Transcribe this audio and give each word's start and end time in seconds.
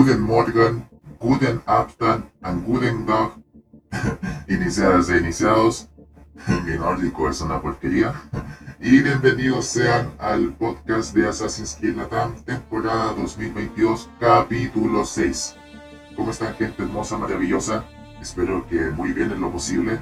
Guten 0.00 0.22
Morgen, 0.22 0.88
Guten 1.18 1.60
Abend 1.66 2.24
and 2.40 2.64
Guten 2.64 3.04
Tag. 3.04 3.32
Iniciadas 4.48 5.10
e 5.10 5.18
iniciados. 5.18 5.90
Mi 6.64 6.78
nórdico 6.78 7.28
es 7.28 7.42
una 7.42 7.60
porquería. 7.60 8.14
Y 8.80 9.02
bienvenidos 9.02 9.66
sean 9.66 10.10
al 10.18 10.54
podcast 10.54 11.14
de 11.14 11.28
Assassin's 11.28 11.76
Creed 11.78 11.96
Latam, 11.96 12.34
temporada 12.46 13.12
2022, 13.12 14.08
capítulo 14.18 15.04
6. 15.04 15.56
¿Cómo 16.16 16.30
están 16.30 16.54
gente 16.54 16.82
hermosa, 16.82 17.18
maravillosa? 17.18 17.84
Espero 18.22 18.66
que 18.68 18.88
muy 18.88 19.12
bien 19.12 19.32
en 19.32 19.42
lo 19.42 19.52
posible. 19.52 19.98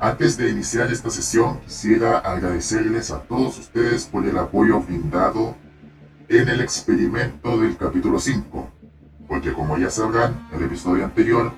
Antes 0.00 0.36
de 0.36 0.50
iniciar 0.50 0.90
esta 0.90 1.10
sesión, 1.10 1.60
quisiera 1.60 2.18
agradecerles 2.18 3.12
a 3.12 3.20
todos 3.22 3.56
ustedes 3.56 4.04
por 4.04 4.26
el 4.26 4.36
apoyo 4.36 4.80
brindado 4.80 5.54
en 6.28 6.48
el 6.48 6.60
experimento 6.60 7.60
del 7.60 7.76
capítulo 7.76 8.18
5 8.18 8.81
porque 9.32 9.54
como 9.54 9.78
ya 9.78 9.88
sabrán, 9.88 10.46
el 10.52 10.64
episodio 10.64 11.06
anterior 11.06 11.54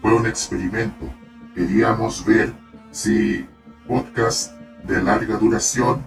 fue 0.00 0.12
un 0.12 0.26
experimento. 0.26 1.08
Queríamos 1.54 2.26
ver 2.26 2.52
si 2.90 3.46
podcasts 3.86 4.52
de 4.82 5.00
larga 5.00 5.36
duración 5.36 6.04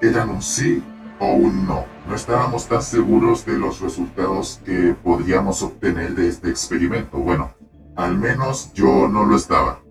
eran 0.00 0.30
un 0.30 0.40
sí 0.40 0.82
o 1.18 1.34
un 1.34 1.66
no. 1.66 1.84
No 2.08 2.14
estábamos 2.14 2.66
tan 2.66 2.80
seguros 2.80 3.44
de 3.44 3.58
los 3.58 3.82
resultados 3.82 4.62
que 4.64 4.96
podríamos 5.04 5.62
obtener 5.62 6.14
de 6.14 6.28
este 6.28 6.48
experimento. 6.48 7.18
Bueno, 7.18 7.52
al 7.94 8.16
menos 8.16 8.72
yo 8.72 9.06
no 9.06 9.26
lo 9.26 9.36
estaba. 9.36 9.82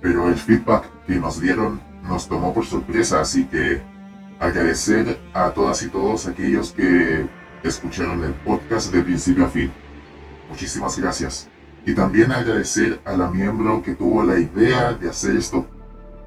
Pero 0.00 0.28
el 0.28 0.36
feedback 0.36 0.84
que 1.06 1.16
nos 1.16 1.42
dieron 1.42 1.78
nos 2.04 2.26
tomó 2.26 2.54
por 2.54 2.64
sorpresa, 2.64 3.20
así 3.20 3.44
que 3.44 3.82
agradecer 4.40 5.20
a 5.34 5.50
todas 5.50 5.82
y 5.82 5.88
todos 5.90 6.26
aquellos 6.26 6.72
que 6.72 7.28
escucharon 7.62 8.24
el 8.24 8.32
podcast 8.34 8.92
de 8.92 9.02
principio 9.02 9.46
a 9.46 9.48
fin. 9.48 9.70
Muchísimas 10.48 10.98
gracias. 10.98 11.48
Y 11.84 11.94
también 11.94 12.32
agradecer 12.32 13.00
a 13.04 13.16
la 13.16 13.30
miembro 13.30 13.82
que 13.82 13.94
tuvo 13.94 14.22
la 14.22 14.38
idea 14.38 14.92
de 14.92 15.08
hacer 15.08 15.36
esto, 15.36 15.66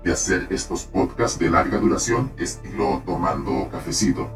de 0.04 0.12
hacer 0.12 0.48
estos 0.50 0.84
podcasts 0.84 1.38
de 1.38 1.50
larga 1.50 1.78
duración, 1.78 2.32
estilo 2.38 3.04
tomando 3.06 3.70
cafecito, 3.70 4.30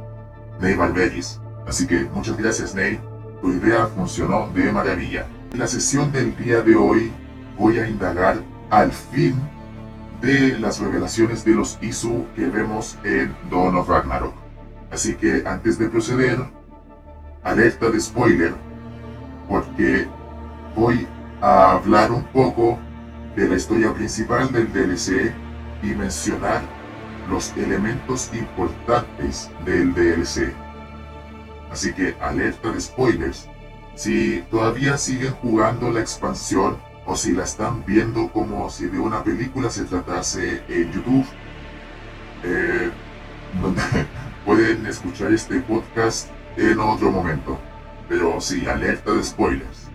Ney 0.60 0.76
Valveris. 0.76 1.40
Así 1.68 1.88
que 1.88 2.04
muchas 2.14 2.38
gracias 2.38 2.76
Ney, 2.76 3.00
tu 3.42 3.52
idea 3.52 3.88
funcionó 3.88 4.50
de 4.54 4.72
maravilla. 4.72 5.26
En 5.52 5.60
la 5.60 5.68
sesión 5.68 6.12
del 6.12 6.36
día 6.38 6.62
de 6.62 6.76
hoy 6.76 7.12
voy 7.58 7.80
a 7.80 7.88
indagar 7.88 8.38
al 8.70 8.92
fin 8.92 9.36
de 10.22 10.58
las 10.60 10.80
revelaciones 10.80 11.46
de 11.46 11.52
los 11.52 11.78
Isu 11.82 12.26
que 12.36 12.48
vemos 12.48 12.98
en 13.04 13.36
Dawn 13.50 13.76
of 13.76 13.90
Ragnarok. 13.90 14.34
Así 14.92 15.16
que 15.16 15.44
antes 15.46 15.78
de 15.78 15.90
proceder, 15.90 16.40
alerta 17.46 17.90
de 17.90 18.02
spoiler, 18.02 18.54
porque 19.48 20.08
voy 20.76 21.08
a 21.42 21.74
hablar 21.74 22.12
un 22.12 22.24
poco 22.26 22.78
de 23.36 23.48
la 23.48 23.56
historia 23.56 23.94
principal 23.94 24.52
del 24.52 24.74
DLC 24.74 25.32
y 25.84 25.88
mencionar 25.88 26.62
los 27.30 27.56
elementos 27.56 28.32
importantes 28.34 29.52
del 29.64 29.94
DLC. 29.94 30.54
Así 31.72 31.94
que 31.94 32.16
alerta 32.20 32.72
de 32.72 32.82
spoilers. 32.82 33.48
Si 33.94 34.44
todavía 34.50 34.98
siguen 34.98 35.34
jugando 35.34 35.92
la 35.92 36.02
expansión 36.02 36.78
o 37.06 37.16
si 37.16 37.34
la 37.34 37.44
están 37.44 37.86
viendo 37.86 38.32
como 38.32 38.70
si 38.70 38.88
de 38.88 39.00
una 39.00 39.24
película 39.24 39.70
se 39.70 39.84
tratase 39.86 40.64
en 40.68 40.92
YouTube, 40.92 41.26
eh, 42.44 42.90
pueden 44.46 44.86
escuchar 44.88 45.32
este 45.32 45.60
podcast 45.62 46.30
en 46.58 46.80
otro 46.80 47.12
momento. 47.12 47.58
Pero 48.08 48.40
sí, 48.40 48.66
alerta 48.66 49.12
de 49.12 49.24
spoilers. 49.24 49.88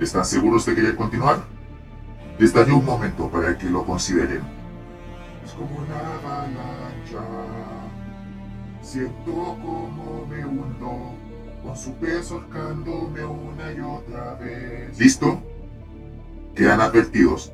¿Están 0.00 0.24
seguros 0.24 0.66
de 0.66 0.74
querer 0.74 0.96
continuar? 0.96 1.44
Les 2.38 2.52
daré 2.52 2.72
un 2.72 2.84
momento 2.84 3.28
para 3.28 3.56
que 3.56 3.66
lo 3.66 3.84
consideren. 3.84 4.42
Es 5.44 5.52
como 5.52 5.76
una 5.76 5.98
avalancha. 6.16 7.20
Siento 8.82 9.32
como 9.32 10.26
me 10.28 10.44
hundo, 10.44 11.14
con 11.62 11.76
su 11.76 11.94
peso 11.94 12.34
ahorcándome 12.34 13.24
una 13.24 13.72
y 13.72 13.80
otra 13.80 14.34
vez. 14.34 14.98
¿Listo? 14.98 15.42
Quedan 16.54 16.80
advertidos. 16.80 17.52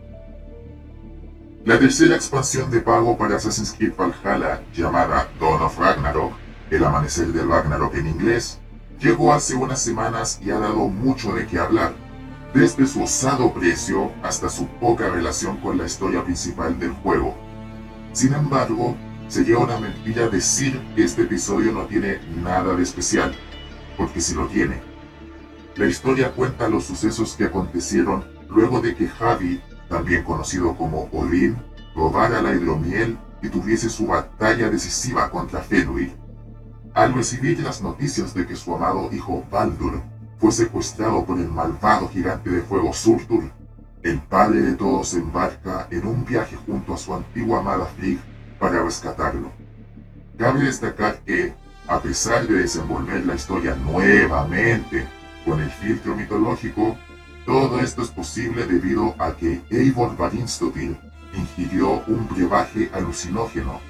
La 1.65 1.79
tercera 1.79 2.17
expansión 2.17 2.71
de 2.71 2.81
pago 2.81 3.19
para 3.19 3.37
Assassin's 3.37 3.73
Creed 3.73 3.93
Valhalla, 3.97 4.63
llamada 4.75 5.29
Dawn 5.39 5.63
of 5.63 5.79
Ragnarok, 5.79 6.33
el 6.71 6.85
amanecer 6.85 7.29
del 7.33 7.49
Ragnarok 7.49 7.95
en 7.97 8.07
inglés, 8.07 8.59
llegó 9.01 9.33
hace 9.33 9.55
unas 9.55 9.83
semanas 9.83 10.41
y 10.43 10.51
ha 10.51 10.59
dado 10.59 10.89
mucho 10.89 11.35
de 11.35 11.47
qué 11.47 11.59
hablar, 11.59 11.95
desde 12.55 12.87
su 12.87 13.03
osado 13.03 13.53
precio 13.53 14.13
hasta 14.23 14.49
su 14.49 14.67
poca 14.79 15.09
relación 15.09 15.57
con 15.59 15.79
la 15.79 15.87
historia 15.87 16.25
principal 16.25 16.79
del 16.79 16.93
juego. 16.93 17.35
Sin 18.13 18.35
embargo, 18.35 18.97
sería 19.29 19.59
una 19.59 19.79
mentira 19.79 20.29
decir 20.29 20.81
que 20.95 21.05
este 21.05 21.23
episodio 21.23 21.73
no 21.73 21.87
tiene 21.87 22.21
nada 22.43 22.75
de 22.75 22.83
especial, 22.83 23.35
porque 23.97 24.21
si 24.21 24.35
lo 24.35 24.47
tiene. 24.47 24.81
La 25.77 25.87
historia 25.87 26.33
cuenta 26.33 26.69
los 26.69 26.85
sucesos 26.85 27.37
que 27.37 27.45
acontecieron 27.45 28.25
luego 28.49 28.81
de 28.81 28.95
que 28.95 29.09
Javi, 29.09 29.61
también 29.89 30.25
conocido 30.25 30.77
como 30.77 31.09
Odin, 31.13 31.57
robara 31.95 32.43
la 32.43 32.53
hidromiel 32.53 33.17
y 33.43 33.49
tuviese 33.49 33.89
su 33.89 34.07
batalla 34.07 34.69
decisiva 34.69 35.31
contra 35.31 35.61
Fenrir. 35.61 36.20
Al 36.95 37.15
recibir 37.15 37.61
las 37.61 37.83
noticias 37.83 38.35
de 38.35 38.47
que 38.47 38.57
su 38.57 38.75
amado 38.75 39.11
hijo 39.13 39.45
Baldur 39.49 40.03
fue 40.39 40.51
secuestrado 40.51 41.25
por 41.25 41.39
el 41.39 41.49
malvado 41.49 42.09
gigante 42.09 42.51
de 42.51 42.63
fuego 42.63 42.93
Surtur, 42.93 43.45
el 44.03 44.19
padre 44.19 44.63
de 44.63 44.73
todos 44.75 45.15
embarca 45.15 45.87
en 45.91 46.07
un 46.07 46.25
viaje 46.25 46.57
junto 46.57 46.95
a 46.95 46.99
su 46.99 47.15
antigua 47.15 47.61
amada 47.61 47.87
Frigg 47.87 48.19
para 48.59 48.83
rescatarlo. 48.83 49.53
Cabe 50.37 50.65
destacar 50.65 51.21
que, 51.21 51.55
a 51.87 52.01
pesar 52.01 52.47
de 52.49 52.55
desenvolver 52.55 53.25
la 53.25 53.37
historia 53.37 53.77
nuevamente 53.77 55.07
con 55.45 55.61
el 55.61 55.71
filtro 55.71 56.17
mitológico, 56.17 56.97
todo 57.47 57.79
esto 57.79 58.03
es 58.03 58.09
posible 58.09 58.67
debido 58.67 59.15
a 59.19 59.37
que 59.37 59.61
Eivor 59.71 60.17
Varinstotil 60.17 60.97
ingirió 61.35 62.03
un 62.09 62.27
brebaje 62.29 62.91
alucinógeno 62.93 63.81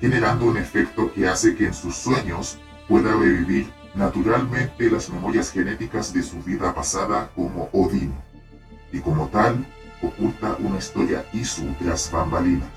generando 0.00 0.46
un 0.46 0.56
efecto 0.56 1.12
que 1.12 1.28
hace 1.28 1.54
que 1.56 1.66
en 1.66 1.74
sus 1.74 1.96
sueños 1.96 2.58
pueda 2.88 3.12
revivir 3.12 3.70
naturalmente 3.94 4.90
las 4.90 5.10
memorias 5.10 5.50
genéticas 5.50 6.12
de 6.12 6.22
su 6.22 6.40
vida 6.42 6.74
pasada 6.74 7.30
como 7.34 7.68
Odín, 7.72 8.14
y 8.92 9.00
como 9.00 9.28
tal 9.28 9.66
oculta 10.02 10.56
una 10.60 10.78
historia 10.78 11.24
Isu 11.32 11.74
tras 11.80 12.10
bambalinas. 12.10 12.68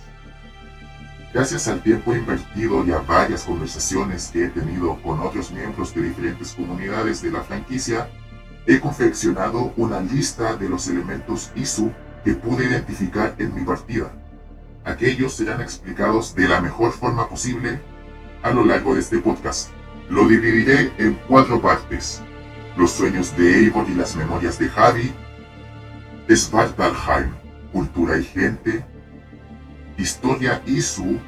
Gracias 1.34 1.68
al 1.68 1.82
tiempo 1.82 2.14
invertido 2.14 2.86
y 2.86 2.92
a 2.92 2.98
varias 2.98 3.44
conversaciones 3.44 4.30
que 4.34 4.46
he 4.46 4.50
tenido 4.50 5.02
con 5.02 5.22
otros 5.22 5.52
miembros 5.52 5.96
de 5.96 6.02
diferentes 6.02 6.54
comunidades 6.54 7.22
de 7.22 7.32
la 7.32 7.42
franquicia, 7.42 8.10
he 8.66 8.80
confeccionado 8.80 9.74
una 9.78 10.02
lista 10.02 10.56
de 10.56 10.68
los 10.68 10.88
elementos 10.88 11.52
Isu 11.56 11.92
que 12.26 12.34
pude 12.34 12.66
identificar 12.66 13.36
en 13.38 13.56
mi 13.56 13.62
partida 13.62 14.12
aquellos 14.86 15.34
serán 15.34 15.62
explicados 15.62 16.36
de 16.36 16.48
la 16.48 16.62
mejor 16.62 16.92
forma 16.92 17.28
posible 17.30 17.80
a 18.44 18.52
lo 18.52 18.66
largo 18.66 18.94
de 18.94 19.02
este 19.02 19.20
podcast. 19.20 19.70
Lo 20.10 20.28
dividiré 20.28 20.92
en 20.98 21.14
cuatro 21.28 21.62
partes. 21.62 22.22
Los 22.78 22.92
sueños 22.92 23.36
de 23.38 23.60
Eivor 23.60 23.86
y 23.90 23.96
las 23.96 24.16
memorias 24.16 24.58
de 24.58 24.70
Javi, 24.70 25.12
Svartalheim, 26.30 27.32
cultura 27.72 28.18
y 28.18 28.24
gente, 28.24 28.86
historia 29.98 30.62
Isu 30.66 31.20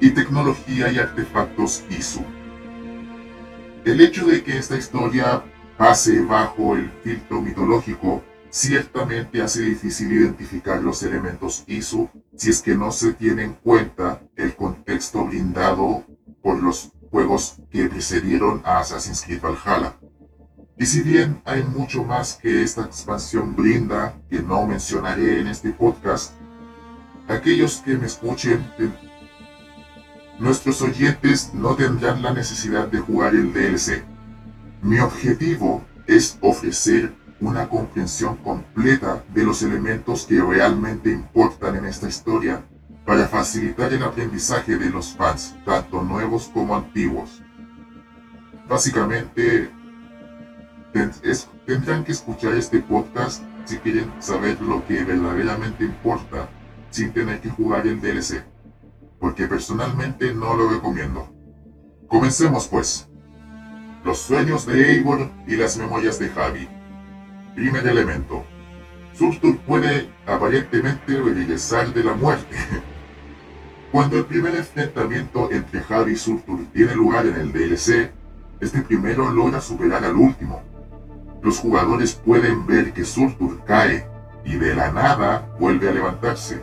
y 0.00 0.10
tecnología 0.10 0.90
y 0.90 0.98
artefactos 0.98 1.84
Isu. 1.90 2.24
El 3.84 4.00
hecho 4.00 4.26
de 4.26 4.42
que 4.42 4.58
esta 4.58 4.76
historia 4.76 5.42
pase 5.76 6.20
bajo 6.20 6.76
el 6.76 6.90
filtro 7.02 7.40
mitológico 7.40 8.22
ciertamente 8.50 9.42
hace 9.42 9.62
difícil 9.62 10.12
identificar 10.12 10.82
los 10.82 11.02
elementos 11.02 11.64
ISO 11.66 12.10
si 12.36 12.50
es 12.50 12.62
que 12.62 12.74
no 12.74 12.90
se 12.92 13.12
tiene 13.12 13.44
en 13.44 13.54
cuenta 13.54 14.22
el 14.36 14.54
contexto 14.54 15.24
brindado 15.24 16.04
por 16.42 16.62
los 16.62 16.92
juegos 17.10 17.56
que 17.70 17.88
precedieron 17.88 18.62
a 18.64 18.78
Assassin's 18.78 19.22
Creed 19.22 19.40
Valhalla. 19.40 19.96
Y 20.78 20.86
si 20.86 21.02
bien 21.02 21.42
hay 21.44 21.64
mucho 21.64 22.04
más 22.04 22.34
que 22.34 22.62
esta 22.62 22.82
expansión 22.82 23.56
brinda 23.56 24.16
que 24.30 24.40
no 24.40 24.64
mencionaré 24.66 25.40
en 25.40 25.48
este 25.48 25.70
podcast, 25.70 26.34
aquellos 27.26 27.78
que 27.78 27.96
me 27.96 28.06
escuchen, 28.06 28.64
nuestros 30.38 30.80
oyentes 30.82 31.52
no 31.52 31.74
tendrán 31.74 32.22
la 32.22 32.32
necesidad 32.32 32.86
de 32.86 33.00
jugar 33.00 33.34
el 33.34 33.52
DLC, 33.52 34.04
Mi 34.80 35.00
objetivo 35.00 35.84
es 36.06 36.38
ofrecer 36.40 37.12
una 37.40 37.68
comprensión 37.68 38.36
completa 38.36 39.22
de 39.32 39.44
los 39.44 39.62
elementos 39.62 40.26
que 40.26 40.40
realmente 40.40 41.10
importan 41.10 41.76
en 41.76 41.86
esta 41.86 42.08
historia 42.08 42.64
para 43.06 43.26
facilitar 43.28 43.92
el 43.92 44.02
aprendizaje 44.02 44.76
de 44.76 44.90
los 44.90 45.14
fans, 45.14 45.56
tanto 45.64 46.02
nuevos 46.02 46.50
como 46.52 46.76
antiguos. 46.76 47.42
Básicamente, 48.68 49.70
tendrán 51.64 52.04
que 52.04 52.12
escuchar 52.12 52.54
este 52.54 52.80
podcast 52.80 53.42
si 53.64 53.78
quieren 53.78 54.12
saber 54.18 54.60
lo 54.60 54.86
que 54.86 55.04
verdaderamente 55.04 55.84
importa 55.84 56.48
sin 56.90 57.12
tener 57.12 57.40
que 57.40 57.50
jugar 57.50 57.86
el 57.86 58.00
DLC, 58.00 58.44
porque 59.20 59.46
personalmente 59.46 60.34
no 60.34 60.54
lo 60.54 60.70
recomiendo. 60.70 61.32
Comencemos 62.08 62.66
pues. 62.68 63.08
Los 64.04 64.18
sueños 64.18 64.64
de 64.64 64.92
Eivor 64.92 65.30
y 65.46 65.56
las 65.56 65.76
memorias 65.76 66.18
de 66.18 66.28
Javi. 66.28 66.68
Primer 67.58 67.84
elemento. 67.88 68.44
Surtur 69.14 69.58
puede 69.58 70.08
aparentemente 70.24 71.20
regresar 71.20 71.92
de 71.92 72.04
la 72.04 72.14
muerte, 72.14 72.56
Cuando 73.90 74.16
el 74.16 74.26
primer 74.26 74.54
enfrentamiento 74.54 75.50
entre 75.50 75.80
Javi 75.80 76.12
y 76.12 76.16
Surtur 76.16 76.60
tiene 76.72 76.94
lugar 76.94 77.26
en 77.26 77.34
el 77.34 77.52
DLC, 77.52 78.12
este 78.60 78.82
primero 78.82 79.32
logra 79.32 79.60
superar 79.60 80.04
al 80.04 80.14
último. 80.14 80.62
Los 81.42 81.58
jugadores 81.58 82.14
pueden 82.14 82.64
ver 82.64 82.92
que 82.92 83.04
Surtur 83.04 83.64
cae 83.64 84.06
y 84.44 84.54
de 84.54 84.76
la 84.76 84.92
nada 84.92 85.52
vuelve 85.58 85.88
a 85.88 85.92
levantarse. 85.92 86.62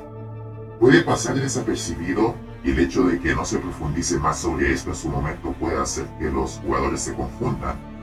Puede 0.80 1.01
pasar 1.01 1.36
desapercibido 1.36 2.36
y 2.63 2.71
el 2.71 2.80
hecho 2.80 3.03
de 3.03 3.19
que 3.19 3.36
no 3.36 3.44
se 3.44 3.57
profundice 3.57 4.18
más 4.18 4.39
sobre 4.39 4.71
esto 4.71 4.92
en 4.92 4.95
su 4.95 5.09
momento 5.09 5.51
puede 5.59 5.77
hacer 5.77 6.06
que 6.19 6.31
los 6.31 6.62
jugadores 6.65 7.01
se 7.01 7.13
confundan. 7.13 7.94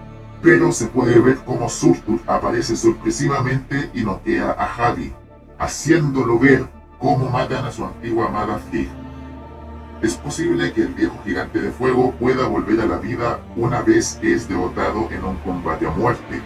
Pero 0.42 0.72
se 0.72 0.86
puede 0.86 1.20
ver 1.20 1.38
cómo 1.44 1.68
Surtur 1.68 2.20
aparece 2.26 2.76
sorpresivamente 2.76 3.90
y 3.94 4.02
noquea 4.02 4.50
a 4.58 4.66
Javi, 4.66 5.12
haciéndolo 5.58 6.38
ver 6.38 6.68
cómo 6.98 7.30
matan 7.30 7.64
a 7.64 7.72
su 7.72 7.84
antigua 7.84 8.26
amada 8.26 8.58
Frigg 8.58 8.90
es 10.02 10.16
posible 10.16 10.72
que 10.72 10.82
el 10.82 10.94
viejo 10.94 11.16
gigante 11.24 11.60
de 11.60 11.70
fuego 11.70 12.10
pueda 12.18 12.48
volver 12.48 12.80
a 12.80 12.86
la 12.86 12.98
vida 12.98 13.40
una 13.54 13.82
vez 13.82 14.18
que 14.20 14.34
es 14.34 14.48
derrotado 14.48 15.08
en 15.12 15.24
un 15.24 15.36
combate 15.36 15.86
a 15.86 15.90
muerte, 15.90 16.42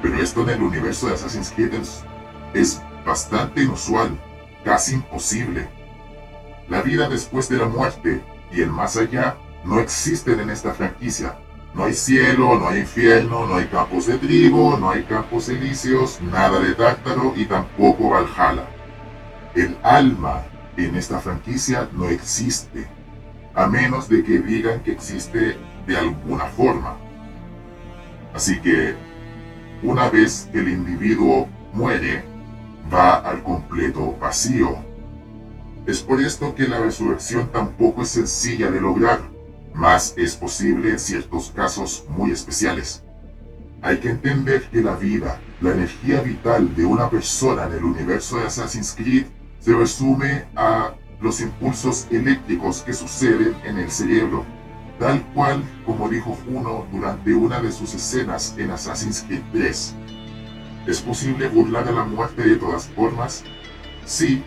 pero 0.00 0.16
esto 0.22 0.40
en 0.42 0.48
el 0.48 0.62
universo 0.62 1.06
de 1.06 1.14
Assassin's 1.14 1.52
Creed 1.54 1.74
es 2.54 2.82
bastante 3.04 3.62
inusual, 3.62 4.18
casi 4.64 4.94
imposible. 4.94 5.68
La 6.70 6.80
vida 6.80 7.10
después 7.10 7.50
de 7.50 7.58
la 7.58 7.66
muerte 7.66 8.22
y 8.50 8.62
el 8.62 8.70
más 8.70 8.96
allá 8.96 9.36
no 9.64 9.80
existen 9.80 10.40
en 10.40 10.48
esta 10.48 10.72
franquicia. 10.72 11.36
No 11.74 11.84
hay 11.84 11.94
cielo, 11.94 12.58
no 12.58 12.68
hay 12.68 12.80
infierno, 12.80 13.46
no 13.46 13.56
hay 13.56 13.66
campos 13.66 14.06
de 14.06 14.18
trigo, 14.18 14.76
no 14.78 14.90
hay 14.90 15.02
campos 15.04 15.48
elíseos, 15.48 16.20
nada 16.20 16.58
de 16.60 16.74
tártaro 16.74 17.34
y 17.36 17.44
tampoco 17.44 18.10
Valhalla. 18.10 18.66
El 19.54 19.76
alma 19.82 20.42
en 20.76 20.96
esta 20.96 21.20
franquicia 21.20 21.88
no 21.92 22.08
existe, 22.08 22.86
a 23.54 23.66
menos 23.66 24.08
de 24.08 24.22
que 24.24 24.38
digan 24.38 24.80
que 24.82 24.92
existe 24.92 25.56
de 25.86 25.96
alguna 25.96 26.46
forma. 26.46 26.96
Así 28.34 28.60
que, 28.60 28.94
una 29.82 30.08
vez 30.08 30.48
que 30.52 30.60
el 30.60 30.68
individuo 30.68 31.48
muere, 31.72 32.24
va 32.92 33.16
al 33.16 33.42
completo 33.42 34.16
vacío. 34.20 34.76
Es 35.86 36.02
por 36.02 36.20
esto 36.20 36.54
que 36.54 36.68
la 36.68 36.80
resurrección 36.80 37.48
tampoco 37.50 38.02
es 38.02 38.08
sencilla 38.10 38.70
de 38.70 38.80
lograr, 38.80 39.20
más 39.78 40.12
es 40.16 40.34
posible 40.34 40.90
en 40.90 40.98
ciertos 40.98 41.52
casos 41.54 42.04
muy 42.08 42.32
especiales. 42.32 43.04
Hay 43.80 43.98
que 43.98 44.10
entender 44.10 44.68
que 44.70 44.82
la 44.82 44.96
vida, 44.96 45.40
la 45.60 45.70
energía 45.70 46.20
vital 46.20 46.74
de 46.74 46.84
una 46.84 47.08
persona 47.08 47.66
en 47.66 47.74
el 47.74 47.84
universo 47.84 48.38
de 48.38 48.46
Assassin's 48.46 48.92
Creed 48.96 49.26
se 49.60 49.72
resume 49.72 50.46
a 50.56 50.94
los 51.20 51.40
impulsos 51.40 52.08
eléctricos 52.10 52.82
que 52.82 52.92
suceden 52.92 53.54
en 53.64 53.78
el 53.78 53.88
cerebro, 53.88 54.44
tal 54.98 55.24
cual 55.32 55.62
como 55.86 56.08
dijo 56.08 56.36
Juno 56.44 56.84
durante 56.90 57.32
una 57.32 57.60
de 57.60 57.70
sus 57.70 57.94
escenas 57.94 58.56
en 58.58 58.72
Assassin's 58.72 59.22
Creed 59.28 59.42
3. 59.52 59.94
¿Es 60.88 61.00
posible 61.00 61.48
burlar 61.48 61.86
a 61.86 61.92
la 61.92 62.04
muerte 62.04 62.42
de 62.42 62.56
todas 62.56 62.88
formas? 62.88 63.44
Sí, 64.04 64.42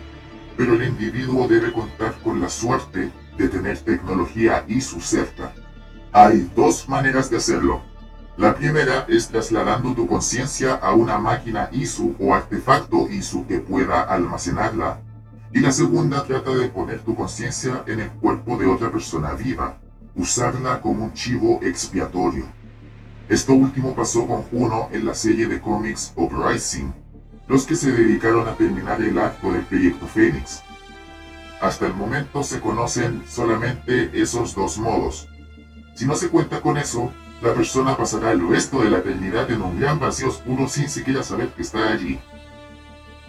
pero 0.58 0.74
el 0.74 0.84
individuo 0.84 1.48
debe 1.48 1.72
contar 1.72 2.12
con 2.22 2.38
la 2.38 2.50
suerte 2.50 3.10
de 3.36 3.48
tener 3.48 3.78
tecnología 3.78 4.64
ISU 4.68 5.00
cerca. 5.00 5.52
Hay 6.12 6.50
dos 6.54 6.88
maneras 6.88 7.30
de 7.30 7.38
hacerlo. 7.38 7.82
La 8.36 8.54
primera 8.54 9.04
es 9.08 9.28
trasladando 9.28 9.94
tu 9.94 10.06
conciencia 10.06 10.74
a 10.74 10.94
una 10.94 11.18
máquina 11.18 11.68
ISU 11.72 12.14
o 12.18 12.34
artefacto 12.34 13.08
ISU 13.08 13.46
que 13.46 13.58
pueda 13.60 14.02
almacenarla. 14.02 15.00
Y 15.52 15.60
la 15.60 15.70
segunda 15.70 16.24
trata 16.24 16.54
de 16.54 16.68
poner 16.68 17.00
tu 17.00 17.14
conciencia 17.14 17.84
en 17.86 18.00
el 18.00 18.10
cuerpo 18.10 18.56
de 18.56 18.66
otra 18.66 18.90
persona 18.90 19.34
viva, 19.34 19.78
usarla 20.14 20.80
como 20.80 21.04
un 21.04 21.12
chivo 21.12 21.60
expiatorio. 21.62 22.46
Esto 23.28 23.52
último 23.54 23.94
pasó 23.94 24.26
con 24.26 24.42
Juno 24.42 24.88
en 24.92 25.06
la 25.06 25.14
serie 25.14 25.46
de 25.46 25.60
cómics 25.60 26.12
Uprising, 26.16 26.92
los 27.48 27.66
que 27.66 27.76
se 27.76 27.92
dedicaron 27.92 28.48
a 28.48 28.56
terminar 28.56 29.00
el 29.02 29.18
arco 29.18 29.52
del 29.52 29.62
proyecto 29.62 30.06
Fénix. 30.06 30.62
Hasta 31.62 31.86
el 31.86 31.94
momento 31.94 32.42
se 32.42 32.60
conocen 32.60 33.22
solamente 33.28 34.10
esos 34.20 34.52
dos 34.56 34.78
modos. 34.78 35.28
Si 35.94 36.06
no 36.06 36.16
se 36.16 36.28
cuenta 36.28 36.60
con 36.60 36.76
eso, 36.76 37.12
la 37.40 37.54
persona 37.54 37.96
pasará 37.96 38.32
el 38.32 38.48
resto 38.48 38.82
de 38.82 38.90
la 38.90 38.98
eternidad 38.98 39.48
en 39.48 39.62
un 39.62 39.78
gran 39.78 40.00
vacío 40.00 40.26
oscuro 40.26 40.68
sin 40.68 40.88
siquiera 40.88 41.22
saber 41.22 41.50
que 41.50 41.62
está 41.62 41.92
allí. 41.92 42.18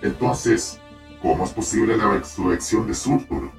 Entonces, 0.02 0.80
¿cómo 1.22 1.46
es 1.46 1.52
posible 1.52 1.96
la 1.96 2.10
resurrección 2.10 2.88
de 2.88 2.96
Surtur? 2.96 3.52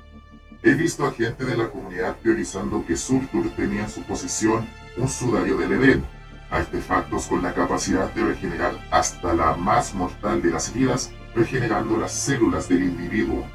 He 0.65 0.75
visto 0.75 1.06
a 1.06 1.12
gente 1.12 1.44
de 1.44 1.56
la 1.56 1.70
comunidad 1.70 2.17
teorizando 2.20 2.85
que 2.85 2.97
Surtur 2.97 3.49
tenía 3.50 3.82
en 3.82 3.91
su 3.91 4.03
posesión 4.03 4.67
un 4.97 5.09
sudario 5.09 5.56
del 5.56 5.70
Edén, 5.70 6.05
artefactos 6.50 7.29
con 7.29 7.44
la 7.44 7.55
capacidad 7.55 8.13
de 8.13 8.25
regenerar 8.25 8.75
hasta 8.91 9.34
la 9.34 9.55
más 9.55 9.94
mortal 9.94 10.43
de 10.43 10.51
las 10.51 10.70
heridas, 10.70 11.13
regenerando 11.32 11.96
las 11.96 12.10
células 12.13 12.69
del 12.69 12.82
individuo. 12.82 13.46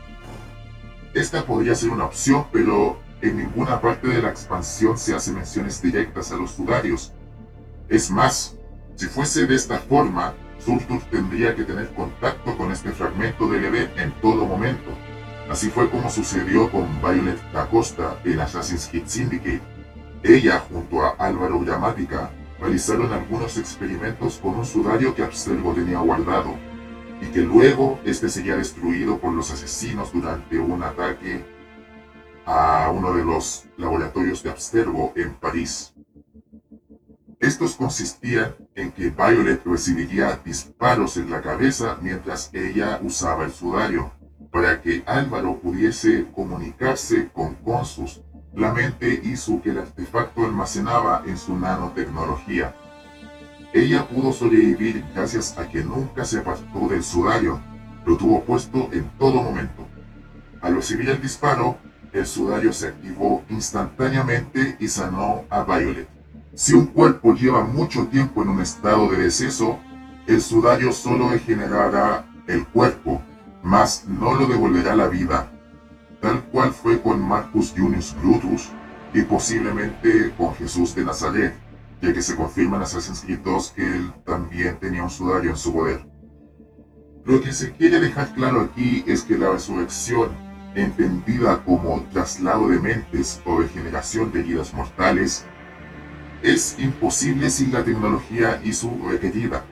Esta 1.14 1.46
podría 1.46 1.76
ser 1.76 1.90
una 1.90 2.06
opción, 2.06 2.46
pero 2.52 3.00
en 3.22 3.38
ninguna 3.38 3.82
parte 3.82 4.08
de 4.08 4.22
la 4.22 4.30
expansión 4.30 4.98
se 4.98 5.16
hace 5.16 5.32
menciones 5.32 5.82
directas 5.82 6.32
a 6.32 6.36
los 6.36 6.52
sudarios. 6.52 7.14
Es 7.88 8.12
más, 8.12 8.56
si 8.96 9.08
fuese 9.08 9.48
de 9.48 9.56
esta 9.56 9.80
forma, 9.80 10.34
Surtur 10.60 11.02
tendría 11.10 11.56
que 11.56 11.64
tener 11.64 11.90
contacto 11.94 12.56
con 12.58 12.72
este 12.72 12.92
fragmento 12.92 13.50
del 13.50 13.66
EV 13.66 13.90
en 13.98 14.12
todo 14.22 14.46
momento. 14.46 14.92
Así 15.50 15.70
fue 15.70 15.90
como 15.90 16.10
sucedió 16.10 16.70
con 16.70 16.86
Violet 17.02 17.40
da 17.52 17.68
Costa 17.68 18.20
en 18.24 18.40
Assassin's 18.40 18.88
Creed 18.88 19.08
Syndicate. 19.08 19.62
Ella, 20.22 20.64
junto 20.70 21.04
a 21.04 21.16
Álvaro 21.18 21.60
Gramática, 21.62 22.30
realizaron 22.60 23.12
algunos 23.12 23.58
experimentos 23.58 24.38
con 24.38 24.56
un 24.56 24.66
sudario 24.66 25.16
que 25.16 25.24
Abstergo 25.24 25.74
tenía 25.74 26.00
guardado, 26.00 26.56
y 27.22 27.28
que 27.28 27.42
luego 27.42 28.00
este 28.06 28.30
sería 28.30 28.56
destruido 28.56 29.20
por 29.20 29.34
los 29.34 29.52
asesinos 29.52 30.14
durante 30.14 30.58
un 30.58 30.84
ataque 30.84 31.44
a 32.46 32.92
uno 32.92 33.14
de 33.14 33.24
los 33.24 33.66
laboratorios 33.78 34.42
de 34.44 34.50
Abstergo 34.50 35.14
en 35.16 35.34
París. 35.36 35.94
Estos 37.40 37.76
consistían 37.76 38.56
en 38.76 38.92
que 38.92 39.12
Violet 39.12 39.62
recibiría 39.66 40.40
disparos 40.44 41.16
en 41.18 41.32
la 41.32 41.42
cabeza 41.42 41.98
mientras 42.02 42.50
ella 42.54 43.00
usaba 43.02 43.46
el 43.46 43.52
sudario, 43.52 44.12
para 44.52 44.82
que 44.82 45.04
Álvaro 45.06 45.60
pudiese 45.60 46.28
comunicarse 46.36 47.30
con 47.32 47.56
Consus. 47.56 48.22
La 48.54 48.74
mente 48.74 49.22
hizo 49.24 49.62
que 49.62 49.70
el 49.70 49.78
artefacto 49.78 50.44
almacenaba 50.44 51.24
en 51.26 51.38
su 51.38 51.58
nanotecnología. 51.58 52.76
Ella 53.74 54.08
pudo 54.08 54.34
sobrevivir 54.34 55.06
gracias 55.14 55.58
a 55.58 55.68
que 55.68 55.84
nunca 55.84 56.26
se 56.26 56.40
apartó 56.40 56.88
del 56.88 57.04
sudario, 57.04 57.60
lo 58.06 58.18
tuvo 58.18 58.44
puesto 58.44 58.90
en 58.92 59.08
todo 59.20 59.44
momento. 59.44 59.88
Al 60.62 60.76
recibir 60.76 61.10
el 61.10 61.22
disparo, 61.22 61.78
el 62.12 62.26
sudario 62.26 62.74
se 62.74 62.88
activó 62.88 63.44
instantáneamente 63.50 64.76
y 64.80 64.88
sanó 64.88 65.44
a 65.50 65.64
Violet. 65.64 66.08
Si 66.56 66.74
un 66.74 66.88
cuerpo 66.88 67.36
lleva 67.36 67.64
mucho 67.64 68.08
tiempo 68.08 68.42
en 68.42 68.50
un 68.50 68.62
estado 68.62 69.08
de 69.12 69.18
deceso, 69.18 69.78
el 70.26 70.42
sudario 70.42 70.92
solo 70.92 71.30
regenerará 71.30 72.26
el 72.48 72.66
cuerpo, 72.66 73.22
mas 73.62 74.06
no 74.08 74.34
lo 74.34 74.48
devolverá 74.48 74.96
la 74.96 75.08
vida, 75.08 75.52
tal 76.22 76.44
cual 76.46 76.72
fue 76.72 77.00
con 77.02 77.22
Marcus 77.22 77.74
Junius 77.78 78.16
Brutus 78.22 78.70
y 79.14 79.22
posiblemente 79.22 80.34
con 80.38 80.56
Jesús 80.56 80.96
de 80.96 81.06
Nazaret, 81.06 81.54
ya 82.02 82.14
que 82.14 82.22
se 82.22 82.36
confirma 82.36 82.78
en 82.78 82.84
Assassin's 82.84 83.22
Creed 83.22 83.40
2 83.40 83.72
que 83.76 83.84
él 83.84 84.14
también 84.26 84.80
tenía 84.80 85.04
un 85.04 85.10
sudario 85.10 85.52
en 85.52 85.58
su 85.58 85.74
poder. 85.74 86.06
Lo 87.26 87.42
que 87.42 87.52
se 87.52 87.72
quiere 87.72 88.00
dejar 88.00 88.34
claro 88.34 88.62
aquí 88.62 89.04
es 89.06 89.24
que 89.24 89.38
la 89.38 89.52
resurrección 89.52 90.50
entendida 90.76 91.64
como 91.64 92.02
traslado 92.12 92.70
de 92.70 92.80
mentes 92.80 93.42
o 93.46 93.60
regeneración 93.60 94.32
de 94.32 94.42
heridas 94.42 94.74
mortales, 94.74 95.46
es 96.42 96.78
imposible 96.80 97.50
sin 97.50 97.74
la 97.74 97.84
tecnología 97.84 98.62
y 98.64 98.74
su 98.74 98.92
requerida. 99.10 99.64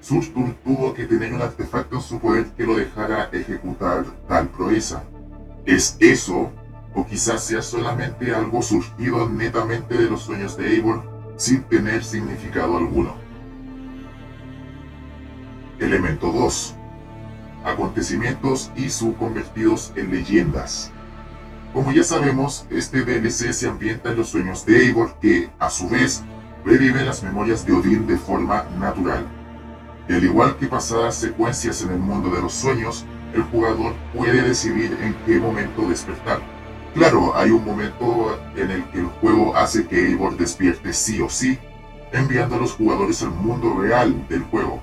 Surtur 0.00 0.54
tuvo 0.64 0.94
que 0.94 1.04
tener 1.04 1.32
un 1.32 1.42
artefacto 1.42 1.96
en 1.96 2.02
su 2.02 2.18
poder 2.18 2.46
que 2.56 2.64
lo 2.64 2.76
dejara 2.76 3.28
ejecutar 3.32 4.04
tal 4.28 4.48
proeza. 4.48 5.02
¿Es 5.64 5.96
eso? 6.00 6.52
¿O 6.94 7.06
quizás 7.06 7.44
sea 7.44 7.60
solamente 7.60 8.34
algo 8.34 8.62
surgido 8.62 9.28
netamente 9.28 9.96
de 9.96 10.08
los 10.08 10.22
sueños 10.22 10.56
de 10.56 10.74
Eivor 10.74 11.15
sin 11.36 11.62
tener 11.64 12.02
significado 12.02 12.76
alguno? 12.78 13.14
Elemento 15.78 16.32
2. 16.32 16.74
Acontecimientos 17.64 18.70
y 18.74 18.88
su 18.88 19.14
convertidos 19.16 19.92
en 19.96 20.10
leyendas. 20.10 20.92
Como 21.74 21.92
ya 21.92 22.04
sabemos, 22.04 22.66
este 22.70 23.04
DLC 23.04 23.52
se 23.52 23.68
ambienta 23.68 24.10
en 24.10 24.16
los 24.16 24.30
sueños 24.30 24.64
de 24.64 24.86
Eivor 24.86 25.18
que, 25.20 25.50
a 25.58 25.68
su 25.68 25.88
vez, 25.90 26.24
revive 26.64 27.04
las 27.04 27.22
memorias 27.22 27.66
de 27.66 27.74
Odín 27.74 28.06
de 28.06 28.16
forma 28.16 28.64
natural. 28.78 29.26
Y 30.08 30.14
al 30.14 30.24
igual 30.24 30.56
que 30.56 30.68
pasadas 30.68 31.16
secuencias 31.16 31.82
en 31.82 31.90
el 31.90 31.98
mundo 31.98 32.30
de 32.30 32.40
los 32.40 32.54
sueños, 32.54 33.04
el 33.34 33.42
jugador 33.42 33.94
puede 34.14 34.40
decidir 34.40 34.96
en 35.02 35.14
qué 35.26 35.38
momento 35.38 35.86
despertar. 35.86 36.55
Claro, 36.96 37.36
hay 37.36 37.50
un 37.50 37.62
momento 37.62 38.40
en 38.56 38.70
el 38.70 38.82
que 38.84 39.00
el 39.00 39.06
juego 39.06 39.54
hace 39.54 39.86
que 39.86 40.06
Eivor 40.06 40.34
despierte 40.38 40.94
sí 40.94 41.20
o 41.20 41.28
sí, 41.28 41.58
enviando 42.10 42.56
a 42.56 42.58
los 42.58 42.72
jugadores 42.72 43.22
al 43.22 43.32
mundo 43.32 43.78
real 43.78 44.26
del 44.28 44.44
juego. 44.44 44.82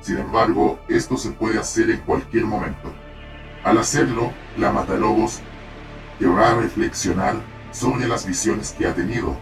Sin 0.00 0.18
embargo, 0.18 0.78
esto 0.88 1.16
se 1.16 1.32
puede 1.32 1.58
hacer 1.58 1.90
en 1.90 1.98
cualquier 2.02 2.44
momento. 2.44 2.92
Al 3.64 3.78
hacerlo, 3.78 4.30
la 4.56 4.70
Matalobos 4.70 5.40
a 6.38 6.54
reflexionar 6.54 7.34
sobre 7.72 8.06
las 8.06 8.24
visiones 8.24 8.72
que 8.78 8.86
ha 8.86 8.94
tenido. 8.94 9.36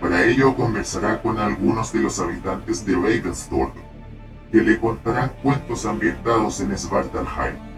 Para 0.00 0.24
ello 0.24 0.56
conversará 0.56 1.20
con 1.20 1.38
algunos 1.38 1.92
de 1.92 2.00
los 2.00 2.18
habitantes 2.18 2.86
de 2.86 2.94
Ravensthorpe, 2.94 3.80
que 4.50 4.62
le 4.62 4.80
contarán 4.80 5.32
cuentos 5.42 5.84
ambientados 5.84 6.60
en 6.60 6.76
Svartalheim. 6.78 7.71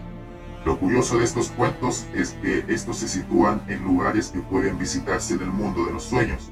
Lo 0.65 0.79
curioso 0.79 1.19
de 1.19 1.25
estos 1.25 1.49
cuentos 1.49 2.07
es 2.15 2.31
que 2.41 2.65
estos 2.67 2.97
se 2.97 3.07
sitúan 3.07 3.61
en 3.67 3.83
lugares 3.83 4.29
que 4.29 4.39
pueden 4.39 4.79
visitarse 4.79 5.35
en 5.35 5.41
el 5.41 5.51
mundo 5.51 5.85
de 5.85 5.93
los 5.93 6.03
sueños, 6.03 6.49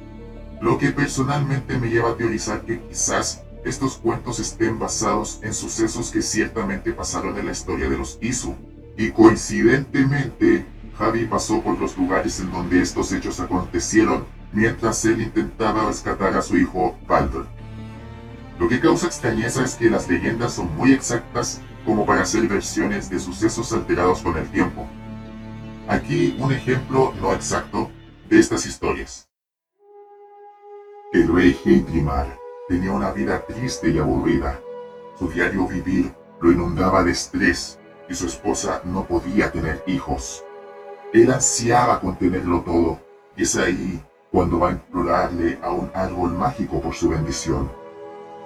lo 0.62 0.78
que 0.78 0.92
personalmente 0.92 1.80
me 1.80 1.90
lleva 1.90 2.12
a 2.12 2.16
teorizar 2.16 2.62
que 2.62 2.80
quizás 2.80 3.42
estos 3.66 3.98
cuentos 3.98 4.40
estén 4.40 4.78
basados 4.78 5.40
en 5.42 5.52
sucesos 5.52 6.12
que 6.12 6.22
ciertamente 6.22 6.94
pasaron 6.94 7.40
en 7.40 7.48
la 7.48 7.54
historia 7.54 7.90
de 7.90 7.98
los 7.98 8.20
Isu, 8.22 8.56
y 8.98 9.10
coincidentemente 9.10 10.64
Javi 10.96 11.26
pasó 11.26 11.62
por 11.62 11.80
los 11.80 11.98
lugares 11.98 12.40
en 12.40 12.52
donde 12.52 12.84
estos 12.84 13.12
hechos 13.14 13.40
acontecieron 13.40 14.26
mientras 14.52 15.04
él 15.06 15.22
intentaba 15.22 15.88
rescatar 15.88 16.38
a 16.38 16.44
su 16.44 16.56
hijo 16.56 16.96
Baldur. 17.08 17.48
Lo 18.60 18.68
que 18.68 18.80
causa 18.80 19.08
extrañeza 19.08 19.64
es 19.64 19.74
que 19.74 19.90
las 19.90 20.08
leyendas 20.08 20.54
son 20.54 20.76
muy 20.78 20.94
exactas 20.94 21.62
como 21.86 22.06
para 22.06 22.26
ser 22.26 22.48
versiones 22.48 23.10
de 23.10 23.20
sucesos 23.20 23.72
alterados 23.74 24.22
con 24.22 24.38
el 24.38 24.50
tiempo. 24.50 24.88
Aquí 25.88 26.36
un 26.40 26.52
ejemplo 26.52 27.14
no 27.22 27.34
exacto 27.34 27.92
de 28.30 28.40
estas 28.40 28.66
historias. 28.66 29.30
El 31.12 31.34
rey 31.34 31.58
Heidrimar 31.64 32.38
tenía 32.68 32.92
una 32.92 33.12
vida 33.12 33.46
triste 33.46 33.90
y 33.90 34.00
aburrida. 34.00 34.60
Su 35.20 35.30
diario 35.30 35.68
vivir 35.68 36.14
lo 36.42 36.52
inundaba 36.52 37.04
de 37.04 37.12
estrés 37.12 37.80
y 38.10 38.16
su 38.16 38.28
esposa 38.28 38.82
no 38.86 39.06
podía 39.06 39.52
tener 39.52 39.84
hijos. 39.88 40.44
Él 41.14 41.32
ansiaba 41.32 42.00
contenerlo 42.00 42.62
todo, 42.62 43.00
y 43.36 43.44
es 43.44 43.56
ahí 43.56 44.04
cuando 44.32 44.60
va 44.60 44.70
a 44.70 44.72
implorarle 44.72 45.60
a 45.62 45.72
un 45.72 45.92
árbol 45.94 46.34
mágico 46.34 46.82
por 46.82 46.96
su 46.96 47.10
bendición. 47.10 47.72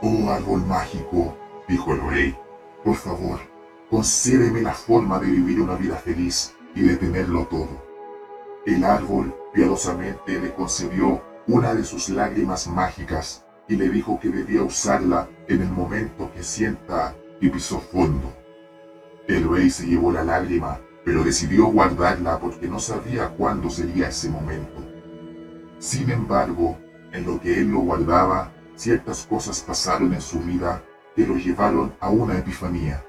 Oh 0.02 0.30
árbol 0.30 0.66
mágico, 0.66 1.38
dijo 1.68 1.94
el 1.94 2.02
rey, 2.10 2.38
por 2.88 2.96
favor, 2.96 3.40
concédeme 3.90 4.62
la 4.62 4.72
forma 4.72 5.20
de 5.20 5.26
vivir 5.26 5.60
una 5.60 5.76
vida 5.76 5.98
feliz 5.98 6.56
y 6.74 6.84
de 6.84 6.96
tenerlo 6.96 7.46
todo. 7.48 7.84
El 8.66 8.86
árbol 8.86 9.36
piadosamente 9.54 10.40
le 10.40 10.54
concedió 10.54 11.22
una 11.48 11.76
de 11.76 11.84
sus 11.84 12.08
lágrimas 12.08 12.66
mágicas 12.68 13.46
y 13.68 13.76
le 13.76 13.90
dijo 13.90 14.18
que 14.22 14.30
debía 14.30 14.64
usarla 14.64 15.28
en 15.50 15.64
el 15.64 15.70
momento 15.70 16.32
que 16.34 16.44
sienta 16.44 17.14
y 17.42 17.50
pisó 17.50 17.82
fondo. 17.82 18.34
El 19.28 19.50
rey 19.50 19.70
se 19.70 19.86
llevó 19.86 20.14
la 20.14 20.24
lágrima 20.24 20.80
pero 21.04 21.26
decidió 21.26 21.66
guardarla 21.66 22.40
porque 22.40 22.70
no 22.70 22.80
sabía 22.80 23.28
cuándo 23.32 23.70
sería 23.70 24.08
ese 24.08 24.30
momento. 24.30 24.82
Sin 25.80 26.10
embargo, 26.10 26.78
en 27.12 27.26
lo 27.26 27.42
que 27.42 27.60
él 27.60 27.70
lo 27.70 27.80
guardaba, 27.80 28.54
ciertas 28.76 29.26
cosas 29.26 29.60
pasaron 29.60 30.14
en 30.14 30.22
su 30.22 30.40
vida 30.40 30.84
que 31.18 31.26
lo 31.26 31.36
llevaron 31.36 31.96
a 32.00 32.12
una 32.12 32.38
epifanía. 32.38 33.04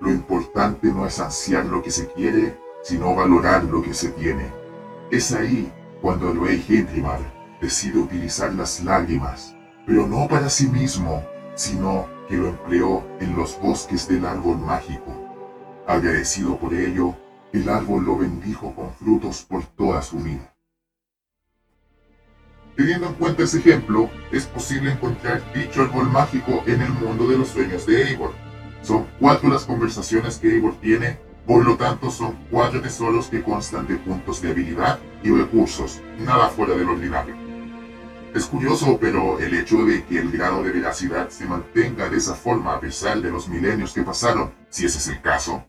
Lo 0.00 0.10
importante 0.10 0.88
no 0.92 1.06
es 1.06 1.20
ansiar 1.20 1.64
lo 1.66 1.84
que 1.84 1.92
se 1.92 2.08
quiere, 2.08 2.58
sino 2.82 3.14
valorar 3.14 3.62
lo 3.62 3.80
que 3.80 3.94
se 3.94 4.08
tiene. 4.08 4.52
Es 5.12 5.32
ahí 5.32 5.72
cuando 6.02 6.32
el 6.32 6.40
rey 6.40 6.64
Hendrimar 6.68 7.20
decide 7.60 8.00
utilizar 8.00 8.52
las 8.54 8.82
lágrimas, 8.82 9.54
pero 9.86 10.04
no 10.04 10.26
para 10.26 10.50
sí 10.50 10.66
mismo, 10.66 11.24
sino 11.54 12.08
que 12.28 12.36
lo 12.36 12.48
empleó 12.48 13.04
en 13.20 13.36
los 13.36 13.56
bosques 13.60 14.08
del 14.08 14.26
árbol 14.26 14.58
mágico. 14.58 15.12
Agradecido 15.86 16.58
por 16.58 16.74
ello, 16.74 17.14
el 17.52 17.68
árbol 17.68 18.04
lo 18.04 18.18
bendijo 18.18 18.74
con 18.74 18.92
frutos 18.94 19.46
por 19.48 19.64
toda 19.64 20.02
su 20.02 20.18
vida. 20.18 20.53
Teniendo 22.76 23.06
en 23.06 23.14
cuenta 23.14 23.44
ese 23.44 23.58
ejemplo, 23.58 24.10
es 24.32 24.46
posible 24.46 24.90
encontrar 24.90 25.40
dicho 25.54 25.82
árbol 25.82 26.10
mágico 26.10 26.64
en 26.66 26.82
el 26.82 26.90
mundo 26.90 27.28
de 27.28 27.38
los 27.38 27.48
sueños 27.48 27.86
de 27.86 28.08
Eivor. 28.08 28.32
Son 28.82 29.06
cuatro 29.20 29.48
las 29.48 29.64
conversaciones 29.64 30.38
que 30.38 30.52
Eivor 30.52 30.74
tiene, 30.80 31.20
por 31.46 31.64
lo 31.64 31.76
tanto 31.76 32.10
son 32.10 32.36
cuatro 32.50 32.80
tesoros 32.80 33.28
que 33.28 33.42
constan 33.42 33.86
de 33.86 33.96
puntos 33.96 34.42
de 34.42 34.50
habilidad 34.50 34.98
y 35.22 35.30
recursos, 35.30 36.02
nada 36.18 36.48
fuera 36.48 36.74
del 36.74 36.88
ordinario. 36.88 37.36
Es 38.34 38.46
curioso, 38.46 38.98
pero 39.00 39.38
el 39.38 39.54
hecho 39.54 39.84
de 39.84 40.04
que 40.04 40.18
el 40.18 40.32
grado 40.32 40.64
de 40.64 40.72
veracidad 40.72 41.28
se 41.28 41.46
mantenga 41.46 42.10
de 42.10 42.16
esa 42.16 42.34
forma 42.34 42.74
a 42.74 42.80
pesar 42.80 43.20
de 43.20 43.30
los 43.30 43.48
milenios 43.48 43.92
que 43.92 44.02
pasaron, 44.02 44.52
si 44.68 44.86
ese 44.86 44.98
es 44.98 45.06
el 45.06 45.22
caso, 45.22 45.64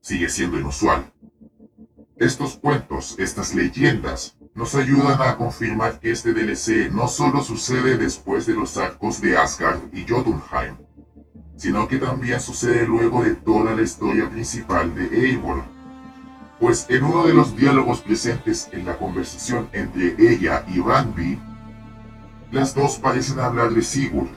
sigue 0.00 0.28
siendo 0.28 0.58
inusual. 0.58 1.12
Estos 2.16 2.56
cuentos, 2.56 3.14
estas 3.20 3.54
leyendas, 3.54 4.36
nos 4.58 4.74
ayudan 4.74 5.22
a 5.22 5.36
confirmar 5.36 6.00
que 6.00 6.10
este 6.10 6.34
DLC 6.34 6.90
no 6.90 7.06
solo 7.06 7.44
sucede 7.44 7.96
después 7.96 8.44
de 8.44 8.54
los 8.54 8.76
arcos 8.76 9.20
de 9.20 9.36
Asgard 9.36 9.78
y 9.92 10.04
Jotunheim, 10.04 10.74
sino 11.54 11.86
que 11.86 11.98
también 11.98 12.40
sucede 12.40 12.84
luego 12.84 13.22
de 13.22 13.36
toda 13.36 13.76
la 13.76 13.82
historia 13.82 14.28
principal 14.28 14.92
de 14.96 15.28
Eivor. 15.28 15.62
Pues 16.58 16.86
en 16.88 17.04
uno 17.04 17.24
de 17.28 17.34
los 17.34 17.54
diálogos 17.54 18.00
presentes 18.00 18.68
en 18.72 18.84
la 18.84 18.98
conversación 18.98 19.68
entre 19.72 20.16
ella 20.18 20.64
y 20.66 20.80
Randby, 20.80 21.38
las 22.50 22.74
dos 22.74 22.98
parecen 22.98 23.38
hablar 23.38 23.70
de 23.70 23.82
Sigurd, 23.82 24.30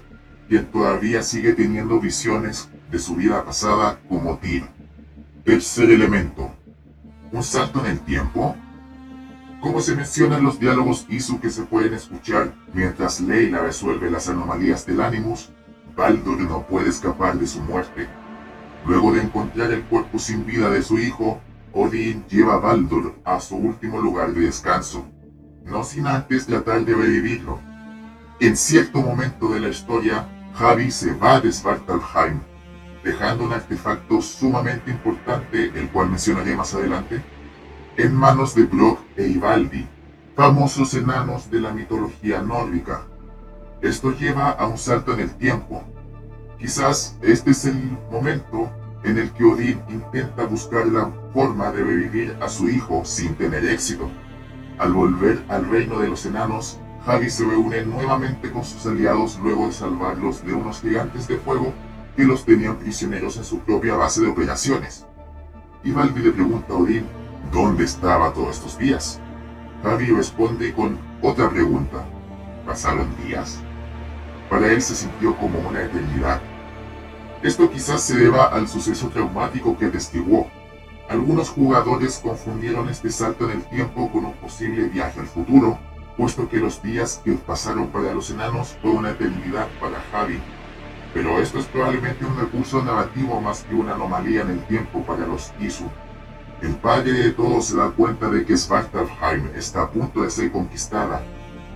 quien 0.47 0.67
todavía 0.67 1.23
sigue 1.23 1.53
teniendo 1.53 1.99
visiones 1.99 2.69
de 2.91 2.99
su 2.99 3.15
vida 3.15 3.43
pasada 3.43 3.99
como 4.07 4.37
Tyr. 4.37 4.65
Tercer 5.43 5.89
elemento, 5.89 6.53
un 7.31 7.41
salto 7.41 7.83
en 7.83 7.93
el 7.93 7.99
tiempo? 8.01 8.55
Como 9.61 9.79
se 9.79 9.95
menciona 9.95 10.37
en 10.37 10.43
los 10.43 10.59
diálogos 10.59 11.05
ISU 11.07 11.39
que 11.39 11.51
se 11.51 11.61
pueden 11.61 11.93
escuchar 11.93 12.55
mientras 12.73 13.21
Leila 13.21 13.59
resuelve 13.59 14.09
las 14.09 14.27
anomalías 14.27 14.87
del 14.87 15.01
Animus, 15.01 15.51
Baldur 15.95 16.39
no 16.41 16.65
puede 16.65 16.89
escapar 16.89 17.37
de 17.37 17.45
su 17.45 17.61
muerte. 17.61 18.07
Luego 18.87 19.13
de 19.13 19.21
encontrar 19.21 19.71
el 19.71 19.83
cuerpo 19.83 20.17
sin 20.17 20.47
vida 20.47 20.71
de 20.71 20.81
su 20.81 20.97
hijo, 20.97 21.39
Odin 21.73 22.25
lleva 22.27 22.55
a 22.55 22.57
Baldur 22.57 23.13
a 23.23 23.39
su 23.39 23.55
último 23.55 24.01
lugar 24.01 24.33
de 24.33 24.41
descanso, 24.41 25.05
no 25.63 25.83
sin 25.83 26.07
antes 26.07 26.47
tratar 26.47 26.83
de 26.83 26.95
revivirlo. 26.95 27.59
En 28.39 28.57
cierto 28.57 28.99
momento 28.99 29.49
de 29.53 29.59
la 29.59 29.69
historia, 29.69 30.27
Javi 30.55 30.89
se 30.89 31.13
va 31.13 31.39
de 31.39 31.51
Svartalheim 31.51 32.39
dejando 33.03 33.43
un 33.43 33.53
artefacto 33.53 34.21
sumamente 34.21 34.89
importante, 34.89 35.71
el 35.75 35.89
cual 35.89 36.09
mencionaré 36.09 36.55
más 36.55 36.73
adelante, 36.73 37.21
en 38.01 38.15
manos 38.15 38.55
de 38.55 38.63
Brock 38.63 38.99
e 39.15 39.27
Ivaldi, 39.27 39.87
famosos 40.35 40.95
enanos 40.95 41.51
de 41.51 41.59
la 41.61 41.71
mitología 41.71 42.41
nórdica. 42.41 43.03
Esto 43.79 44.11
lleva 44.11 44.49
a 44.49 44.65
un 44.65 44.79
salto 44.79 45.13
en 45.13 45.19
el 45.19 45.35
tiempo. 45.35 45.83
Quizás 46.57 47.15
este 47.21 47.51
es 47.51 47.65
el 47.65 47.95
momento 48.11 48.71
en 49.03 49.19
el 49.19 49.31
que 49.33 49.43
Odín 49.43 49.81
intenta 49.87 50.45
buscar 50.45 50.87
la 50.87 51.11
forma 51.31 51.71
de 51.71 51.83
revivir 51.83 52.35
a 52.41 52.49
su 52.49 52.69
hijo 52.69 53.05
sin 53.05 53.35
tener 53.35 53.65
éxito. 53.65 54.09
Al 54.79 54.93
volver 54.93 55.43
al 55.47 55.69
reino 55.69 55.99
de 55.99 56.07
los 56.07 56.25
enanos, 56.25 56.79
Javi 57.05 57.29
se 57.29 57.45
reúne 57.45 57.85
nuevamente 57.85 58.51
con 58.51 58.63
sus 58.63 58.83
aliados 58.87 59.37
luego 59.43 59.67
de 59.67 59.73
salvarlos 59.73 60.43
de 60.43 60.53
unos 60.53 60.81
gigantes 60.81 61.27
de 61.27 61.37
fuego 61.37 61.71
que 62.15 62.23
los 62.23 62.45
tenían 62.45 62.77
prisioneros 62.77 63.37
en 63.37 63.43
su 63.43 63.59
propia 63.59 63.93
base 63.93 64.21
de 64.21 64.27
operaciones. 64.27 65.05
Y 65.83 65.91
Valvi 65.91 66.23
le 66.23 66.31
pregunta 66.31 66.73
a 66.73 66.77
Odín 66.77 67.05
dónde 67.51 67.85
estaba 67.85 68.33
todos 68.33 68.57
estos 68.57 68.77
días. 68.77 69.19
Javi 69.83 70.11
responde 70.11 70.73
con 70.73 70.99
otra 71.21 71.49
pregunta. 71.49 72.05
pasaron 72.65 73.07
días. 73.25 73.59
Para 74.49 74.67
él 74.67 74.81
se 74.81 74.95
sintió 74.95 75.35
como 75.37 75.59
una 75.59 75.81
eternidad. 75.81 76.39
Esto 77.41 77.71
quizás 77.71 78.01
se 78.01 78.15
deba 78.15 78.45
al 78.45 78.67
suceso 78.67 79.09
traumático 79.09 79.77
que 79.77 79.85
atestiguó. 79.85 80.47
Algunos 81.09 81.49
jugadores 81.49 82.19
confundieron 82.23 82.87
este 82.87 83.09
salto 83.09 83.45
en 83.45 83.57
el 83.57 83.63
tiempo 83.63 84.11
con 84.11 84.25
un 84.25 84.33
posible 84.33 84.87
viaje 84.87 85.19
al 85.19 85.25
futuro, 85.25 85.79
puesto 86.17 86.47
que 86.47 86.57
los 86.57 86.83
días 86.83 87.19
que 87.25 87.33
pasaron 87.33 87.87
para 87.87 88.13
los 88.13 88.29
enanos 88.29 88.77
fue 88.81 88.91
una 88.91 89.09
eternidad 89.09 89.67
para 89.79 89.99
Javi. 90.11 90.39
Pero 91.13 91.41
esto 91.41 91.59
es 91.59 91.65
probablemente 91.65 92.23
un 92.23 92.39
recurso 92.39 92.83
narrativo 92.83 93.41
más 93.41 93.63
que 93.63 93.75
una 93.75 93.95
anomalía 93.95 94.41
en 94.41 94.51
el 94.51 94.63
tiempo 94.67 95.01
para 95.03 95.25
los 95.25 95.51
Isu. 95.59 95.85
El 96.61 96.75
padre 96.75 97.13
de 97.13 97.31
todos 97.31 97.65
se 97.65 97.77
da 97.77 97.89
cuenta 97.89 98.29
de 98.29 98.45
que 98.45 98.55
Svartalfheim 98.55 99.49
está 99.55 99.83
a 99.83 99.89
punto 99.89 100.21
de 100.21 100.29
ser 100.29 100.51
conquistada, 100.51 101.23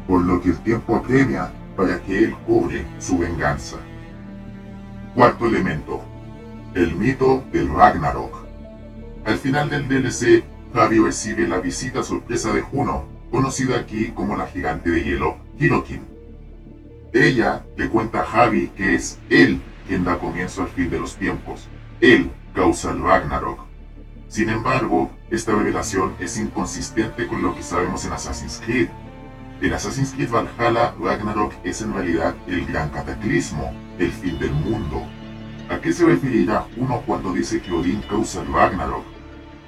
por 0.08 0.22
lo 0.22 0.39
que 0.39 0.50
el 0.50 0.60
tiempo 0.60 0.96
apremia 0.96 1.51
para 1.75 2.00
que 2.04 2.20
él 2.20 2.36
cobre 2.46 2.86
su 3.00 3.18
venganza. 3.18 3.77
Cuarto 5.15 5.48
elemento. 5.48 6.04
El 6.75 6.96
mito 6.96 7.44
del 7.51 7.74
Ragnarok. 7.74 8.46
Al 9.25 9.38
final 9.38 9.70
del 9.70 9.88
DLC, 9.88 10.44
Javi 10.74 11.00
recibe 11.00 11.48
la 11.48 11.60
visita 11.60 12.04
sorpresa 12.04 12.54
de 12.54 12.62
Juno, 12.62 13.06
conocida 13.32 13.80
aquí 13.80 14.12
como 14.12 14.38
la 14.38 14.46
gigante 14.46 14.92
de 14.92 15.04
hielo, 15.04 15.38
Hirokin. 15.58 16.04
Ella 17.12 17.65
le 17.75 17.89
cuenta 17.89 18.22
a 18.22 18.25
Javi 18.25 18.68
que 18.75 18.94
es 18.94 19.18
él 19.30 19.62
quien 19.88 20.04
da 20.04 20.20
comienzo 20.20 20.62
al 20.62 20.68
fin 20.68 20.92
de 20.92 21.00
los 21.00 21.15
tiempos. 21.15 21.68
Él 22.01 22.30
causa 22.54 22.92
el 22.92 23.01
Ragnarok. 23.01 23.64
Sin 24.27 24.50
embargo, 24.50 25.12
esta 25.29 25.53
revelación 25.53 26.15
es 26.20 26.38
inconsistente 26.38 27.27
con 27.27 27.41
lo 27.41 27.55
que 27.55 27.63
sabemos 27.63 28.05
en 28.05 28.13
Assassin's 28.13 28.62
Creed. 28.65 28.89
En 29.62 29.74
Assassin's 29.74 30.12
Creed 30.12 30.29
Valhalla, 30.29 30.94
Ragnarok 31.00 31.53
es 31.63 31.82
en 31.82 31.94
realidad 31.94 32.36
el 32.48 32.65
gran 32.65 32.89
cataclismo, 32.89 33.74
el 34.00 34.12
fin 34.12 34.38
del 34.39 34.51
mundo. 34.51 35.03
¿A 35.70 35.79
qué 35.79 35.94
se 35.94 36.05
referirá 36.05 36.67
uno 36.77 37.01
cuando 37.05 37.34
dice 37.34 37.62
que 37.62 37.72
Odín 37.72 38.01
causa 38.10 38.41
el 38.41 38.51
Ragnarok? 38.51 39.05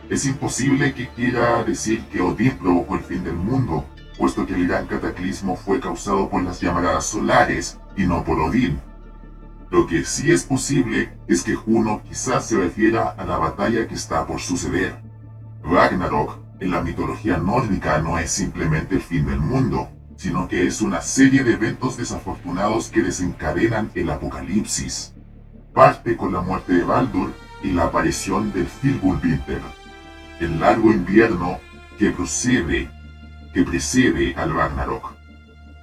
Es 0.09 0.25
imposible 0.25 0.93
que 0.93 1.07
quiera 1.09 1.63
decir 1.63 2.03
que 2.11 2.21
Odín 2.21 2.57
provocó 2.57 2.95
el 2.95 3.03
fin 3.03 3.23
del 3.23 3.35
mundo, 3.35 3.85
puesto 4.17 4.45
que 4.45 4.55
el 4.55 4.67
gran 4.67 4.87
cataclismo 4.87 5.55
fue 5.55 5.79
causado 5.79 6.29
por 6.29 6.43
las 6.43 6.59
llamaradas 6.59 7.05
solares 7.05 7.79
y 7.95 8.03
no 8.03 8.23
por 8.23 8.39
Odín. 8.39 8.79
Lo 9.69 9.86
que 9.86 10.05
sí 10.05 10.31
es 10.31 10.43
posible 10.43 11.09
es 11.27 11.43
que 11.43 11.55
Juno 11.55 12.01
quizás 12.07 12.45
se 12.47 12.57
refiera 12.57 13.09
a 13.09 13.25
la 13.25 13.38
batalla 13.38 13.86
que 13.88 13.95
está 13.95 14.25
por 14.25 14.39
suceder. 14.39 15.01
Ragnarok 15.62 16.39
en 16.62 16.71
la 16.71 16.81
mitología 16.81 17.38
nórdica 17.38 18.00
no 18.00 18.17
es 18.17 18.31
simplemente 18.31 18.95
el 18.95 19.01
fin 19.01 19.25
del 19.25 19.39
mundo, 19.39 19.89
sino 20.15 20.47
que 20.47 20.65
es 20.65 20.81
una 20.81 21.01
serie 21.01 21.43
de 21.43 21.53
eventos 21.53 21.97
desafortunados 21.97 22.89
que 22.89 23.03
desencadenan 23.03 23.91
el 23.93 24.09
apocalipsis. 24.09 25.13
Parte 25.74 26.15
con 26.15 26.31
la 26.31 26.41
muerte 26.41 26.74
de 26.74 26.83
Baldur 26.83 27.33
y 27.62 27.71
la 27.71 27.86
aparición 27.86 28.53
del 28.53 28.67
Fimbulwinter, 28.67 29.62
el 30.39 30.59
largo 30.59 30.91
invierno 30.91 31.59
que 32.00 32.12
procede, 32.12 32.89
que 33.53 33.63
precede 33.63 34.33
al 34.36 34.53
Ragnarok, 34.53 35.13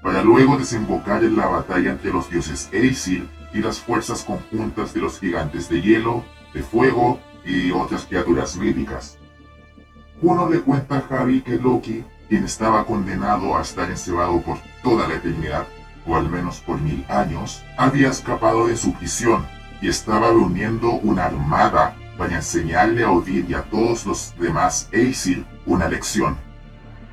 para 0.03 0.23
luego 0.23 0.57
desembocar 0.57 1.23
en 1.23 1.37
la 1.37 1.47
batalla 1.47 1.93
entre 1.93 2.13
los 2.13 2.31
dioses 2.31 2.71
Aesir 2.73 3.29
y 3.55 3.63
las 3.63 3.79
fuerzas 3.79 4.25
conjuntas 4.25 4.93
de 4.93 5.01
los 5.01 5.19
gigantes 5.19 5.69
de 5.69 5.81
hielo, 5.81 6.25
de 6.53 6.63
fuego 6.63 7.21
y 7.45 7.71
otras 7.71 8.05
criaturas 8.05 8.57
míticas. 8.57 9.17
Uno 10.21 10.51
le 10.51 10.61
cuenta 10.61 10.99
a 10.99 11.01
Javi 11.03 11.41
que 11.41 11.57
Loki, 11.57 12.05
quien 12.29 12.45
estaba 12.45 12.85
condenado 12.85 13.57
a 13.57 13.63
estar 13.63 13.89
encebado 13.89 14.41
por 14.43 14.59
toda 14.83 15.07
la 15.09 15.15
eternidad, 15.15 15.67
o 16.07 16.17
al 16.17 16.29
menos 16.29 16.61
por 16.61 16.81
mil 16.81 17.05
años, 17.09 17.63
había 17.79 18.11
escapado 18.11 18.67
de 18.67 18.77
su 18.77 18.93
prisión 18.93 19.47
y 19.81 19.89
estaba 19.89 20.29
reuniendo 20.29 20.91
una 20.91 21.27
armada 21.27 21.97
para 22.19 22.37
enseñarle 22.37 23.05
a 23.05 23.11
Odin 23.11 23.47
y 23.49 23.55
a 23.55 23.63
todos 23.63 24.05
los 24.07 24.35
demás 24.39 24.89
Aesir 24.93 25.45
una 25.67 25.89
lección. 25.89 26.37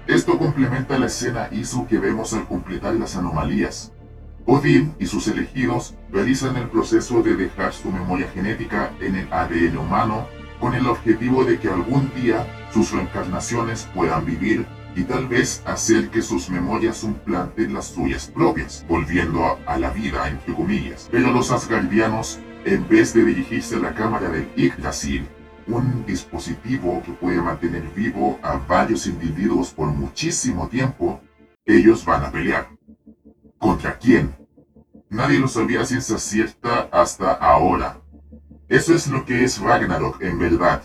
Esto 0.07 0.37
complementa 0.37 0.97
la 0.97 1.05
escena 1.05 1.49
Isu 1.51 1.87
que 1.87 1.99
vemos 1.99 2.33
al 2.33 2.47
completar 2.47 2.95
las 2.95 3.15
anomalías, 3.15 3.91
Odin 4.45 4.93
y 4.99 5.05
sus 5.05 5.27
elegidos 5.27 5.95
realizan 6.11 6.55
el 6.57 6.67
proceso 6.67 7.21
de 7.21 7.35
dejar 7.35 7.73
su 7.73 7.91
memoria 7.91 8.27
genética 8.33 8.91
en 8.99 9.15
el 9.15 9.31
ADN 9.31 9.77
humano 9.77 10.27
con 10.59 10.73
el 10.73 10.87
objetivo 10.87 11.43
de 11.43 11.59
que 11.59 11.69
algún 11.69 12.11
día 12.15 12.45
sus 12.73 12.91
reencarnaciones 12.91 13.87
puedan 13.93 14.25
vivir 14.25 14.65
y 14.95 15.03
tal 15.03 15.27
vez 15.27 15.63
hacer 15.65 16.09
que 16.09 16.21
sus 16.21 16.49
memorias 16.49 16.97
suplanten 16.97 17.73
las 17.73 17.87
suyas 17.87 18.27
propias, 18.27 18.85
volviendo 18.87 19.57
a, 19.65 19.77
la 19.77 19.89
vida 19.91 20.27
entre 20.27 20.53
comillas. 20.53 21.07
Pero 21.11 21.31
los 21.31 21.51
asgardianos, 21.51 22.39
en 22.65 22.87
vez 22.87 23.13
de 23.13 23.23
dirigirse 23.23 23.75
a 23.75 23.79
la 23.79 23.93
cámara 23.93 24.29
del 24.29 24.49
Yggdrasil, 24.55 25.27
un 25.67 26.05
dispositivo 26.05 27.01
que 27.05 27.11
puede 27.13 27.41
mantener 27.41 27.83
vivo 27.95 28.39
a 28.43 28.57
varios 28.57 29.07
individuos 29.07 29.71
por 29.71 29.87
muchísimo 29.87 30.67
tiempo, 30.67 31.21
ellos 31.65 32.03
van 32.03 32.25
a 32.25 32.31
pelear. 32.31 32.70
¿Contra 33.61 33.99
quién? 33.99 34.35
Nadie 35.11 35.37
lo 35.37 35.47
sabía 35.47 35.85
ciencia 35.85 36.17
cierta 36.17 36.89
hasta 36.91 37.31
ahora. 37.31 38.01
Eso 38.67 38.95
es 38.95 39.05
lo 39.05 39.23
que 39.23 39.43
es 39.43 39.59
Ragnarok 39.59 40.19
en 40.23 40.39
verdad, 40.39 40.81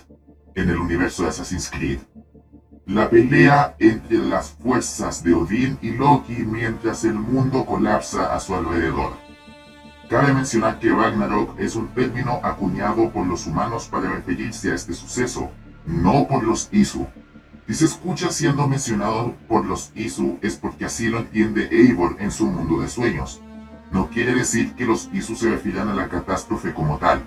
en 0.55 0.69
el 0.69 0.77
universo 0.77 1.23
de 1.23 1.31
Assassin's 1.31 1.71
Creed. 1.71 2.01
La 2.85 3.09
pelea 3.09 3.77
entre 3.79 4.19
las 4.19 4.51
fuerzas 4.51 5.25
de 5.25 5.33
Odín 5.33 5.79
y 5.81 5.93
Loki 5.93 6.45
mientras 6.45 7.05
el 7.05 7.15
mundo 7.15 7.65
colapsa 7.65 8.35
a 8.35 8.41
su 8.41 8.55
alrededor. 8.55 9.15
Cabe 10.11 10.35
mencionar 10.35 10.79
que 10.79 10.93
Ragnarok 10.93 11.59
es 11.59 11.77
un 11.77 11.89
término 11.95 12.41
acuñado 12.43 13.11
por 13.11 13.27
los 13.27 13.47
humanos 13.47 13.89
para 13.89 14.11
referirse 14.11 14.71
a 14.71 14.75
este 14.75 14.93
suceso, 14.93 15.51
no 15.87 16.29
por 16.29 16.45
los 16.45 16.69
Isu. 16.71 17.07
Si 17.66 17.74
se 17.74 17.87
escucha 17.87 18.31
siendo 18.31 18.68
mencionado 18.68 19.35
por 19.48 19.66
los 19.66 19.90
Isu 19.96 20.38
es 20.40 20.55
porque 20.55 20.85
así 20.85 21.09
lo 21.09 21.18
entiende 21.18 21.68
Eivor 21.72 22.14
en 22.20 22.31
su 22.31 22.46
mundo 22.46 22.81
de 22.81 22.88
sueños. 22.88 23.42
No 23.90 24.09
quiere 24.09 24.37
decir 24.37 24.74
que 24.74 24.87
los 24.87 25.11
Isu 25.12 25.35
se 25.35 25.50
refieran 25.50 25.88
a 25.88 25.94
la 25.94 26.09
catástrofe 26.09 26.72
como 26.72 26.98
tal. 26.98 27.24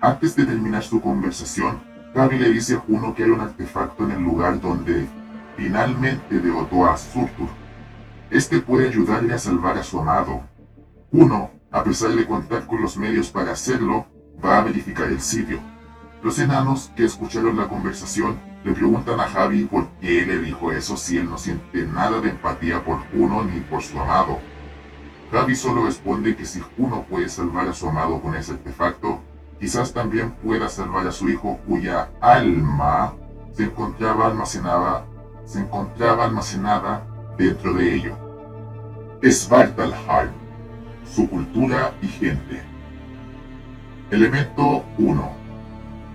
Antes 0.00 0.36
de 0.36 0.46
terminar 0.46 0.84
su 0.84 1.00
conversación, 1.00 1.82
Gaby 2.14 2.38
le 2.38 2.50
dice 2.50 2.74
a 2.76 2.78
Juno 2.78 3.12
que 3.12 3.24
hay 3.24 3.30
un 3.30 3.40
artefacto 3.40 4.04
en 4.04 4.12
el 4.12 4.22
lugar 4.22 4.60
donde 4.60 5.08
finalmente 5.56 6.38
derrotó 6.38 6.86
a 6.86 6.96
Surtur. 6.96 7.48
Este 8.30 8.60
puede 8.60 8.88
ayudarle 8.88 9.34
a 9.34 9.38
salvar 9.38 9.76
a 9.78 9.82
su 9.82 9.98
amado. 9.98 10.42
Juno, 11.10 11.50
a 11.72 11.82
pesar 11.82 12.14
de 12.14 12.24
contar 12.24 12.68
con 12.68 12.80
los 12.80 12.96
medios 12.96 13.30
para 13.30 13.50
hacerlo, 13.50 14.06
va 14.44 14.58
a 14.58 14.64
verificar 14.64 15.08
el 15.08 15.20
sitio. 15.20 15.58
Los 16.22 16.38
enanos 16.38 16.92
que 16.94 17.04
escucharon 17.04 17.56
la 17.56 17.66
conversación 17.66 18.53
le 18.64 18.72
preguntan 18.72 19.20
a 19.20 19.24
Javi 19.24 19.64
por 19.64 19.88
qué 20.00 20.24
le 20.24 20.38
dijo 20.38 20.72
eso 20.72 20.96
si 20.96 21.18
él 21.18 21.28
no 21.28 21.36
siente 21.36 21.86
nada 21.86 22.20
de 22.20 22.30
empatía 22.30 22.82
por 22.82 22.98
Juno 23.10 23.44
ni 23.44 23.60
por 23.60 23.82
su 23.82 24.00
amado. 24.00 24.38
Javi 25.30 25.54
solo 25.54 25.84
responde 25.84 26.34
que 26.34 26.46
si 26.46 26.60
Juno 26.60 27.04
puede 27.08 27.28
salvar 27.28 27.68
a 27.68 27.74
su 27.74 27.86
amado 27.86 28.22
con 28.22 28.34
ese 28.34 28.52
artefacto, 28.52 29.20
quizás 29.60 29.92
también 29.92 30.30
pueda 30.42 30.70
salvar 30.70 31.06
a 31.06 31.12
su 31.12 31.28
hijo 31.28 31.58
cuya 31.68 32.08
alma 32.22 33.14
se 33.52 33.64
encontraba 33.64 34.28
almacenada, 34.28 35.04
se 35.44 35.60
encontraba 35.60 36.24
almacenada 36.24 37.06
dentro 37.36 37.74
de 37.74 37.94
ello. 37.94 38.16
Svartalheim, 39.22 40.30
su 41.04 41.28
cultura 41.28 41.92
y 42.00 42.08
gente. 42.08 42.62
Elemento 44.10 44.84
1 44.96 45.43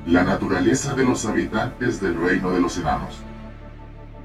la 0.05 0.23
naturaleza 0.23 0.93
de 0.93 1.05
los 1.05 1.25
habitantes 1.25 2.01
del 2.01 2.19
reino 2.19 2.51
de 2.51 2.61
los 2.61 2.77
enanos. 2.77 3.19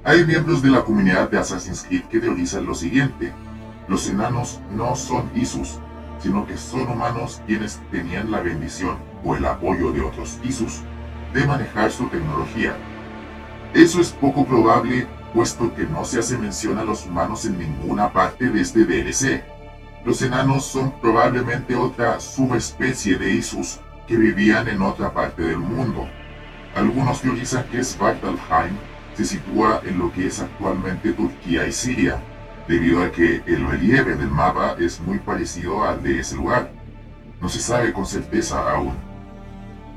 Hay 0.05 0.25
miembros 0.25 0.63
de 0.63 0.71
la 0.71 0.83
comunidad 0.83 1.31
de 1.31 1.39
Assassin's 1.39 1.85
Creed 1.85 2.05
que 2.05 2.21
teorizan 2.21 2.67
lo 2.67 2.75
siguiente. 2.75 3.33
Los 3.89 4.09
enanos 4.09 4.61
no 4.71 4.95
son 4.97 5.31
Isus, 5.35 5.79
sino 6.19 6.47
que 6.47 6.57
son 6.57 6.89
humanos 6.89 7.43
quienes 7.47 7.81
tenían 7.91 8.31
la 8.31 8.41
bendición 8.41 8.99
o 9.25 9.35
el 9.35 9.45
apoyo 9.47 9.93
de 9.93 10.03
otros 10.03 10.39
Isus 10.45 10.83
de 11.33 11.47
manejar 11.47 11.91
su 11.91 12.07
tecnología. 12.09 12.77
Eso 13.73 14.01
es 14.01 14.13
poco 14.13 14.47
probable 14.47 15.07
puesto 15.35 15.75
que 15.75 15.85
no 15.85 16.05
se 16.05 16.21
hace 16.21 16.39
mención 16.39 16.79
a 16.79 16.85
los 16.85 17.07
humanos 17.07 17.45
en 17.45 17.59
ninguna 17.59 18.13
parte 18.13 18.49
de 18.49 18.61
este 18.61 18.85
DLC. 18.85 19.43
Los 20.05 20.23
enanos 20.23 20.65
son 20.65 20.93
probablemente 21.01 21.75
otra 21.75 22.21
subespecie 22.21 23.19
de 23.19 23.33
Isus 23.33 23.81
que 24.07 24.17
vivían 24.17 24.69
en 24.69 24.83
otra 24.83 25.13
parte 25.13 25.43
del 25.43 25.59
mundo. 25.59 26.09
Algunos 26.75 27.21
teorizan 27.21 27.65
que 27.65 27.83
Svartalheim 27.83 28.77
se 29.15 29.25
sitúa 29.25 29.81
en 29.85 29.99
lo 29.99 30.13
que 30.13 30.27
es 30.27 30.41
actualmente 30.41 31.13
Turquía 31.13 31.67
y 31.67 31.73
Siria, 31.73 32.21
debido 32.67 33.03
a 33.03 33.13
que 33.13 33.43
el 33.47 33.67
relieve 33.67 34.17
del 34.17 34.31
mapa 34.31 34.77
es 34.79 35.01
muy 35.01 35.19
parecido 35.19 35.85
al 35.85 36.03
de 36.03 36.21
ese 36.21 36.37
lugar. 36.37 36.73
No 37.41 37.49
se 37.49 37.61
sabe 37.61 37.93
con 37.93 38.07
certeza 38.07 38.71
aún. 38.71 38.95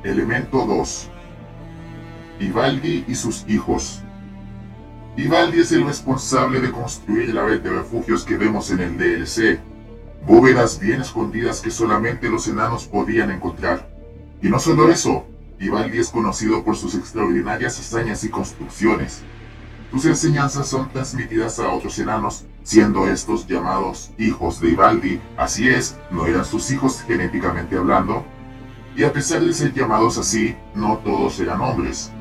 Elemento 0.04 0.66
2. 0.66 1.10
Ivaldi 2.40 3.06
y 3.08 3.16
sus 3.16 3.46
hijos. 3.48 4.04
Ivaldi 5.16 5.62
es 5.62 5.72
el 5.72 5.86
responsable 5.86 6.60
de 6.60 6.72
construir 6.72 7.34
la 7.34 7.46
red 7.46 7.62
de 7.62 7.72
refugios 7.72 8.24
que 8.24 8.38
vemos 8.38 8.70
en 8.70 8.82
el 8.82 8.98
DLC, 8.98 9.60
bóvedas 10.28 10.80
bien 10.80 11.02
escondidas 11.02 11.62
que 11.62 11.72
solamente 11.72 12.30
los 12.30 12.48
enanos 12.48 12.86
podían 12.86 13.32
encontrar. 13.32 13.97
Y 14.42 14.50
no 14.50 14.60
solo 14.60 14.90
eso, 14.90 15.26
Ivaldi 15.60 15.98
es 15.98 16.10
conocido 16.10 16.64
por 16.64 16.76
sus 16.76 16.96
extraordinarias 16.96 17.80
hazañas 17.80 18.24
y 18.24 18.30
construcciones. 18.30 19.24
Sus 19.92 20.06
enseñanzas 20.06 20.68
son 20.68 20.90
transmitidas 20.92 21.60
a 21.60 21.70
otros 21.70 21.98
enanos, 21.98 22.46
siendo 22.64 23.08
estos 23.08 23.48
llamados 23.48 24.12
hijos 24.18 24.60
de 24.60 24.70
Ivaldi, 24.70 25.20
así 25.38 25.68
es, 25.70 25.98
no 26.12 26.28
eran 26.28 26.46
sus 26.46 26.70
hijos 26.72 27.02
genéticamente 27.08 27.78
hablando, 27.78 28.26
y 28.96 29.04
a 29.04 29.14
pesar 29.14 29.42
de 29.42 29.54
ser 29.54 29.74
llamados 29.74 30.18
así, 30.18 30.56
no 30.76 30.98
todos 30.98 31.40
eran 31.40 31.62
hombres. 31.62 32.12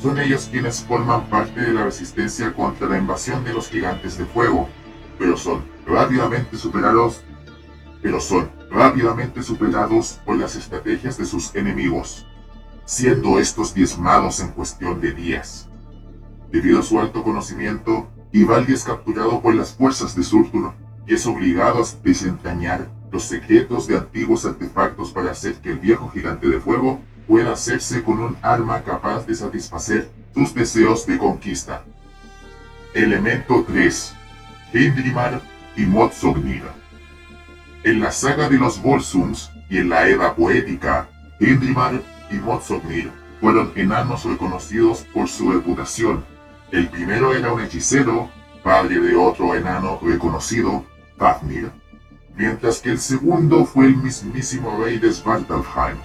Son 0.00 0.18
ellos 0.18 0.48
quienes 0.50 0.82
forman 0.82 1.28
parte 1.30 1.60
de 1.60 1.72
la 1.72 1.84
resistencia 1.84 2.52
contra 2.52 2.88
la 2.88 2.98
invasión 2.98 3.42
de 3.44 3.54
los 3.54 3.68
gigantes 3.68 4.18
de 4.18 4.26
fuego, 4.26 4.68
pero 5.18 5.36
son 5.36 5.64
rápidamente 5.86 6.56
superados, 6.58 7.22
pero 8.02 8.20
son 8.20 8.50
rápidamente 8.76 9.42
superados 9.42 10.20
por 10.26 10.36
las 10.36 10.54
estrategias 10.54 11.16
de 11.16 11.24
sus 11.24 11.54
enemigos, 11.54 12.26
siendo 12.84 13.38
estos 13.38 13.72
diezmados 13.72 14.38
en 14.40 14.48
cuestión 14.48 15.00
de 15.00 15.12
días. 15.12 15.66
Debido 16.52 16.80
a 16.80 16.82
su 16.82 17.00
alto 17.00 17.22
conocimiento, 17.22 18.06
Ivaldi 18.32 18.74
es 18.74 18.84
capturado 18.84 19.40
por 19.40 19.54
las 19.54 19.72
fuerzas 19.72 20.14
de 20.14 20.22
Surtur 20.22 20.74
y 21.06 21.14
es 21.14 21.26
obligado 21.26 21.82
a 21.82 21.86
desentrañar 22.04 22.90
los 23.10 23.22
secretos 23.22 23.86
de 23.86 23.96
antiguos 23.96 24.44
artefactos 24.44 25.10
para 25.10 25.30
hacer 25.30 25.54
que 25.54 25.70
el 25.70 25.78
viejo 25.78 26.10
gigante 26.10 26.46
de 26.46 26.60
fuego 26.60 27.00
pueda 27.26 27.54
hacerse 27.54 28.02
con 28.02 28.20
un 28.20 28.36
arma 28.42 28.82
capaz 28.82 29.26
de 29.26 29.34
satisfacer 29.34 30.10
sus 30.34 30.52
deseos 30.54 31.06
de 31.06 31.16
conquista. 31.16 31.82
Elemento 32.92 33.64
3. 33.66 34.14
Hindrimar 34.74 35.40
y 35.76 35.86
Motsognir. 35.86 36.85
En 37.86 38.00
la 38.00 38.10
saga 38.10 38.48
de 38.48 38.58
los 38.58 38.82
Volsungs 38.82 39.52
y 39.70 39.78
en 39.78 39.90
la 39.90 40.08
Edda 40.08 40.34
poética, 40.34 41.08
Hindrimar 41.38 42.02
y 42.32 42.34
Motsognir 42.34 43.12
fueron 43.40 43.70
enanos 43.76 44.24
reconocidos 44.24 45.06
por 45.14 45.28
su 45.28 45.52
reputación. 45.52 46.24
El 46.72 46.88
primero 46.88 47.32
era 47.32 47.52
un 47.52 47.60
hechicero, 47.60 48.28
padre 48.64 48.98
de 48.98 49.14
otro 49.14 49.54
enano 49.54 50.00
reconocido, 50.02 50.84
Fafnir, 51.16 51.70
mientras 52.34 52.80
que 52.80 52.90
el 52.90 52.98
segundo 52.98 53.64
fue 53.64 53.86
el 53.86 53.96
mismísimo 53.98 54.82
rey 54.82 54.98
de 54.98 55.12
Svartalfheim, 55.12 55.98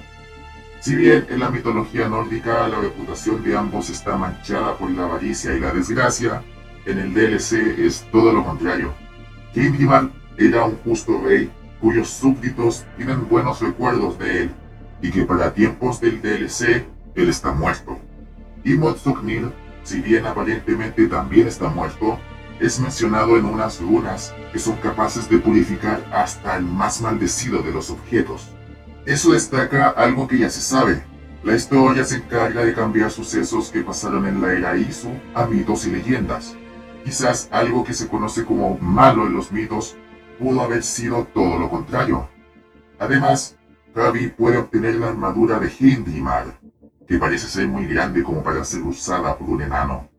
si 0.81 0.95
bien 0.95 1.25
en 1.31 1.39
la 1.39 1.49
mitología 1.49 2.07
nórdica 2.07 2.67
la 2.67 2.79
reputación 2.79 3.43
de 3.43 3.57
ambos 3.57 3.89
está 3.89 4.15
manchada 4.17 4.77
por 4.77 4.91
la 4.91 5.05
avaricia 5.05 5.55
y 5.55 5.59
la 5.59 5.71
desgracia, 5.71 6.43
en 6.85 6.99
el 6.99 7.11
DLC 7.11 7.79
es 7.79 8.05
todo 8.11 8.31
lo 8.33 8.45
contrario. 8.45 8.93
Hindimar 9.55 10.11
era 10.37 10.65
un 10.65 10.75
justo 10.83 11.19
rey 11.23 11.49
cuyos 11.81 12.09
súbditos 12.09 12.85
tienen 12.95 13.27
buenos 13.27 13.59
recuerdos 13.59 14.17
de 14.19 14.43
él, 14.43 14.51
y 15.01 15.11
que 15.11 15.25
para 15.25 15.53
tiempos 15.53 15.99
del 15.99 16.21
DLC 16.21 16.85
él 17.15 17.29
está 17.29 17.51
muerto. 17.51 17.97
Y 18.63 18.75
Motsuknir, 18.75 19.51
si 19.83 19.99
bien 19.99 20.27
aparentemente 20.27 21.07
también 21.07 21.47
está 21.47 21.69
muerto, 21.69 22.19
es 22.59 22.79
mencionado 22.79 23.37
en 23.37 23.45
unas 23.45 23.81
runas 23.81 24.35
que 24.53 24.59
son 24.59 24.75
capaces 24.77 25.27
de 25.27 25.39
purificar 25.39 26.05
hasta 26.13 26.55
el 26.57 26.63
más 26.63 27.01
maldecido 27.01 27.63
de 27.63 27.71
los 27.71 27.89
objetos. 27.89 28.49
Eso 29.07 29.31
destaca 29.31 29.89
algo 29.89 30.27
que 30.27 30.37
ya 30.37 30.49
se 30.51 30.61
sabe. 30.61 31.03
La 31.43 31.55
historia 31.55 32.03
se 32.03 32.17
encarga 32.17 32.63
de 32.63 32.75
cambiar 32.75 33.09
sucesos 33.09 33.71
que 33.71 33.81
pasaron 33.81 34.27
en 34.27 34.39
la 34.41 34.53
era 34.53 34.77
Isu 34.77 35.09
a 35.33 35.47
mitos 35.47 35.87
y 35.87 35.91
leyendas. 35.91 36.55
Quizás 37.03 37.47
algo 37.49 37.83
que 37.83 37.95
se 37.95 38.07
conoce 38.07 38.45
como 38.45 38.77
malo 38.77 39.25
en 39.25 39.33
los 39.33 39.51
mitos 39.51 39.97
pudo 40.41 40.61
haber 40.61 40.81
sido 40.81 41.25
todo 41.25 41.59
lo 41.59 41.69
contrario. 41.69 42.27
Además, 42.97 43.57
Javi 43.93 44.29
puede 44.29 44.57
obtener 44.57 44.95
la 44.95 45.09
armadura 45.09 45.59
de 45.59 45.71
Hindimar, 45.79 46.59
que 47.07 47.19
parece 47.19 47.47
ser 47.47 47.67
muy 47.67 47.85
grande 47.85 48.23
como 48.23 48.41
para 48.41 48.63
ser 48.63 48.81
usada 48.81 49.37
por 49.37 49.47
un 49.47 49.61
enano. 49.61 50.09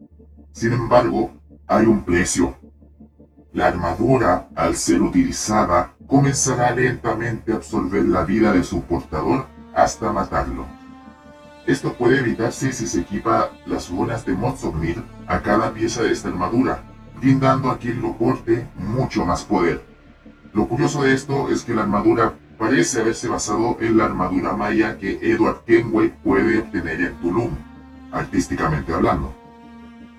Sin 0.53 0.73
embargo, 0.73 1.33
hay 1.67 1.87
un 1.87 2.05
precio. 2.05 2.57
La 3.53 3.67
armadura, 3.67 4.49
al 4.55 4.77
ser 4.77 5.03
utilizada, 5.03 5.95
comenzará 6.07 6.71
lentamente 6.73 7.53
a 7.53 7.57
absorber 7.57 8.05
la 8.05 8.25
vida 8.25 8.53
de 8.53 8.63
su 8.63 8.83
portador 8.83 9.47
hasta 9.75 10.13
matarlo. 10.13 10.67
Esto 11.67 11.95
puede 11.95 12.21
evitarse 12.21 12.73
si 12.73 12.87
se 12.87 13.01
equipa 13.01 13.51
las 13.67 13.91
runas 13.91 14.25
de 14.25 14.35
Motsognir 14.35 15.03
a 15.27 15.41
cada 15.41 15.73
pieza 15.73 16.03
de 16.03 16.13
esta 16.13 16.29
armadura, 16.29 16.85
brindando 17.19 17.71
a 17.71 17.79
quien 17.79 18.01
lo 18.01 18.17
porte 18.17 18.69
mucho 18.77 19.25
más 19.25 19.45
poder. 19.45 19.92
Lo 20.53 20.69
curioso 20.69 21.03
de 21.03 21.15
esto 21.15 21.49
es 21.49 21.65
que 21.65 21.75
la 21.75 21.83
armadura 21.83 22.35
parece 22.59 23.01
haberse 23.01 23.29
basado 23.29 23.79
en 23.81 23.97
la 23.97 24.05
armadura 24.05 24.53
maya 24.53 24.99
que 24.99 25.19
Edward 25.23 25.65
Kenway 25.65 26.13
puede 26.23 26.59
obtener 26.59 27.01
en 27.01 27.15
Tulum, 27.17 27.51
artísticamente 28.13 28.93
hablando. 28.93 29.35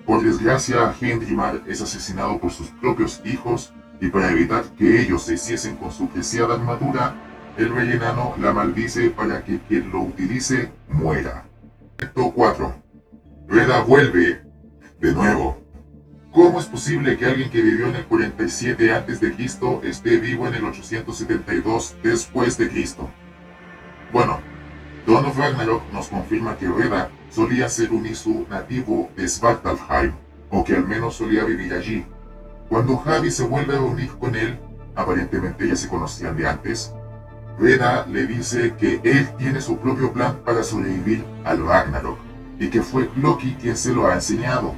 Por 0.06 0.24
desgracia, 0.24 0.94
Mar 1.32 1.62
es 1.68 1.82
asesinado 1.82 2.40
por 2.40 2.52
sus 2.52 2.70
propios 2.70 3.22
hijos 3.24 3.74
y 4.02 4.10
para 4.10 4.32
evitar 4.32 4.64
que 4.78 5.02
ellos 5.02 5.24
se 5.24 5.36
hiciesen 5.36 5.78
con 5.78 5.92
su 5.92 6.08
preciada 6.08 6.56
armadura, 6.56 7.16
el 7.58 7.74
rey 7.74 7.92
enano 7.92 8.34
la 8.40 8.52
maldice 8.52 9.12
para 9.12 9.44
que 9.44 9.60
quien 9.60 9.92
lo 9.92 10.02
utilice 10.02 10.72
muera. 10.90 11.46
4. 12.14 12.76
Reda 13.48 13.82
vuelve 13.84 14.42
de 15.00 15.14
nuevo. 15.14 15.63
¿Cómo 16.34 16.60
es 16.60 16.66
posible 16.66 17.16
que 17.16 17.28
alguien 17.28 17.52
que 17.52 17.62
vivió 17.62 17.88
en 17.88 17.96
el 17.96 18.06
47 18.06 18.92
a.C. 18.92 19.36
esté 19.84 20.18
vivo 20.18 20.48
en 20.48 20.56
el 20.56 20.66
872 20.66 21.96
después 22.02 22.58
de 22.58 22.70
Cristo? 22.70 23.08
Bueno, 24.12 24.40
Don 25.06 25.26
Ragnarok 25.26 25.84
nos 25.94 26.08
confirma 26.08 26.58
que 26.58 26.68
Reda 26.68 27.12
solía 27.30 27.70
ser 27.70 27.92
un 27.92 28.08
Isu 28.08 28.48
nativo 28.50 29.12
de 29.16 29.28
Svartalfheim, 29.28 30.14
o 30.50 30.64
que 30.64 30.76
al 30.76 30.88
menos 30.88 31.18
solía 31.18 31.44
vivir 31.44 31.72
allí, 31.72 32.04
cuando 32.68 32.98
Javi 32.98 33.30
se 33.30 33.44
vuelve 33.44 33.76
a 33.76 33.82
unir 33.82 34.10
con 34.18 34.34
él, 34.34 34.58
aparentemente 34.96 35.68
ya 35.68 35.76
se 35.76 35.88
conocían 35.88 36.36
de 36.36 36.48
antes, 36.48 36.92
Reda 37.60 38.08
le 38.08 38.26
dice 38.26 38.74
que 38.76 39.00
él 39.04 39.28
tiene 39.38 39.62
su 39.62 39.78
propio 39.78 40.12
plan 40.12 40.40
para 40.44 40.64
sobrevivir 40.64 41.24
al 41.46 41.64
Ragnarok 41.64 42.18
y 42.60 42.70
que 42.70 42.82
fue 42.82 43.08
Loki 43.16 43.56
quien 43.62 43.78
se 43.78 43.94
lo 43.94 44.08
ha 44.08 44.16
enseñado. 44.16 44.74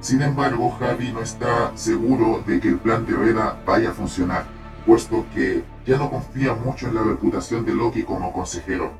Sin 0.00 0.22
embargo, 0.22 0.76
Javi 0.78 1.12
no 1.12 1.20
está 1.20 1.72
seguro 1.76 2.42
de 2.46 2.60
que 2.60 2.68
el 2.68 2.78
plan 2.78 3.06
de 3.06 3.16
Reda 3.16 3.60
vaya 3.66 3.90
a 3.90 3.94
funcionar, 3.94 4.46
puesto 4.84 5.26
que 5.34 5.64
ya 5.84 5.96
no 5.96 6.10
confía 6.10 6.54
mucho 6.54 6.88
en 6.88 6.94
la 6.94 7.02
reputación 7.02 7.64
de 7.64 7.74
Loki 7.74 8.02
como 8.02 8.32
consejero. 8.32 8.92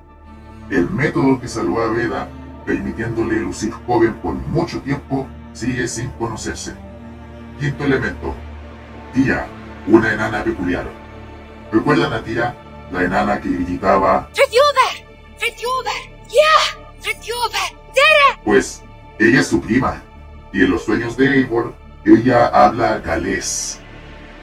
El 0.70 0.90
método 0.90 1.40
que 1.40 1.48
salvó 1.48 1.80
a 1.80 1.92
Reda, 1.92 2.28
permitiéndole 2.64 3.40
lucir 3.40 3.72
joven 3.86 4.14
por 4.14 4.34
mucho 4.34 4.80
tiempo, 4.80 5.28
sigue 5.52 5.86
sin 5.86 6.10
conocerse. 6.10 6.74
Quinto 7.60 7.84
elemento. 7.84 8.34
Tira, 9.14 9.46
una 9.86 10.12
enana 10.12 10.42
peculiar. 10.42 10.86
¿Recuerdan 11.72 12.12
a 12.12 12.22
Tira? 12.22 12.54
La 12.92 13.02
enana 13.02 13.40
que 13.40 13.48
gritaba... 13.48 14.28
¡Fritjuber! 14.32 15.06
¡Fritjuber! 15.38 16.28
¡Ya! 16.28 17.00
¡Fritjuber! 17.00 17.92
¡Tira! 17.92 18.40
Pues, 18.44 18.82
ella 19.18 19.40
es 19.40 19.46
su 19.46 19.60
prima. 19.60 20.02
Y 20.52 20.62
en 20.62 20.70
los 20.70 20.84
sueños 20.84 21.16
de 21.16 21.38
Eivor, 21.38 21.74
ella 22.04 22.46
habla 22.46 22.98
galés. 22.98 23.80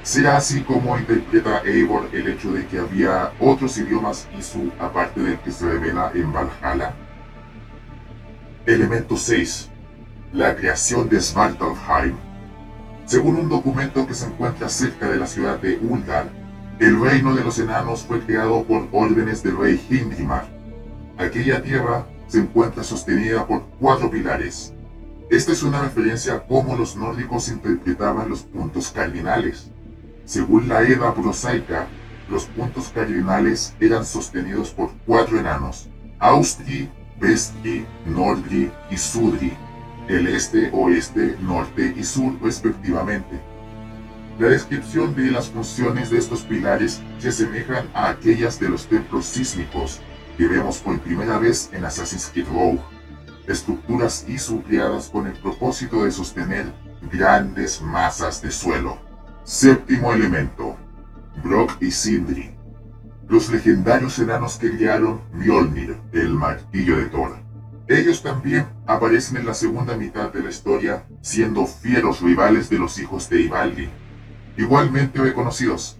¿Será 0.03 0.35
así 0.35 0.61
como 0.61 0.97
interpreta 0.97 1.61
Eivor 1.63 2.09
el 2.11 2.27
hecho 2.27 2.51
de 2.51 2.67
que 2.67 2.77
había 2.77 3.31
otros 3.39 3.77
idiomas 3.77 4.27
Isu 4.37 4.69
aparte 4.77 5.21
del 5.21 5.39
que 5.39 5.51
se 5.51 5.65
revela 5.65 6.11
en 6.13 6.33
Valhalla? 6.33 6.93
Elemento 8.65 9.15
6. 9.15 9.69
La 10.33 10.55
creación 10.55 11.07
de 11.07 11.21
Svartalfheim. 11.21 12.15
Según 13.05 13.35
un 13.35 13.49
documento 13.49 14.05
que 14.05 14.13
se 14.13 14.25
encuentra 14.25 14.67
cerca 14.67 15.07
de 15.07 15.17
la 15.17 15.27
ciudad 15.27 15.59
de 15.59 15.77
Uldar, 15.77 16.27
el 16.79 16.99
reino 16.99 17.33
de 17.35 17.43
los 17.43 17.59
enanos 17.59 18.03
fue 18.03 18.19
creado 18.21 18.63
por 18.63 18.87
órdenes 18.91 19.41
del 19.43 19.57
rey 19.57 19.81
Hindimar. 19.89 20.47
Aquella 21.17 21.61
tierra 21.61 22.05
se 22.27 22.39
encuentra 22.39 22.83
sostenida 22.83 23.45
por 23.45 23.63
cuatro 23.79 24.09
pilares. 24.09 24.72
Esta 25.33 25.51
es 25.51 25.63
una 25.63 25.81
referencia 25.81 26.35
a 26.35 26.43
cómo 26.43 26.75
los 26.75 26.95
nórdicos 26.95 27.49
interpretaban 27.49 28.29
los 28.29 28.43
puntos 28.43 28.91
cardinales. 28.91 29.71
Según 30.25 30.69
la 30.69 30.83
Edda 30.83 31.11
prosaica, 31.15 31.87
los 32.29 32.45
puntos 32.45 32.89
cardinales 32.93 33.73
eran 33.79 34.05
sostenidos 34.05 34.69
por 34.69 34.91
cuatro 35.07 35.39
enanos, 35.39 35.89
Austri, 36.19 36.87
Vestri, 37.19 37.83
Nordri 38.05 38.71
y 38.91 38.97
Sudri, 38.97 39.57
el 40.07 40.27
este, 40.27 40.69
oeste, 40.71 41.35
norte 41.41 41.95
y 41.97 42.03
sur 42.03 42.39
respectivamente. 42.43 43.41
La 44.37 44.49
descripción 44.49 45.15
de 45.15 45.31
las 45.31 45.49
funciones 45.49 46.11
de 46.11 46.19
estos 46.19 46.43
pilares 46.43 47.01
se 47.17 47.29
asemejan 47.29 47.89
a 47.95 48.09
aquellas 48.09 48.59
de 48.59 48.69
los 48.69 48.85
templos 48.85 49.25
sísmicos 49.25 49.99
que 50.37 50.47
vemos 50.47 50.77
por 50.77 50.99
primera 50.99 51.39
vez 51.39 51.71
en 51.73 51.85
Assassin's 51.85 52.29
Creed 52.31 52.45
Rogue. 52.49 52.92
Estructuras 53.47 54.25
ISU 54.27 54.61
creadas 54.63 55.09
con 55.09 55.27
el 55.27 55.33
propósito 55.33 56.05
de 56.05 56.11
sostener 56.11 56.73
grandes 57.11 57.81
masas 57.81 58.41
de 58.41 58.51
suelo. 58.51 58.97
Séptimo 59.43 60.13
elemento, 60.13 60.77
Brock 61.43 61.77
y 61.81 61.91
Sindri, 61.91 62.55
los 63.27 63.49
legendarios 63.49 64.19
enanos 64.19 64.57
que 64.57 64.71
crearon 64.71 65.21
Mjolnir, 65.33 65.97
el 66.13 66.33
martillo 66.33 66.97
de 66.97 67.05
Thor. 67.05 67.37
Ellos 67.87 68.23
también 68.23 68.65
aparecen 68.85 69.37
en 69.37 69.45
la 69.45 69.53
segunda 69.53 69.97
mitad 69.97 70.31
de 70.31 70.41
la 70.41 70.49
historia, 70.49 71.05
siendo 71.21 71.65
fieros 71.65 72.21
rivales 72.21 72.69
de 72.69 72.79
los 72.79 72.97
hijos 72.99 73.29
de 73.29 73.41
Ivaldi, 73.41 73.89
igualmente 74.57 75.19
reconocidos. 75.19 75.97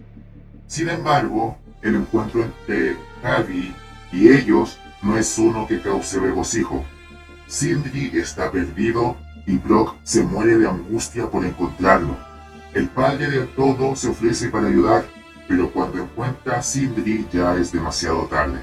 Sin 0.68 0.90
embargo, 0.90 1.58
el 1.82 1.96
encuentro 1.96 2.44
entre 2.44 2.96
Javi 3.22 3.76
y 4.12 4.30
ellos 4.30 4.80
no 5.02 5.18
es 5.18 5.38
uno 5.38 5.68
que 5.68 5.82
cause 5.82 6.20
regocijo. 6.20 6.86
Sindri 7.54 8.10
está 8.16 8.52
perdido 8.52 9.16
y 9.46 9.58
Brock 9.60 9.98
se 10.02 10.24
muere 10.24 10.58
de 10.58 10.68
angustia 10.68 11.30
por 11.30 11.46
encontrarlo. 11.46 12.18
El 12.74 12.90
padre 12.90 13.30
de 13.30 13.46
todo 13.46 13.96
se 13.96 14.08
ofrece 14.10 14.50
para 14.50 14.70
ayudar, 14.70 15.06
pero 15.48 15.72
cuando 15.72 16.02
encuentra 16.02 16.58
a 16.58 16.64
Sindri 16.64 17.28
ya 17.32 17.56
es 17.56 17.72
demasiado 17.72 18.24
tarde. 18.24 18.60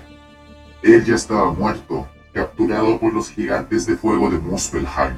Él 0.83 1.05
ya 1.05 1.15
estaba 1.15 1.53
muerto, 1.53 2.09
capturado 2.35 2.99
por 2.99 3.15
los 3.15 3.31
gigantes 3.31 3.87
de 3.87 3.97
fuego 3.97 4.29
de 4.29 4.39
Muspelheim. 4.39 5.15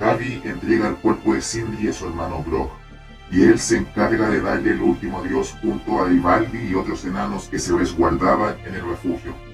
Javi 0.00 0.42
entrega 0.42 0.88
el 0.88 0.96
cuerpo 0.96 1.34
de 1.34 1.42
Sindri 1.42 1.90
a 1.90 1.92
su 1.92 2.08
hermano 2.08 2.42
Brock, 2.42 2.72
y 3.30 3.42
él 3.42 3.60
se 3.60 3.76
encarga 3.76 4.28
de 4.30 4.40
darle 4.40 4.72
el 4.72 4.80
último 4.80 5.20
adiós 5.20 5.54
junto 5.62 6.02
a 6.04 6.10
Ivaldi 6.10 6.70
y 6.70 6.74
otros 6.74 7.04
enanos 7.04 7.44
que 7.48 7.60
se 7.60 7.72
resguardaban 7.72 8.56
en 8.66 8.74
el 8.74 8.84
refugio. 8.84 9.49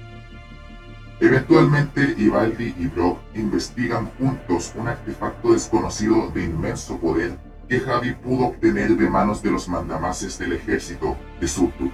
Eventualmente, 1.19 2.13
Ivaldi 2.17 2.75
y 2.77 2.87
Brock 2.87 3.19
investigan 3.33 4.11
juntos 4.19 4.73
un 4.75 4.87
artefacto 4.87 5.53
desconocido 5.53 6.29
de 6.29 6.43
inmenso 6.43 6.99
poder 6.99 7.37
que 7.67 7.79
Javi 7.79 8.13
pudo 8.13 8.47
obtener 8.47 8.95
de 8.95 9.09
manos 9.09 9.41
de 9.41 9.51
los 9.51 9.67
mandamases 9.67 10.37
del 10.37 10.53
ejército 10.53 11.17
de 11.41 11.47
Surtur. 11.47 11.89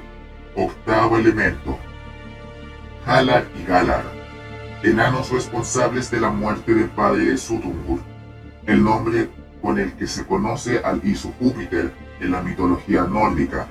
Octavo 0.56 1.18
elemento. 1.18 1.78
Halar 3.06 3.46
y 3.60 3.66
Galar, 3.66 4.04
enanos 4.84 5.32
responsables 5.32 6.12
de 6.12 6.22
la 6.22 6.30
muerte 6.30 6.74
del 6.74 6.90
padre 6.90 7.26
de 7.26 7.38
Sutungur, 7.38 8.00
el 8.66 8.84
nombre 8.84 9.30
con 9.62 9.80
el 9.80 9.94
que 9.94 10.06
se 10.06 10.26
conoce 10.26 10.80
al 10.80 11.02
Isu 11.04 11.34
Júpiter 11.40 11.94
en 12.20 12.32
la 12.32 12.42
mitología 12.42 13.04
nórdica. 13.04 13.68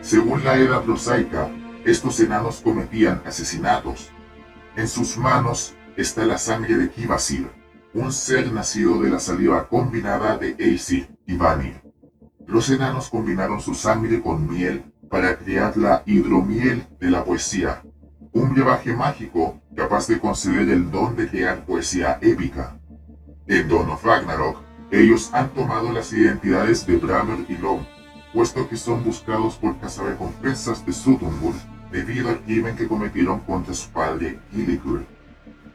Según 0.00 0.44
la 0.44 0.56
Edad 0.56 0.82
prosaica, 0.82 1.48
estos 1.84 2.20
enanos 2.20 2.60
cometían 2.62 3.22
asesinatos. 3.24 4.10
En 4.76 4.88
sus 4.88 5.16
manos 5.16 5.74
está 5.96 6.26
la 6.26 6.36
sangre 6.36 6.76
de 6.76 6.90
Kivasir, 6.90 7.50
un 7.94 8.12
ser 8.12 8.52
nacido 8.52 9.00
de 9.00 9.08
la 9.08 9.18
saliva 9.18 9.66
combinada 9.68 10.36
de 10.36 10.54
Aesir 10.58 11.08
y 11.26 11.34
Vanir. 11.34 11.80
Los 12.46 12.68
enanos 12.68 13.08
combinaron 13.08 13.58
su 13.58 13.74
sangre 13.74 14.20
con 14.20 14.46
miel 14.46 14.84
para 15.08 15.38
crear 15.38 15.74
la 15.78 16.02
hidromiel 16.04 16.86
de 17.00 17.10
la 17.10 17.24
poesía, 17.24 17.82
un 18.32 18.52
brebaje 18.52 18.92
mágico 18.92 19.62
capaz 19.74 20.08
de 20.08 20.20
conceder 20.20 20.68
el 20.68 20.90
don 20.90 21.16
de 21.16 21.26
crear 21.26 21.64
poesía 21.64 22.18
épica. 22.20 22.78
En 23.46 23.68
Dawn 23.70 23.88
of 23.88 24.04
Ragnarok, 24.04 24.58
ellos 24.90 25.30
han 25.32 25.54
tomado 25.54 25.90
las 25.90 26.12
identidades 26.12 26.86
de 26.86 26.96
Brammer 26.98 27.46
y 27.48 27.56
Lom, 27.56 27.82
puesto 28.34 28.68
que 28.68 28.76
son 28.76 29.02
buscados 29.02 29.56
por 29.56 29.78
cazarrecompensas 29.78 30.84
de 30.84 30.92
Sutungur 30.92 31.54
debido 31.96 32.28
al 32.28 32.40
crimen 32.40 32.76
que 32.76 32.86
cometieron 32.86 33.40
contra 33.40 33.72
su 33.72 33.88
padre 33.90 34.38
Gilligur. 34.52 35.04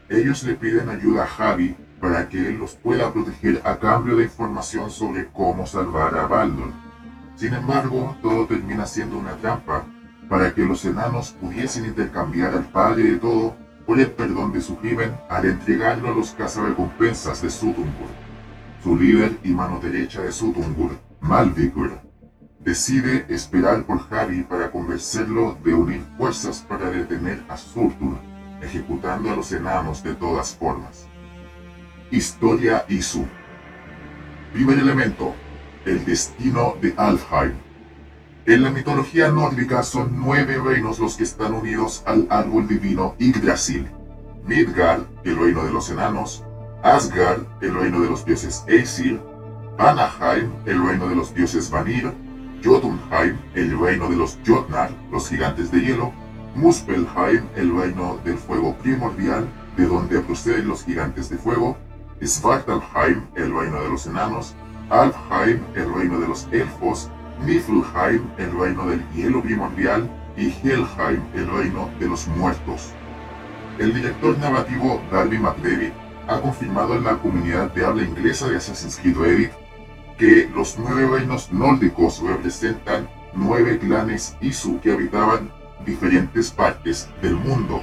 Ellos 0.08 0.44
le 0.44 0.54
piden 0.54 0.88
ayuda 0.88 1.24
a 1.24 1.26
Javi 1.26 1.74
para 2.00 2.28
que 2.28 2.48
él 2.48 2.58
los 2.58 2.74
pueda 2.74 3.12
proteger 3.12 3.60
a 3.64 3.78
cambio 3.78 4.16
de 4.16 4.24
información 4.24 4.90
sobre 4.90 5.26
cómo 5.32 5.66
salvar 5.66 6.16
a 6.16 6.26
Baldur. 6.26 6.72
Sin 7.34 7.54
embargo, 7.54 8.16
todo 8.22 8.46
termina 8.46 8.86
siendo 8.86 9.18
una 9.18 9.36
trampa 9.36 9.84
para 10.28 10.54
que 10.54 10.64
los 10.64 10.84
enanos 10.84 11.32
pudiesen 11.40 11.86
intercambiar 11.86 12.54
al 12.54 12.66
padre 12.66 13.02
de 13.02 13.16
todo 13.18 13.56
por 13.84 13.98
el 13.98 14.12
perdón 14.12 14.52
de 14.52 14.60
su 14.60 14.76
crimen 14.76 15.16
al 15.28 15.44
entregarlo 15.46 16.12
a 16.12 16.14
los 16.14 16.30
cazarrecompensas 16.30 17.42
de 17.42 17.50
Sutungur 17.50 18.08
su 18.82 18.96
líder 18.96 19.38
y 19.44 19.50
mano 19.50 19.78
derecha 19.78 20.22
de 20.22 20.32
Sutungur, 20.32 20.98
Malvikur, 21.20 22.00
decide 22.64 23.26
esperar 23.28 23.82
por 23.84 24.08
Javi 24.08 24.42
para 24.42 24.70
convencerlo 24.70 25.58
de 25.64 25.74
unir 25.74 26.02
fuerzas 26.16 26.64
para 26.68 26.90
detener 26.90 27.42
a 27.48 27.56
Surtur, 27.56 28.16
ejecutando 28.60 29.30
a 29.30 29.36
los 29.36 29.50
enanos 29.52 30.02
de 30.02 30.14
todas 30.14 30.54
formas. 30.54 31.08
Historia 32.10 32.84
Isu 32.88 33.26
Primer 34.52 34.78
elemento, 34.78 35.34
el 35.86 36.04
destino 36.04 36.76
de 36.80 36.94
Alfheim. 36.96 37.54
En 38.44 38.62
la 38.62 38.70
mitología 38.70 39.28
nórdica 39.30 39.82
son 39.82 40.20
nueve 40.20 40.60
reinos 40.62 40.98
los 40.98 41.16
que 41.16 41.22
están 41.22 41.54
unidos 41.54 42.02
al 42.06 42.26
árbol 42.28 42.68
divino 42.68 43.14
Yggdrasil. 43.18 43.88
Midgard, 44.46 45.04
el 45.24 45.38
reino 45.38 45.64
de 45.64 45.72
los 45.72 45.88
enanos, 45.90 46.44
Asgard, 46.82 47.44
el 47.60 47.74
reino 47.74 48.00
de 48.00 48.10
los 48.10 48.24
dioses 48.24 48.64
Aesir, 48.66 49.20
Vanaheim, 49.78 50.50
el 50.66 50.84
reino 50.84 51.08
de 51.08 51.16
los 51.16 51.32
dioses 51.32 51.70
Vanir, 51.70 52.12
Jotunheim, 52.62 53.36
el 53.54 53.78
reino 53.78 54.08
de 54.08 54.16
los 54.16 54.38
Jotnar, 54.46 54.90
los 55.10 55.28
gigantes 55.28 55.70
de 55.70 55.80
hielo, 55.80 56.12
Muspelheim, 56.54 57.48
el 57.56 57.76
reino 57.76 58.18
del 58.24 58.38
fuego 58.38 58.76
primordial, 58.76 59.48
de 59.76 59.86
donde 59.86 60.20
proceden 60.20 60.68
los 60.68 60.84
gigantes 60.84 61.30
de 61.30 61.38
fuego, 61.38 61.76
Svartalheim, 62.24 63.22
el 63.34 63.54
reino 63.54 63.82
de 63.82 63.88
los 63.88 64.06
enanos, 64.06 64.54
Alfheim, 64.90 65.60
el 65.74 65.92
reino 65.92 66.20
de 66.20 66.28
los 66.28 66.46
elfos, 66.52 67.10
Niflheim, 67.44 68.22
el 68.38 68.58
reino 68.58 68.86
del 68.86 69.02
hielo 69.12 69.42
primordial, 69.42 70.08
y 70.36 70.46
Helheim, 70.62 71.22
el 71.34 71.50
reino 71.50 71.90
de 71.98 72.08
los 72.08 72.28
muertos. 72.28 72.92
El 73.78 73.94
director 73.94 74.38
narrativo 74.38 75.00
Darby 75.10 75.38
McDavid 75.38 75.92
ha 76.28 76.40
confirmado 76.40 76.94
en 76.94 77.04
la 77.04 77.16
comunidad 77.16 77.72
de 77.72 77.84
habla 77.84 78.02
inglesa 78.02 78.48
de 78.48 78.56
Assassin's 78.56 78.98
Creed 78.98 79.16
Reddit 79.16 79.61
que 80.22 80.48
los 80.54 80.78
nueve 80.78 81.04
reinos 81.04 81.52
nórdicos 81.52 82.22
representan 82.22 83.08
nueve 83.34 83.76
clanes 83.80 84.36
Isu 84.40 84.78
que 84.80 84.92
habitaban 84.92 85.50
diferentes 85.84 86.48
partes 86.52 87.08
del 87.20 87.34
mundo. 87.34 87.82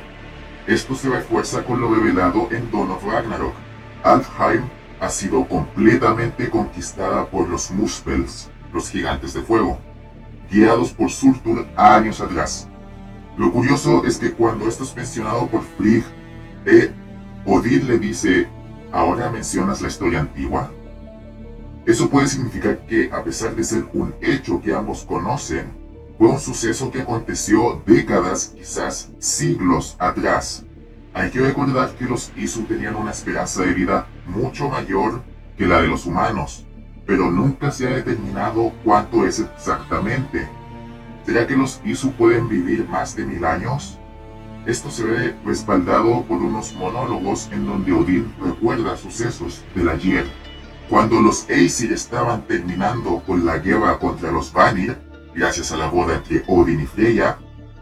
Esto 0.65 0.95
se 0.95 1.09
refuerza 1.09 1.65
con 1.65 1.81
lo 1.81 1.93
revelado 1.93 2.47
en 2.51 2.71
Dawn 2.71 2.91
of 2.91 3.03
Ragnarok. 3.03 3.53
Alfheim 4.03 4.61
ha 5.01 5.09
sido 5.09 5.45
completamente 5.49 6.49
conquistada 6.49 7.25
por 7.25 7.49
los 7.49 7.71
Muspels, 7.71 8.49
los 8.71 8.89
gigantes 8.89 9.33
de 9.33 9.41
fuego, 9.41 9.77
guiados 10.49 10.93
por 10.93 11.11
Surtur 11.11 11.67
años 11.75 12.21
atrás. 12.21 12.69
Lo 13.37 13.51
curioso 13.51 14.05
es 14.05 14.17
que 14.17 14.31
cuando 14.31 14.65
esto 14.69 14.85
es 14.85 14.95
mencionado 14.95 15.45
por 15.47 15.61
Frigg, 15.77 16.05
e 16.65 16.89
Odin 17.45 17.85
le 17.85 17.99
dice, 17.99 18.47
¿ahora 18.93 19.29
mencionas 19.29 19.81
la 19.81 19.89
historia 19.89 20.21
antigua? 20.21 20.71
Eso 21.89 22.07
puede 22.07 22.27
significar 22.27 22.85
que, 22.85 23.09
a 23.11 23.23
pesar 23.23 23.55
de 23.55 23.63
ser 23.63 23.83
un 23.93 24.13
hecho 24.21 24.61
que 24.61 24.75
ambos 24.75 25.03
conocen, 25.03 25.71
fue 26.19 26.27
un 26.27 26.39
suceso 26.39 26.91
que 26.91 27.01
aconteció 27.01 27.81
décadas, 27.83 28.53
quizás 28.55 29.09
siglos 29.17 29.95
atrás. 29.97 30.63
Hay 31.15 31.31
que 31.31 31.39
recordar 31.39 31.95
que 31.95 32.05
los 32.05 32.31
Isu 32.37 32.65
tenían 32.65 32.95
una 32.95 33.09
esperanza 33.09 33.63
de 33.63 33.73
vida 33.73 34.05
mucho 34.27 34.69
mayor 34.69 35.23
que 35.57 35.65
la 35.65 35.81
de 35.81 35.87
los 35.87 36.05
humanos, 36.05 36.63
pero 37.07 37.31
nunca 37.31 37.71
se 37.71 37.87
ha 37.87 37.95
determinado 37.95 38.71
cuánto 38.83 39.25
es 39.25 39.39
exactamente. 39.39 40.47
¿Será 41.25 41.47
que 41.47 41.57
los 41.57 41.81
Isu 41.83 42.11
pueden 42.11 42.47
vivir 42.47 42.87
más 42.87 43.15
de 43.15 43.25
mil 43.25 43.43
años? 43.43 43.97
Esto 44.67 44.91
se 44.91 45.05
ve 45.05 45.35
respaldado 45.43 46.23
por 46.25 46.37
unos 46.37 46.71
monólogos 46.75 47.49
en 47.51 47.65
donde 47.65 47.93
Odín 47.93 48.31
recuerda 48.39 48.95
sucesos 48.95 49.63
del 49.73 49.89
ayer. 49.89 50.27
Cuando 50.89 51.21
los 51.21 51.47
Aesir 51.47 51.93
estaban 51.93 52.47
terminando 52.47 53.21
con 53.27 53.45
la 53.45 53.59
guerra 53.59 53.99
contra 53.99 54.31
los 54.31 54.51
Vanir, 54.51 54.97
gracias 55.35 55.71
a 55.71 55.77
la 55.77 55.87
boda 55.87 56.15
entre 56.15 56.43
Odin 56.47 56.79
y 56.79 56.87
Freya, 56.87 57.37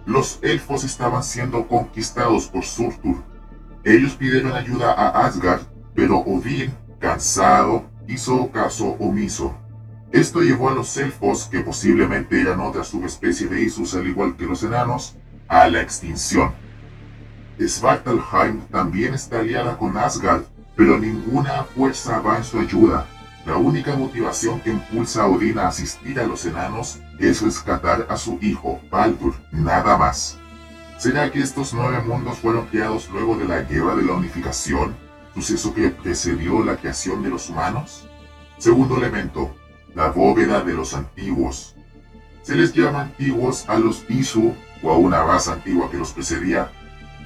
los 0.06 0.40
elfos 0.42 0.84
estaban 0.84 1.24
siendo 1.24 1.70
conquistados 1.70 2.48
por 2.48 2.66
Surtur. 2.66 3.24
Ellos 3.86 4.16
pidieron 4.16 4.52
ayuda 4.52 4.92
a 4.92 5.26
Asgard, 5.26 5.62
pero 5.96 6.18
Odín, 6.18 6.74
cansado, 7.00 7.86
hizo 8.10 8.52
caso 8.52 8.98
omiso. 9.00 9.56
Esto 10.12 10.42
llevó 10.42 10.70
a 10.70 10.76
los 10.76 10.98
elfos, 10.98 11.48
que 11.50 11.62
posiblemente 11.62 12.42
eran 12.42 12.60
otra 12.60 12.84
subespecie 12.84 13.48
de 13.48 13.62
Isus 13.62 13.96
al 13.96 14.06
igual 14.08 14.36
que 14.36 14.46
los 14.46 14.64
enanos, 14.64 15.16
a 15.48 15.70
la 15.70 15.82
extinción. 15.82 16.52
Svartalheim 17.58 18.60
también 18.70 19.14
está 19.14 19.40
aliada 19.40 19.78
con 19.78 19.98
Asgard, 19.98 20.44
pero 20.78 20.98
ninguna 20.98 21.64
fuerza 21.64 22.20
va 22.22 22.38
en 22.38 22.44
su 22.46 22.60
ayuda. 22.60 23.06
La 23.46 23.58
única 23.58 23.96
motivación 23.96 24.62
que 24.62 24.70
impulsa 24.70 25.24
a 25.24 25.28
Odín 25.28 25.60
a 25.60 25.68
asistir 25.68 26.20
a 26.20 26.28
los 26.28 26.46
enanos 26.46 27.00
es 27.20 27.42
rescatar 27.42 28.08
a 28.10 28.16
su 28.16 28.38
hijo, 28.42 28.80
Baldur, 28.90 29.34
nada 29.52 29.98
más. 29.98 30.38
¿Será 30.98 31.30
que 31.32 31.40
estos 31.40 31.74
nueve 31.74 32.00
mundos 32.02 32.38
fueron 32.38 32.68
creados 32.68 33.10
luego 33.12 33.38
de 33.38 33.46
la 33.46 33.62
Guerra 33.64 33.96
de 33.96 34.04
la 34.04 34.14
Unificación? 34.14 34.96
suceso 35.42 35.74
que 35.74 35.90
precedió 35.90 36.64
la 36.64 36.78
creación 36.78 37.22
de 37.22 37.30
los 37.30 37.50
humanos. 37.50 38.08
Segundo 38.58 38.98
elemento, 38.98 39.56
la 39.94 40.10
bóveda 40.10 40.64
de 40.64 40.74
los 40.74 40.96
antiguos. 40.96 41.76
Se 42.42 42.56
les 42.56 42.74
llama 42.74 43.02
antiguos 43.02 43.70
a 43.70 43.78
los 43.78 44.04
Isu 44.10 44.56
o 44.82 44.92
a 44.92 44.98
una 44.98 45.24
raza 45.24 45.54
antigua 45.54 45.92
que 45.92 45.98
los 45.98 46.12
precedía, 46.12 46.72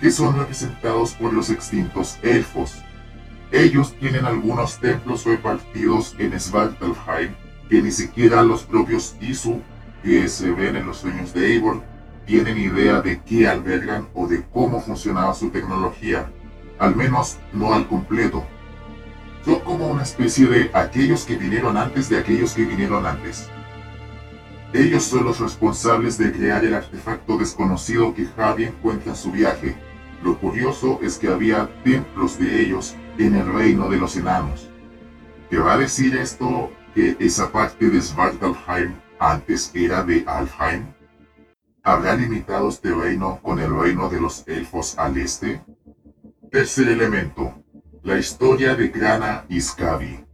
que 0.01 0.11
son 0.11 0.37
representados 0.37 1.13
por 1.13 1.31
los 1.31 1.49
extintos 1.49 2.17
elfos. 2.21 2.83
Ellos 3.51 3.93
tienen 3.99 4.25
algunos 4.25 4.79
templos 4.79 5.25
repartidos 5.25 6.15
en 6.17 6.39
Svartalfheim 6.39 7.33
que 7.69 7.81
ni 7.81 7.91
siquiera 7.91 8.43
los 8.43 8.63
propios 8.63 9.15
Isu 9.19 9.61
que 10.03 10.29
se 10.29 10.51
ven 10.51 10.77
en 10.77 10.85
los 10.85 10.97
sueños 10.97 11.33
de 11.33 11.53
Eivor 11.53 11.81
tienen 12.25 12.57
idea 12.57 13.01
de 13.01 13.21
qué 13.21 13.49
albergan 13.49 14.07
o 14.13 14.25
de 14.25 14.43
cómo 14.53 14.79
funcionaba 14.79 15.33
su 15.33 15.49
tecnología, 15.49 16.31
al 16.79 16.95
menos 16.95 17.39
no 17.51 17.73
al 17.73 17.87
completo. 17.87 18.45
Son 19.43 19.59
como 19.61 19.87
una 19.87 20.03
especie 20.03 20.47
de 20.47 20.71
aquellos 20.73 21.25
que 21.25 21.35
vinieron 21.35 21.75
antes 21.75 22.07
de 22.07 22.19
aquellos 22.19 22.53
que 22.53 22.63
vinieron 22.63 23.05
antes. 23.05 23.49
Ellos 24.71 25.03
son 25.03 25.25
los 25.25 25.41
responsables 25.41 26.17
de 26.17 26.31
crear 26.31 26.63
el 26.63 26.73
artefacto 26.73 27.37
desconocido 27.37 28.13
que 28.13 28.27
Javi 28.27 28.65
encuentra 28.65 29.11
en 29.11 29.17
su 29.17 29.29
viaje. 29.29 29.75
Lo 30.23 30.37
curioso 30.37 30.99
es 31.03 31.17
que 31.17 31.27
había 31.27 31.69
templos 31.83 32.39
de 32.39 32.61
ellos 32.61 32.95
en 33.17 33.35
el 33.35 33.53
reino 33.53 33.89
de 33.89 33.97
los 33.97 34.15
enanos. 34.15 34.69
¿Qué 35.49 35.57
va 35.57 35.73
a 35.73 35.77
decir 35.77 36.15
esto 36.15 36.71
que 36.95 37.17
esa 37.19 37.51
parte 37.51 37.89
de 37.89 38.01
Svartalfheim 38.01 38.93
antes 39.19 39.71
era 39.73 40.03
de 40.03 40.23
Alfheim? 40.25 40.85
¿Habrá 41.83 42.15
limitado 42.15 42.69
este 42.69 42.93
reino 42.93 43.39
con 43.41 43.59
el 43.59 43.75
reino 43.75 44.07
de 44.07 44.21
los 44.21 44.47
elfos 44.47 44.97
al 44.97 45.17
este? 45.17 45.63
Tercer 46.51 46.87
elemento. 46.89 47.53
La 48.03 48.17
historia 48.17 48.75
de 48.75 48.87
Grana 48.87 49.45
y 49.49 49.59
Scavi. 49.59 50.25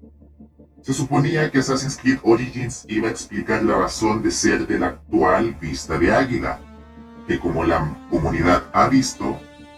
Se 0.81 0.93
suponía 0.93 1.51
que 1.51 1.59
Assassin's 1.59 1.97
Creed 1.97 2.19
Origins 2.23 2.85
iba 2.87 3.07
a 3.07 3.11
explicar 3.11 3.63
la 3.63 3.77
razón 3.77 4.23
de 4.23 4.31
ser 4.31 4.65
de 4.67 4.79
la 4.79 4.87
actual 4.87 5.53
Vista 5.59 5.97
de 5.97 6.13
Águila, 6.13 6.59
que 7.27 7.39
como 7.39 7.65
la 7.65 7.97
comunidad 8.09 8.63
ha 8.71 8.87
visto, 8.87 9.37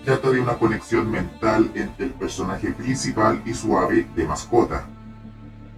trata 0.10 0.32
de 0.32 0.40
una 0.40 0.58
conexión 0.58 1.12
mental 1.12 1.70
entre 1.76 2.08
el 2.08 2.14
personaje 2.14 2.72
principal 2.72 3.44
y 3.46 3.54
su 3.54 3.78
ave 3.78 4.08
de 4.16 4.26
mascota. 4.26 4.88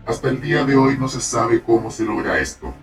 Hasta 0.05 0.29
el 0.29 0.39
día 0.39 0.63
de 0.63 0.77
hoy 0.77 0.97
no 0.97 1.09
se 1.09 1.19
sabe 1.19 1.61
cómo 1.61 1.91
se 1.91 2.05
logra 2.05 2.39
esto. 2.39 2.73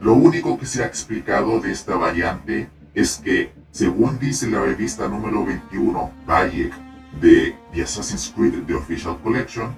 Lo 0.00 0.14
único 0.14 0.58
que 0.58 0.64
se 0.64 0.82
ha 0.82 0.86
explicado 0.86 1.60
de 1.60 1.72
esta 1.72 1.96
variante 1.96 2.70
es 2.94 3.20
que, 3.22 3.52
según 3.70 4.18
dice 4.18 4.50
la 4.50 4.62
revista 4.62 5.08
número 5.08 5.44
21, 5.44 6.10
Bayek, 6.24 6.72
de 7.20 7.54
The 7.74 7.82
Assassin's 7.82 8.32
Creed 8.34 8.64
The 8.66 8.74
Official 8.74 9.18
Collection, 9.22 9.74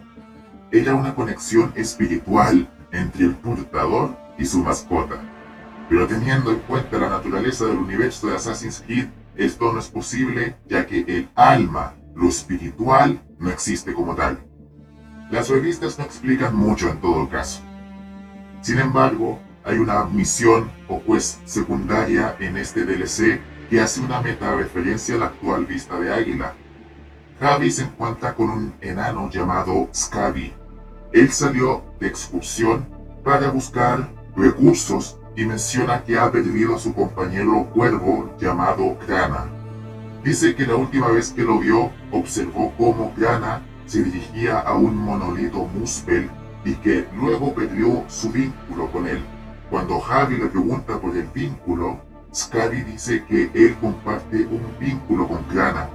era 0.70 0.94
una 0.94 1.16
conexión 1.16 1.72
espiritual 1.74 2.70
entre 2.92 3.24
el 3.24 3.34
portador 3.34 4.16
y 4.38 4.46
su 4.46 4.60
mascota. 4.60 5.16
Pero 5.88 6.06
teniendo 6.06 6.52
en 6.52 6.60
cuenta 6.60 6.98
la 6.98 7.10
naturaleza 7.10 7.64
del 7.64 7.78
universo 7.78 8.28
de 8.28 8.36
Assassin's 8.36 8.80
Creed, 8.86 9.08
esto 9.36 9.72
no 9.72 9.80
es 9.80 9.88
posible 9.88 10.56
ya 10.66 10.86
que 10.86 11.00
el 11.00 11.28
alma, 11.34 11.94
lo 12.14 12.28
espiritual, 12.28 13.22
no 13.38 13.50
existe 13.50 13.92
como 13.92 14.14
tal. 14.14 14.44
Las 15.30 15.48
revistas 15.48 15.98
no 15.98 16.04
explican 16.04 16.54
mucho 16.54 16.88
en 16.88 17.00
todo 17.00 17.28
caso. 17.28 17.62
Sin 18.60 18.78
embargo, 18.78 19.40
hay 19.64 19.78
una 19.78 20.04
misión 20.04 20.70
o 20.88 21.02
quest 21.02 21.46
secundaria 21.46 22.36
en 22.38 22.56
este 22.56 22.84
DLC 22.84 23.40
que 23.68 23.80
hace 23.80 24.00
una 24.00 24.20
meta 24.20 24.54
referencia 24.54 25.16
a 25.16 25.18
la 25.18 25.26
actual 25.26 25.66
vista 25.66 25.98
de 25.98 26.12
águila. 26.12 26.54
Javi 27.40 27.70
se 27.70 27.82
encuentra 27.82 28.34
con 28.34 28.50
un 28.50 28.74
enano 28.80 29.28
llamado 29.30 29.88
Scavi. 29.92 30.52
Él 31.12 31.32
salió 31.32 31.84
de 31.98 32.06
excursión 32.06 32.86
para 33.24 33.50
buscar 33.50 34.10
recursos 34.36 35.18
y 35.36 35.44
menciona 35.44 36.02
que 36.04 36.18
ha 36.18 36.30
perdido 36.30 36.76
a 36.76 36.78
su 36.78 36.94
compañero 36.94 37.66
cuervo 37.74 38.34
llamado 38.38 38.96
Grana. 39.06 39.46
Dice 40.22 40.54
que 40.54 40.66
la 40.66 40.76
última 40.76 41.08
vez 41.08 41.32
que 41.32 41.42
lo 41.42 41.58
vio 41.58 41.90
observó 42.12 42.72
cómo 42.78 43.12
Grana 43.16 43.62
se 43.86 44.02
dirigía 44.02 44.60
a 44.60 44.74
un 44.74 44.96
monolito 44.96 45.66
Muspel 45.66 46.30
y 46.64 46.74
que 46.76 47.06
luego 47.14 47.54
perdió 47.54 48.04
su 48.08 48.30
vínculo 48.30 48.90
con 48.90 49.06
él. 49.06 49.22
Cuando 49.70 50.00
Javi 50.00 50.36
le 50.36 50.46
pregunta 50.46 50.98
por 50.98 51.16
el 51.16 51.26
vínculo, 51.34 51.98
Scary 52.34 52.82
dice 52.82 53.24
que 53.26 53.50
él 53.54 53.76
comparte 53.80 54.46
un 54.46 54.62
vínculo 54.80 55.28
con 55.28 55.46
Grana, 55.52 55.88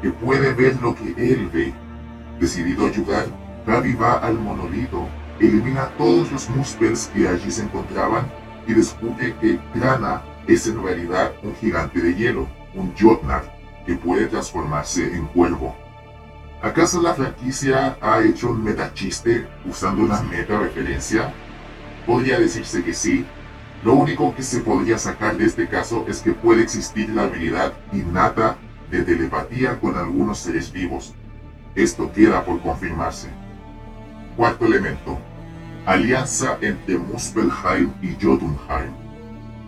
que 0.00 0.10
puede 0.10 0.52
ver 0.54 0.80
lo 0.80 0.94
que 0.94 1.14
él 1.16 1.50
ve. 1.52 1.74
Decidido 2.40 2.86
a 2.86 2.88
ayudar, 2.88 3.26
Javi 3.66 3.94
va 3.94 4.14
al 4.14 4.38
monolito, 4.38 5.06
elimina 5.40 5.88
todos 5.98 6.30
los 6.32 6.48
Muspels 6.50 7.10
que 7.12 7.28
allí 7.28 7.50
se 7.50 7.62
encontraban 7.62 8.26
y 8.66 8.74
descubre 8.74 9.34
que 9.40 9.58
Grana 9.74 10.22
es 10.46 10.66
en 10.66 10.82
realidad 10.82 11.32
un 11.42 11.54
gigante 11.56 12.00
de 12.00 12.14
hielo, 12.14 12.48
un 12.74 12.94
Jotnar, 12.98 13.56
que 13.84 13.94
puede 13.94 14.26
transformarse 14.26 15.14
en 15.14 15.26
cuervo. 15.26 15.74
¿Acaso 16.62 17.00
la 17.00 17.14
franquicia 17.14 17.96
ha 18.00 18.20
hecho 18.22 18.50
un 18.50 18.64
metachiste 18.64 19.46
usando 19.68 20.02
una 20.02 20.20
meta 20.22 20.58
referencia? 20.58 21.32
Podría 22.06 22.38
decirse 22.38 22.82
que 22.82 22.94
sí. 22.94 23.24
Lo 23.84 23.94
único 23.94 24.34
que 24.34 24.42
se 24.42 24.60
podría 24.60 24.98
sacar 24.98 25.36
de 25.36 25.44
este 25.44 25.68
caso 25.68 26.04
es 26.08 26.20
que 26.20 26.32
puede 26.32 26.62
existir 26.62 27.10
la 27.10 27.24
habilidad 27.24 27.72
innata 27.92 28.56
de 28.90 29.02
telepatía 29.02 29.78
con 29.78 29.96
algunos 29.96 30.38
seres 30.38 30.72
vivos. 30.72 31.14
Esto 31.74 32.10
queda 32.12 32.44
por 32.44 32.60
confirmarse. 32.62 33.28
Cuarto 34.36 34.66
elemento 34.66 35.18
alianza 35.86 36.58
entre 36.62 36.98
Muspelheim 36.98 37.92
y 38.02 38.12
Jotunheim. 38.14 38.90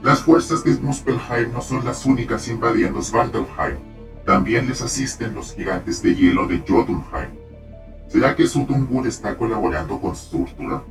Las 0.02 0.20
fuerzas 0.20 0.64
de 0.64 0.74
Muspelheim 0.74 1.52
no 1.52 1.62
son 1.62 1.84
las 1.84 2.04
únicas 2.04 2.48
invadiendo 2.48 3.00
Svartalfheim. 3.00 3.78
También 4.26 4.68
les 4.68 4.82
asisten 4.82 5.32
los 5.32 5.54
gigantes 5.54 6.02
de 6.02 6.16
hielo 6.16 6.48
de 6.48 6.58
Jotunheim. 6.58 7.30
¿Será 8.08 8.34
que 8.34 8.48
Sutungur 8.48 9.06
está 9.06 9.36
colaborando 9.36 10.00
con 10.00 10.16
Surtur? 10.16 10.84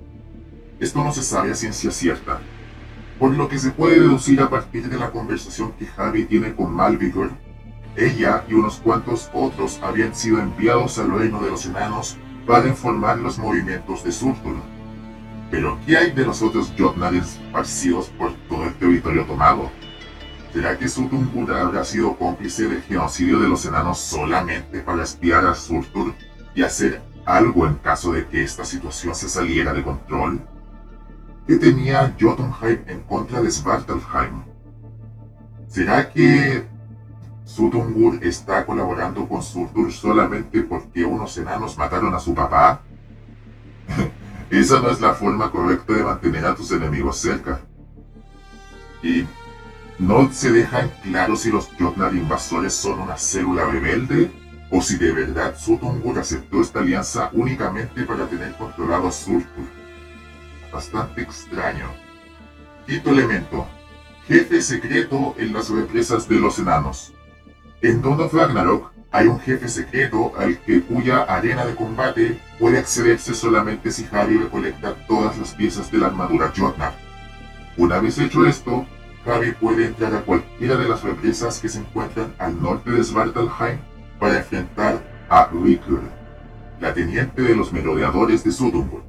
Esto 0.80 1.04
no 1.04 1.12
se 1.12 1.24
sabe 1.24 1.52
a 1.52 1.56
ciencia 1.56 1.92
cierta, 1.92 2.40
por 3.20 3.32
lo 3.32 3.50
que 3.50 3.60
se 3.60 3.72
puede 3.72 4.00
deducir 4.00 4.40
a 4.40 4.50
partir 4.50 4.88
de 4.88 4.98
la 4.98 5.12
conversación 5.12 5.74
que 5.74 5.88
Javi 5.88 6.24
tiene 6.24 6.56
con 6.56 6.74
Malvigor. 6.74 7.32
Ella 7.98 8.46
y 8.48 8.54
unos 8.54 8.78
cuantos 8.78 9.30
otros 9.34 9.82
habían 9.84 10.16
sido 10.16 10.40
enviados 10.40 10.98
al 11.00 11.12
reino 11.12 11.42
de 11.42 11.50
los 11.50 11.66
enanos 11.66 12.18
para 12.46 12.70
informar 12.70 13.18
los 13.18 13.38
movimientos 13.40 14.06
de 14.06 14.14
Surtur 14.14 14.77
pero, 15.50 15.78
¿qué 15.86 15.98
hay 15.98 16.12
de 16.12 16.26
los 16.26 16.42
otros 16.42 16.74
esparcidos 17.14 18.10
por 18.10 18.34
todo 18.50 18.66
el 18.66 18.74
territorio 18.76 19.26
tomado? 19.26 19.72
¿Será 20.54 20.78
que 20.78 20.88
Sutungur 20.88 21.54
habrá 21.54 21.86
sido 21.86 22.18
cómplice 22.18 22.68
del 22.68 22.82
genocidio 22.82 23.40
de 23.40 23.48
los 23.48 23.66
enanos 23.66 24.00
solamente 24.00 24.82
para 24.82 25.04
espiar 25.04 25.46
a 25.46 25.56
Surtur 25.56 26.14
y 26.56 26.64
hacer 26.64 27.02
algo 27.26 27.68
en 27.68 27.76
caso 27.76 28.12
de 28.12 28.28
que 28.28 28.44
esta 28.44 28.66
situación 28.66 29.16
se 29.16 29.30
saliera 29.30 29.74
de 29.74 29.84
control? 29.84 30.42
¿Qué 31.46 31.58
tenía 31.58 32.14
Jotunheim 32.20 32.82
en 32.88 33.02
contra 33.02 33.42
de 33.42 33.50
Svartalfheim? 33.50 34.44
¿Será 35.68 36.10
que 36.12 36.68
Sutungur 37.46 38.22
está 38.22 38.66
colaborando 38.66 39.28
con 39.28 39.42
Surtur 39.42 39.94
solamente 39.94 40.62
porque 40.64 41.06
unos 41.06 41.38
enanos 41.38 41.78
mataron 41.78 42.14
a 42.14 42.20
su 42.20 42.34
papá? 42.34 42.82
Esa 44.50 44.80
no 44.80 44.90
es 44.90 45.02
la 45.02 45.14
forma 45.14 45.52
correcta 45.52 45.94
de 45.94 46.04
mantener 46.04 46.46
a 46.46 46.56
tus 46.56 46.72
enemigos 46.72 47.18
cerca. 47.18 47.62
Y 49.04 49.26
no 50.00 50.32
se 50.32 50.52
deja 50.52 50.82
en 50.82 50.90
claro 51.04 51.36
si 51.36 51.52
los 51.52 51.70
Jotnar 51.78 52.14
invasores 52.16 52.74
son 52.74 53.00
una 53.00 53.18
célula 53.18 53.66
rebelde 53.66 54.32
o 54.70 54.82
si 54.82 54.98
de 54.98 55.12
verdad 55.12 55.58
Sutungur 55.58 56.20
aceptó 56.20 56.62
esta 56.62 56.80
alianza 56.80 57.30
únicamente 57.34 58.04
para 58.04 58.28
tener 58.28 58.56
controlado 58.58 59.08
a 59.08 59.12
Surtur. 59.12 59.66
Bastante 60.72 61.22
extraño. 61.22 61.88
Quinto 62.86 63.10
elemento. 63.10 63.68
Jefe 64.28 64.62
secreto 64.62 65.36
en 65.38 65.54
las 65.54 65.70
represas 65.70 66.28
de 66.28 66.40
los 66.40 66.60
enanos. 66.60 67.14
En 67.82 68.02
Dawn 68.02 68.18
hay 69.18 69.26
un 69.26 69.40
jefe 69.40 69.68
secreto 69.68 70.32
al 70.38 70.60
que 70.60 70.84
cuya 70.84 71.24
arena 71.24 71.66
de 71.66 71.74
combate 71.74 72.40
puede 72.60 72.78
accederse 72.78 73.34
solamente 73.34 73.90
si 73.90 74.04
Javi 74.04 74.38
recolecta 74.38 74.94
todas 75.08 75.40
las 75.40 75.56
piezas 75.56 75.92
de 75.92 75.98
la 75.98 76.06
armadura 76.06 76.54
Jotnar. 76.56 76.94
Una 77.78 78.00
vez 78.00 78.20
hecho 78.20 78.46
esto, 78.46 78.86
Javi 79.26 79.54
puede 79.54 79.88
entrar 79.88 80.14
a 80.14 80.22
cualquiera 80.22 80.76
de 80.76 80.88
las 80.88 81.02
represas 81.02 81.60
que 81.60 81.68
se 81.68 81.80
encuentran 81.80 82.36
al 82.38 82.62
norte 82.62 82.92
de 82.92 83.04
Svartalheim 83.04 83.80
para 84.20 84.38
enfrentar 84.38 85.02
a 85.30 85.50
Rikur, 85.52 86.04
la 86.80 86.94
teniente 86.94 87.42
de 87.42 87.56
los 87.56 87.74
merodeadores 87.74 88.44
de 88.44 88.52
Sutungur. 88.52 89.02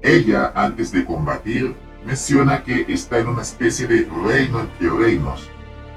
Ella, 0.00 0.52
antes 0.54 0.92
de 0.92 1.04
combatir, 1.04 1.74
menciona 2.06 2.62
que 2.62 2.86
está 2.86 3.18
en 3.18 3.26
una 3.26 3.42
especie 3.42 3.88
de 3.88 4.08
reino 4.28 4.60
entre 4.60 4.90
reinos. 4.90 5.50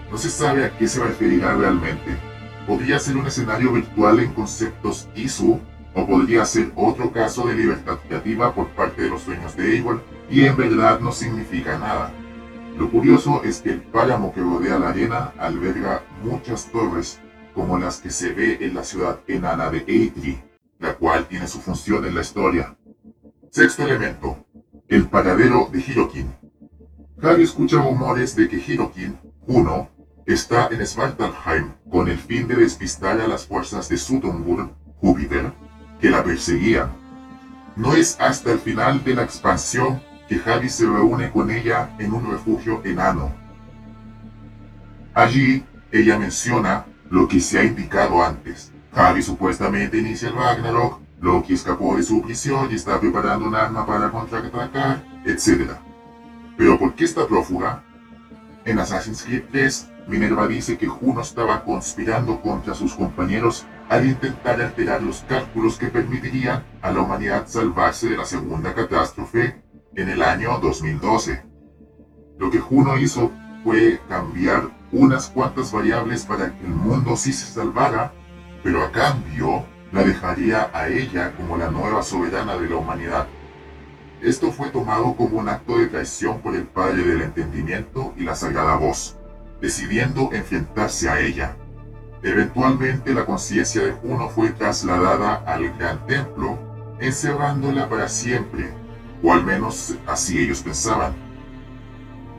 No 0.09 0.17
se 0.17 0.31
sabe 0.31 0.65
a 0.65 0.75
qué 0.75 0.88
se 0.88 1.03
referirá 1.03 1.53
realmente, 1.53 2.17
podría 2.68 2.99
ser 2.99 3.15
un 3.15 3.26
escenario 3.26 3.72
virtual 3.72 4.20
en 4.20 4.34
conceptos 4.34 5.07
ISU 5.15 5.57
o 5.95 6.05
podría 6.05 6.45
ser 6.45 6.74
otro 6.76 7.11
caso 7.13 7.47
de 7.47 7.55
libertad 7.55 7.97
creativa 8.05 8.53
por 8.53 8.68
parte 8.72 9.03
de 9.03 9.09
los 9.09 9.26
dueños 9.26 9.55
de 9.55 9.76
Eivor 9.76 10.03
y 10.30 10.43
en 10.43 10.57
verdad 10.57 10.99
no 10.99 11.13
significa 11.13 11.80
nada. 11.80 12.11
Lo 12.78 12.91
curioso 12.91 13.41
es 13.43 13.61
que 13.61 13.72
el 13.72 13.82
páramo 13.82 14.34
que 14.34 14.41
rodea 14.41 14.78
la 14.78 14.89
arena 14.89 15.34
alberga 15.39 16.03
muchas 16.22 16.70
torres 16.70 17.20
como 17.55 17.80
las 17.80 18.01
que 18.01 18.11
se 18.11 18.34
ve 18.34 18.57
en 18.59 18.76
la 18.76 18.84
ciudad 18.84 19.22
enana 19.28 19.72
de 19.72 19.84
Eitri, 19.88 20.39
la 20.78 20.93
cual 20.95 21.26
tiene 21.26 21.47
su 21.47 21.59
función 21.59 22.05
en 22.05 22.13
la 22.13 22.22
historia. 22.22 22.78
Sexto 23.49 23.84
elemento, 23.84 24.45
el 24.89 25.07
paradero 25.07 25.70
de 25.72 25.80
Hirokin. 25.80 26.36
Harry 27.24 27.43
escucha 27.43 27.78
rumores 27.78 28.36
de 28.36 28.47
que 28.47 28.57
Hirokin, 28.57 29.18
uno, 29.47 29.89
está 30.28 30.68
en 30.70 30.86
Svartalheim 30.86 31.76
con 31.91 32.07
el 32.07 32.17
fin 32.17 32.47
de 32.47 32.55
despistar 32.55 33.19
a 33.21 33.27
las 33.27 33.45
fuerzas 33.45 33.89
de 33.89 33.97
Sutungur, 33.97 34.69
Júpiter, 34.99 35.53
que 35.99 36.09
la 36.09 36.23
perseguían. 36.23 36.91
No 37.75 37.93
es 37.93 38.19
hasta 38.19 38.51
el 38.51 38.59
final 38.59 39.03
de 39.03 39.15
la 39.15 39.23
expansión 39.23 40.01
que 40.27 40.39
Javi 40.39 40.69
se 40.69 40.85
reúne 40.85 41.31
con 41.31 41.49
ella 41.51 41.95
en 41.99 42.13
un 42.13 42.29
refugio 42.31 42.81
enano. 42.83 43.31
Allí, 45.13 45.63
ella 45.91 46.19
menciona 46.19 46.85
lo 47.09 47.27
que 47.27 47.39
se 47.39 47.59
ha 47.59 47.63
indicado 47.63 48.23
antes. 48.23 48.71
Javi 48.93 49.21
supuestamente 49.21 49.97
inicia 49.97 50.29
el 50.29 50.35
Ragnarok, 50.35 50.99
Loki 51.21 51.53
escapó 51.53 51.97
de 51.97 52.03
su 52.03 52.21
prisión 52.21 52.69
y 52.71 52.75
está 52.75 52.99
preparando 52.99 53.47
un 53.47 53.55
arma 53.55 53.85
para 53.85 54.11
contraatacar, 54.11 55.03
etc. 55.25 55.71
Pero 56.57 56.77
¿por 56.77 56.93
qué 56.93 57.05
está 57.05 57.27
prófuga? 57.27 57.83
En 58.65 58.77
Assassin's 58.77 59.23
Creed 59.23 59.45
3, 59.51 59.88
Minerva 60.08 60.47
dice 60.47 60.78
que 60.78 60.88
Juno 60.88 61.22
estaba 61.22 61.66
conspirando 61.66 62.41
contra 62.41 62.74
sus 62.74 62.93
compañeros 62.93 63.66
al 63.89 64.05
intentar 64.05 64.62
alterar 64.62 65.03
los 65.03 65.26
cálculos 65.28 65.78
que 65.78 65.88
permitirían 65.88 66.64
a 66.82 66.91
la 66.91 67.01
humanidad 67.01 67.45
salvarse 67.47 68.10
de 68.10 68.18
la 68.18 68.26
segunda 68.26 68.74
catástrofe 68.74 69.62
en 69.95 70.10
el 70.10 70.22
año 70.22 70.60
2012. 70.60 71.43
Lo 72.38 72.49
que 72.49 72.60
Juno 72.60 72.97
hizo 72.97 73.32
fue 73.64 73.99
cambiar 74.08 74.70
unas 74.93 75.28
cuantas 75.28 75.74
variables 75.74 76.26
para 76.26 76.58
que 76.58 76.66
el 76.66 76.72
mundo 76.72 77.18
sí 77.18 77.34
se 77.34 77.51
salvara, 77.51 78.14
pero 78.64 78.84
a 78.84 78.91
cambio 78.91 79.66
la 79.91 80.03
dejaría 80.03 80.70
a 80.74 80.88
ella 80.88 81.34
como 81.36 81.58
la 81.58 81.70
nueva 81.70 82.01
soberana 82.01 82.58
de 82.58 82.70
la 82.70 82.78
humanidad. 82.78 83.28
Esto 84.22 84.51
fue 84.51 84.70
tomado 84.70 85.16
como 85.16 85.38
un 85.38 85.49
acto 85.49 85.78
de 85.78 85.88
traición 85.88 86.39
por 86.41 86.55
el 86.55 86.64
Padre 86.64 87.03
del 87.03 87.22
Entendimiento 87.22 88.14
y 88.18 88.24
la 88.24 88.36
Sagrada 88.36 88.76
Voz, 88.78 89.16
decidiendo 89.62 90.30
enfrentarse 90.34 91.10
a 91.10 91.20
ella. 91.20 91.55
Eventualmente 92.24 93.14
la 93.14 93.26
conciencia 93.26 93.84
de 93.84 93.91
Juno 93.91 94.30
fue 94.30 94.49
trasladada 94.49 95.36
al 95.45 95.70
Gran 95.78 96.05
Templo, 96.08 96.58
encerrándola 96.99 97.88
para 97.89 98.10
siempre, 98.10 98.74
o 99.24 99.32
al 99.32 99.43
menos 99.43 99.95
así 100.08 100.39
ellos 100.39 100.62
pensaban. 100.62 101.14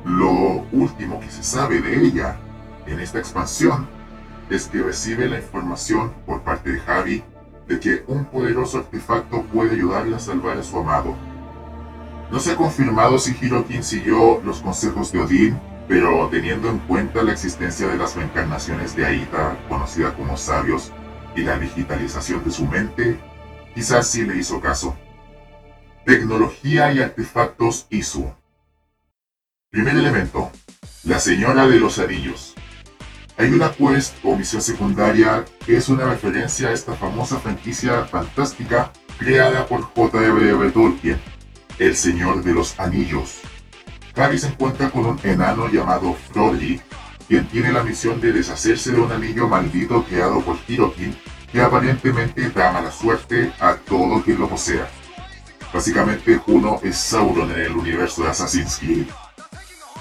Lo 0.04 0.66
último 0.72 1.20
que 1.20 1.30
se 1.30 1.42
sabe 1.42 1.80
de 1.80 2.04
ella 2.04 2.36
en 2.86 3.00
esta 3.00 3.18
expansión 3.18 3.88
es 4.50 4.66
que 4.66 4.82
recibe 4.82 5.28
la 5.28 5.36
información 5.36 6.12
por 6.24 6.42
parte 6.42 6.72
de 6.72 6.80
Javi 6.80 7.24
de 7.66 7.78
que 7.78 8.02
un 8.06 8.24
poderoso 8.24 8.78
artefacto 8.78 9.42
puede 9.42 9.72
ayudarla 9.72 10.16
a 10.16 10.20
salvar 10.20 10.56
a 10.56 10.62
su 10.62 10.78
amado. 10.78 11.14
No 12.30 12.38
se 12.38 12.52
ha 12.52 12.56
confirmado 12.56 13.18
si 13.18 13.36
Hirokin 13.40 13.82
siguió 13.82 14.40
los 14.42 14.60
consejos 14.60 15.12
de 15.12 15.20
Odin 15.20 15.60
pero 15.88 16.28
teniendo 16.30 16.68
en 16.68 16.78
cuenta 16.80 17.22
la 17.22 17.32
existencia 17.32 17.88
de 17.88 17.96
las 17.96 18.14
reencarnaciones 18.14 18.94
de 18.94 19.06
Aita, 19.06 19.58
conocida 19.68 20.14
como 20.14 20.36
sabios, 20.36 20.92
y 21.34 21.40
la 21.42 21.58
digitalización 21.58 22.44
de 22.44 22.50
su 22.50 22.66
mente, 22.66 23.18
quizás 23.74 24.06
sí 24.06 24.24
le 24.24 24.36
hizo 24.36 24.60
caso. 24.60 24.96
Tecnología 26.04 26.92
y 26.92 27.00
artefactos 27.00 27.86
ISU. 27.88 28.30
Primer 29.70 29.96
elemento, 29.96 30.50
la 31.04 31.18
señora 31.18 31.66
de 31.66 31.80
los 31.80 31.98
anillos. 31.98 32.54
Hay 33.38 33.50
una 33.50 33.72
quest 33.72 34.16
o 34.24 34.36
misión 34.36 34.60
secundaria 34.60 35.44
que 35.64 35.76
es 35.76 35.88
una 35.88 36.06
referencia 36.06 36.68
a 36.68 36.72
esta 36.72 36.94
famosa 36.94 37.38
franquicia 37.38 38.04
fantástica 38.04 38.92
creada 39.18 39.66
por 39.66 39.82
J.R.R. 39.82 40.70
Tolkien, 40.70 41.20
El 41.78 41.94
Señor 41.96 42.42
de 42.42 42.52
los 42.52 42.78
Anillos 42.80 43.40
Harry 44.18 44.38
se 44.38 44.48
encuentra 44.48 44.90
con 44.90 45.06
un 45.06 45.20
enano 45.22 45.68
llamado 45.68 46.14
Frolly, 46.32 46.80
quien 47.28 47.46
tiene 47.46 47.72
la 47.72 47.84
misión 47.84 48.20
de 48.20 48.32
deshacerse 48.32 48.90
de 48.90 49.00
un 49.00 49.12
anillo 49.12 49.46
maldito 49.46 50.04
creado 50.04 50.40
por 50.40 50.56
Hirokin 50.66 51.16
que 51.52 51.62
aparentemente 51.62 52.50
da 52.50 52.72
mala 52.72 52.90
suerte 52.90 53.52
a 53.60 53.74
todo 53.74 54.22
quien 54.22 54.40
lo 54.40 54.48
posea. 54.48 54.88
Básicamente, 55.72 56.40
uno 56.48 56.80
es 56.82 56.96
Sauron 56.96 57.50
en 57.52 57.60
el 57.60 57.76
universo 57.76 58.22
de 58.22 58.30
Assassin's 58.30 58.78
Creed. 58.78 59.06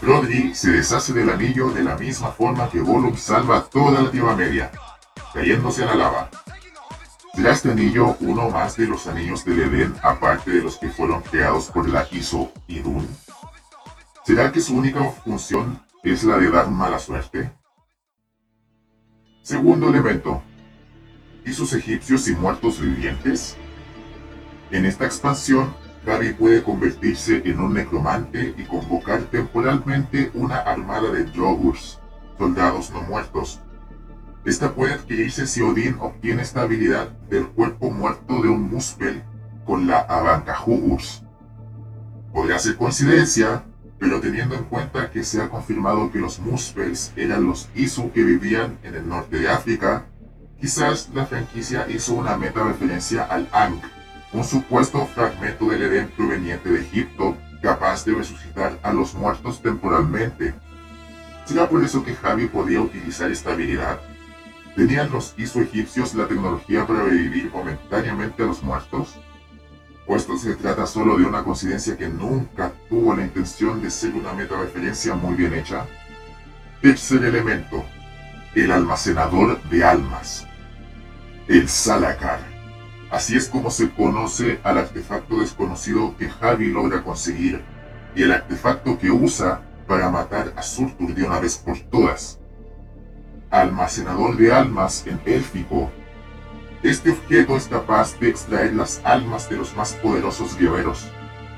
Rodri 0.02 0.54
se 0.56 0.72
deshace 0.72 1.14
del 1.14 1.30
anillo 1.30 1.70
de 1.70 1.84
la 1.84 1.96
misma 1.96 2.32
forma 2.32 2.70
que 2.70 2.80
Gollum 2.80 3.16
salva 3.16 3.64
toda 3.64 4.02
la 4.02 4.12
Tierra 4.12 4.36
Media, 4.36 4.72
cayéndose 5.34 5.84
a 5.84 5.88
la 5.88 5.96
lava. 5.96 6.30
¿Será 7.36 7.52
este 7.52 7.72
anillo 7.72 8.18
uno 8.22 8.50
más 8.50 8.78
de 8.78 8.88
los 8.88 9.06
anillos 9.06 9.46
del 9.46 9.62
Edén 9.62 9.94
aparte 10.02 10.52
de 10.52 10.64
los 10.64 10.78
que 10.78 10.90
fueron 10.90 11.22
creados 11.22 11.66
por 11.66 11.88
la 11.88 12.08
Iso 12.12 12.52
Idun? 12.68 13.08
¿Será 14.28 14.52
que 14.52 14.60
su 14.60 14.76
única 14.76 15.02
función 15.24 15.80
es 16.04 16.26
la 16.26 16.38
de 16.38 16.52
dar 16.52 16.70
mala 16.70 17.00
suerte? 17.00 17.50
Segundo 19.42 19.88
elemento. 19.88 20.44
¿Y 21.46 21.54
sus 21.54 21.72
egipcios 21.72 22.28
y 22.28 22.36
muertos 22.36 22.82
vivientes? 22.82 23.56
En 24.70 24.84
esta 24.84 25.06
expansión, 25.06 25.74
Gaby 26.06 26.34
puede 26.34 26.62
convertirse 26.62 27.42
en 27.46 27.62
un 27.62 27.74
necromante 27.74 28.54
y 28.58 28.66
convocar 28.66 29.22
temporalmente 29.32 30.30
una 30.34 30.58
armada 30.58 31.10
de 31.10 31.32
Jogurs, 31.34 31.98
soldados 32.38 32.92
no 32.92 33.04
muertos. 33.04 33.62
Esta 34.44 34.74
puede 34.74 34.96
adquirirse 34.96 35.48
si 35.48 35.62
Odín 35.62 35.96
obtiene 36.02 36.42
esta 36.42 36.64
habilidad 36.64 37.12
del 37.30 37.48
cuerpo 37.48 37.92
muerto 37.92 38.42
de 38.42 38.50
un 38.50 38.70
Muspel 38.70 39.24
con 39.66 39.88
la 39.88 40.00
Abancahugurs. 40.00 41.24
Podría 42.34 42.60
ser 42.60 42.76
coincidencia, 42.76 43.64
pero 44.00 44.20
teniendo 44.20 44.56
en 44.56 44.66
cuenta 44.66 45.10
que 45.10 45.24
se 45.24 45.42
ha 45.42 45.50
confirmado 45.50 46.12
que 46.12 46.20
los 46.20 46.40
Muspels 46.40 47.12
eran 47.16 47.46
los 47.46 47.70
Isu 47.76 48.12
que 48.12 48.24
vivían 48.24 48.78
en 48.84 48.96
el 48.96 49.08
norte 49.08 49.40
de 49.40 49.50
África, 49.50 50.06
quizás 50.60 51.10
la 51.14 51.26
franquicia 51.26 51.88
hizo 51.90 52.14
una 52.14 52.38
meta 52.38 52.64
referencia 52.64 53.24
al 53.24 53.48
Ankh, 53.52 53.84
un 54.34 54.44
supuesto 54.44 55.06
fragmento 55.08 55.70
del 55.70 55.84
Edén 55.84 56.10
proveniente 56.16 56.70
de 56.70 56.82
Egipto 56.82 57.38
capaz 57.62 58.06
de 58.06 58.14
resucitar 58.14 58.80
a 58.84 58.94
los 58.94 59.14
muertos 59.16 59.62
temporalmente. 59.62 60.54
¿Será 61.46 61.68
por 61.68 61.84
eso 61.84 62.04
que 62.04 62.14
Javi 62.16 62.48
podía 62.48 62.82
utilizar 62.82 63.32
esta 63.32 63.54
habilidad? 63.54 64.00
¿Tenían 64.76 65.10
los 65.10 65.34
Isu 65.38 65.62
egipcios 65.62 66.14
la 66.14 66.28
tecnología 66.28 66.86
para 66.86 67.04
revivir 67.04 67.50
momentáneamente 67.52 68.44
a 68.44 68.46
los 68.46 68.62
muertos? 68.62 69.18
¿O 70.08 70.16
esto 70.16 70.38
se 70.38 70.56
trata 70.56 70.88
solo 70.88 71.18
de 71.18 71.26
una 71.26 71.44
coincidencia 71.44 71.98
que 71.98 72.08
nunca 72.08 72.72
tuvo 72.88 73.14
la 73.14 73.24
intención 73.24 73.82
de 73.82 73.92
ser 73.92 74.14
una 74.14 74.32
meta 74.32 74.58
referencia 74.58 75.16
muy 75.16 75.36
bien 75.36 75.54
hecha? 75.54 75.86
Tercer 76.82 77.26
elemento, 77.26 77.84
el 78.56 78.72
almacenador 78.72 79.62
de 79.64 79.84
almas. 79.84 80.48
El 81.50 81.68
Salakar. 81.68 82.40
Así 83.12 83.36
es 83.36 83.50
como 83.50 83.70
se 83.70 83.90
conoce 83.90 84.62
al 84.64 84.78
artefacto 84.78 85.42
desconocido 85.42 86.16
que 86.18 86.30
Javi 86.30 86.68
logra 86.68 87.04
conseguir 87.04 87.62
y 88.16 88.24
el 88.24 88.32
artefacto 88.32 88.98
que 88.98 89.12
usa 89.12 89.62
para 89.88 90.10
matar 90.10 90.54
a 90.56 90.62
Surtur 90.62 91.14
de 91.14 91.24
una 91.24 91.40
vez 91.40 91.58
por 91.58 91.80
todas. 91.80 92.40
Almacenador 93.50 94.38
de 94.38 94.54
almas 94.54 95.06
en 95.06 95.20
élfico 95.26 95.92
este 96.84 97.12
objeto 97.12 97.58
es 97.58 97.68
capaz 97.68 98.20
de 98.20 98.30
extraer 98.30 98.74
las 98.74 99.02
almas 99.04 99.50
de 99.50 99.58
los 99.58 99.76
más 99.76 99.94
poderosos 99.94 100.58
guerreros, 100.58 101.08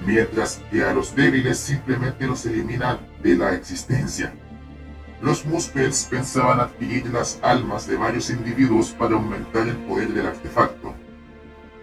mientras 0.05 0.61
que 0.71 0.83
a 0.83 0.93
los 0.93 1.15
débiles 1.15 1.57
simplemente 1.57 2.25
los 2.25 2.45
elimina 2.45 2.99
de 3.21 3.35
la 3.35 3.53
existencia. 3.53 4.33
Los 5.21 5.45
Muspels 5.45 6.07
pensaban 6.09 6.61
adquirir 6.61 7.07
las 7.07 7.39
almas 7.41 7.85
de 7.87 7.97
varios 7.97 8.29
individuos 8.29 8.91
para 8.91 9.15
aumentar 9.15 9.67
el 9.67 9.75
poder 9.77 10.13
del 10.13 10.27
artefacto. 10.27 10.95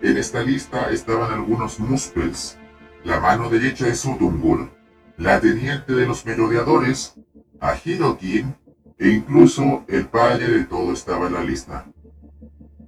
En 0.03 0.17
esta 0.17 0.43
lista 0.43 0.91
estaban 0.91 1.31
algunos 1.33 1.79
Muspels, 1.79 2.57
la 3.05 3.21
mano 3.21 3.51
derecha 3.51 3.85
de 3.85 3.95
Sutungur, 3.95 4.71
la 5.19 5.41
teniente 5.41 5.93
de 5.93 6.07
los 6.07 6.25
merodeadores, 6.25 7.15
a 7.61 7.75
Hirokin 7.77 8.55
e 8.99 9.09
incluso 9.09 9.85
el 9.89 10.07
padre 10.07 10.49
de 10.49 10.65
todo 10.65 10.93
estaba 10.93 11.27
en 11.27 11.35
la 11.35 11.45
lista. 11.45 11.87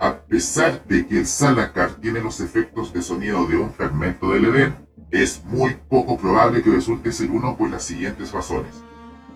A 0.00 0.14
pesar 0.14 0.84
de 0.86 1.08
que 1.08 1.18
el 1.18 1.26
Salakar 1.26 1.94
tiene 1.94 2.20
los 2.20 2.38
efectos 2.40 2.92
de 2.92 3.02
sonido 3.02 3.46
de 3.46 3.56
un 3.56 3.72
fragmento 3.72 4.30
del 4.30 4.44
Edén, 4.44 4.76
es 5.10 5.42
muy 5.44 5.76
poco 5.88 6.16
probable 6.16 6.62
que 6.62 6.70
resulte 6.70 7.10
ser 7.10 7.32
uno 7.32 7.56
por 7.56 7.68
las 7.68 7.82
siguientes 7.82 8.30
razones. 8.30 8.76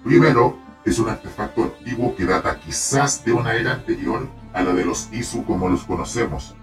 Primero, 0.05 0.57
es 0.85 1.01
un 1.01 1.09
artefacto 1.09 1.65
antiguo 1.65 2.15
que 2.15 2.27
data 2.27 2.61
quizás 2.61 3.25
de 3.25 3.33
una 3.33 3.55
era 3.55 3.73
anterior 3.73 4.29
a 4.53 4.63
la 4.63 4.73
de 4.73 4.85
los 4.85 5.13
Isu 5.13 5.45
como 5.45 5.69
los 5.69 5.83
conocemos. 5.83 6.55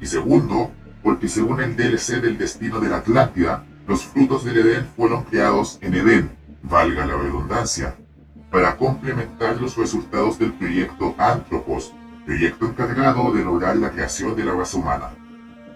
Y 0.00 0.06
segundo, 0.06 0.72
porque 1.00 1.28
según 1.28 1.60
el 1.60 1.76
DLC 1.76 2.20
del 2.20 2.36
destino 2.36 2.80
de 2.80 2.88
la 2.88 2.96
Atlántida, 2.96 3.64
los 3.86 4.04
frutos 4.06 4.44
del 4.44 4.58
Edén 4.58 4.88
fueron 4.96 5.22
creados 5.22 5.78
en 5.82 5.94
Edén, 5.94 6.30
valga 6.64 7.06
la 7.06 7.16
redundancia, 7.16 7.94
para 8.50 8.76
complementar 8.76 9.60
los 9.60 9.76
resultados 9.76 10.36
del 10.36 10.52
proyecto 10.52 11.14
Anthropos, 11.16 11.92
proyecto 12.30 12.66
encargado 12.66 13.32
de 13.32 13.42
lograr 13.42 13.76
la 13.76 13.90
creación 13.90 14.36
de 14.36 14.44
la 14.44 14.52
raza 14.52 14.78
humana. 14.78 15.10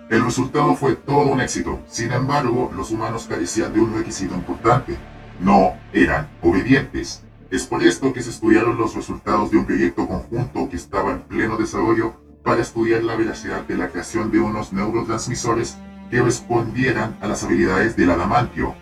El 0.09 0.25
resultado 0.25 0.77
fue 0.77 0.95
todo 0.95 1.33
un 1.33 1.41
éxito, 1.41 1.81
sin 1.89 2.13
embargo, 2.13 2.71
los 2.77 2.93
humanos 2.93 3.27
carecían 3.29 3.73
de 3.73 3.81
un 3.81 3.93
requisito 3.93 4.37
importante, 4.37 4.97
no 5.41 5.73
eran 5.93 6.29
obedientes. 6.43 7.25
Es 7.51 7.67
por 7.67 7.83
esto 7.83 8.13
que 8.13 8.23
se 8.23 8.31
estudiaron 8.31 8.79
los 8.79 8.95
resultados 8.95 9.51
de 9.51 9.57
un 9.57 9.67
proyecto 9.67 10.07
conjunto 10.07 10.69
que 10.69 10.77
estaba 10.77 11.11
en 11.11 11.23
pleno 11.23 11.57
desarrollo 11.57 12.15
para 12.45 12.63
estudiar 12.63 13.03
la 13.03 13.17
veracidad 13.17 13.63
de 13.63 13.77
la 13.77 13.89
creación 13.89 14.31
de 14.31 14.39
unos 14.39 14.73
neurotransmisores 14.73 15.77
que 16.09 16.23
respondieran 16.23 17.19
a 17.21 17.27
las 17.27 17.43
habilidades 17.43 17.97
del 17.97 18.13
adamantio, 18.13 18.77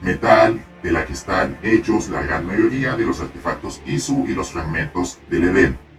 metal 0.00 0.64
de 0.84 0.92
la 0.92 1.04
que 1.06 1.14
están 1.14 1.58
hechos 1.64 2.08
la 2.08 2.22
gran 2.22 2.46
mayoría 2.46 2.94
de 2.94 3.04
los 3.04 3.20
artefactos 3.20 3.82
ISU 3.84 4.26
y 4.28 4.32
los 4.32 4.52
fragmentos 4.52 5.18
del 5.28 5.48
Edén. 5.48 5.89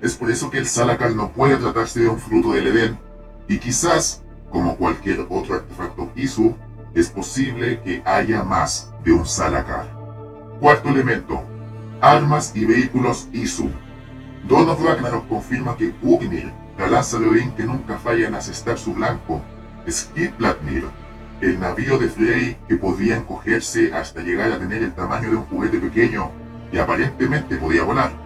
Es 0.00 0.14
por 0.14 0.30
eso 0.30 0.50
que 0.50 0.58
el 0.58 0.66
Salakar 0.66 1.14
no 1.14 1.32
puede 1.32 1.56
tratarse 1.56 2.00
de 2.00 2.08
un 2.08 2.18
fruto 2.18 2.52
del 2.52 2.66
Edén, 2.66 2.98
y 3.48 3.58
quizás, 3.58 4.22
como 4.50 4.76
cualquier 4.76 5.26
otro 5.30 5.54
artefacto 5.54 6.10
ISU, 6.14 6.54
es 6.94 7.08
posible 7.08 7.80
que 7.82 8.02
haya 8.04 8.42
más 8.42 8.92
de 9.04 9.12
un 9.12 9.26
Salakar. 9.26 9.86
Cuarto 10.60 10.90
elemento, 10.90 11.42
armas 12.00 12.52
y 12.54 12.64
vehículos 12.64 13.28
ISU. 13.32 13.70
Dawn 14.48 14.68
of 14.68 14.82
Ragnarok 14.82 15.28
confirma 15.28 15.76
que 15.76 15.94
Ugnir, 16.02 16.52
la 16.78 16.88
lanza 16.88 17.18
de 17.18 17.28
Odín 17.28 17.52
que 17.52 17.64
nunca 17.64 17.98
falla 17.98 18.28
en 18.28 18.34
asestar 18.34 18.78
su 18.78 18.94
blanco, 18.94 19.42
Skidbladnir, 19.88 20.84
el 21.40 21.60
navío 21.60 21.98
de 21.98 22.08
Frey 22.08 22.56
que 22.68 22.76
podía 22.76 23.16
encogerse 23.16 23.92
hasta 23.94 24.20
llegar 24.20 24.52
a 24.52 24.58
tener 24.58 24.82
el 24.82 24.94
tamaño 24.94 25.30
de 25.30 25.36
un 25.36 25.44
juguete 25.44 25.78
pequeño 25.78 26.30
y 26.72 26.78
aparentemente 26.78 27.56
podía 27.56 27.82
volar, 27.82 28.25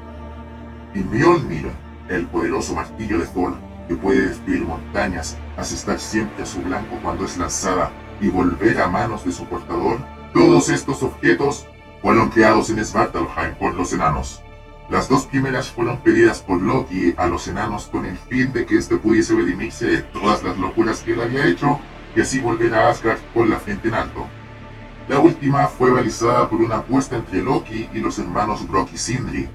y 0.95 0.99
Mjolnir, 1.01 1.71
el 2.09 2.27
poderoso 2.27 2.75
martillo 2.75 3.19
de 3.19 3.27
Thor 3.27 3.55
que 3.89 3.97
puede 3.97 4.29
destruir 4.29 4.63
montañas, 4.63 5.37
asestar 5.57 5.99
siempre 5.99 6.45
a 6.45 6.47
su 6.47 6.61
blanco 6.63 6.97
cuando 7.03 7.25
es 7.25 7.37
lanzada 7.37 7.91
y 8.21 8.29
volver 8.29 8.81
a 8.81 8.89
manos 8.89 9.25
de 9.25 9.33
su 9.33 9.45
portador, 9.47 9.99
todos 10.33 10.69
estos 10.69 11.03
objetos 11.03 11.67
fueron 12.01 12.31
creados 12.31 12.71
en 12.71 12.85
Svartalheim 12.85 13.57
por 13.59 13.75
los 13.75 13.93
enanos. 13.93 14.43
Las 14.91 15.09
dos 15.09 15.27
primeras 15.27 15.71
fueron 15.71 15.99
pedidas 15.99 16.41
por 16.41 16.61
Loki 16.61 17.15
a 17.17 17.27
los 17.27 17.47
enanos 17.49 17.87
con 17.87 18.05
el 18.07 18.17
fin 18.17 18.53
de 18.53 18.67
que 18.67 18.77
éste 18.77 18.97
pudiese 18.97 19.35
redimirse 19.35 19.87
de 19.87 20.03
todas 20.03 20.43
las 20.43 20.59
locuras 20.59 21.01
que 21.01 21.13
él 21.13 21.21
había 21.21 21.47
hecho 21.47 21.79
y 22.15 22.21
así 22.21 22.41
volver 22.41 22.75
a 22.75 22.91
Asgard 22.91 23.19
con 23.35 23.51
la 23.51 23.59
frente 23.59 23.89
en 23.89 23.95
alto. 23.95 24.27
La 25.09 25.19
última 25.19 25.67
fue 25.67 25.91
realizada 25.91 26.49
por 26.49 26.61
una 26.61 26.79
apuesta 26.79 27.17
entre 27.17 27.43
Loki 27.43 27.89
y 27.93 27.99
los 27.99 28.19
hermanos 28.19 28.69
Brock 28.69 28.91
y 28.95 28.99
Sindri. 28.99 29.49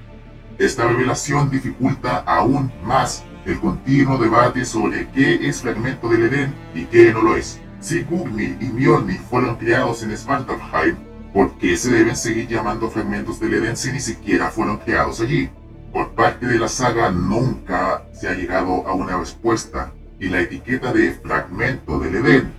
Esta 0.58 0.86
revelación 0.86 1.50
dificulta 1.50 2.18
aún 2.26 2.72
más 2.82 3.24
el 3.44 3.60
continuo 3.60 4.18
debate 4.18 4.64
sobre 4.64 5.08
qué 5.10 5.48
es 5.48 5.60
fragmento 5.60 6.08
del 6.08 6.24
Edén 6.24 6.54
y 6.74 6.84
qué 6.84 7.12
no 7.12 7.22
lo 7.22 7.36
es. 7.36 7.60
Si 7.80 8.02
Gugnir 8.02 8.56
y 8.60 8.66
Mjolnir 8.66 9.20
fueron 9.20 9.56
creados 9.56 10.02
en 10.02 10.16
Svartalfheim, 10.16 10.96
¿Por 11.36 11.58
qué 11.58 11.76
se 11.76 11.90
deben 11.90 12.16
seguir 12.16 12.48
llamando 12.48 12.88
fragmentos 12.88 13.38
del 13.38 13.52
Edén 13.52 13.76
si 13.76 13.92
ni 13.92 14.00
siquiera 14.00 14.48
fueron 14.48 14.78
creados 14.78 15.20
allí? 15.20 15.50
Por 15.92 16.14
parte 16.14 16.46
de 16.46 16.58
la 16.58 16.66
saga 16.66 17.10
nunca 17.10 18.06
se 18.14 18.26
ha 18.26 18.32
llegado 18.32 18.86
a 18.86 18.94
una 18.94 19.18
respuesta 19.18 19.92
y 20.18 20.30
la 20.30 20.40
etiqueta 20.40 20.94
de 20.94 21.12
fragmento 21.12 21.98
del 21.98 22.14
Edén 22.14 22.52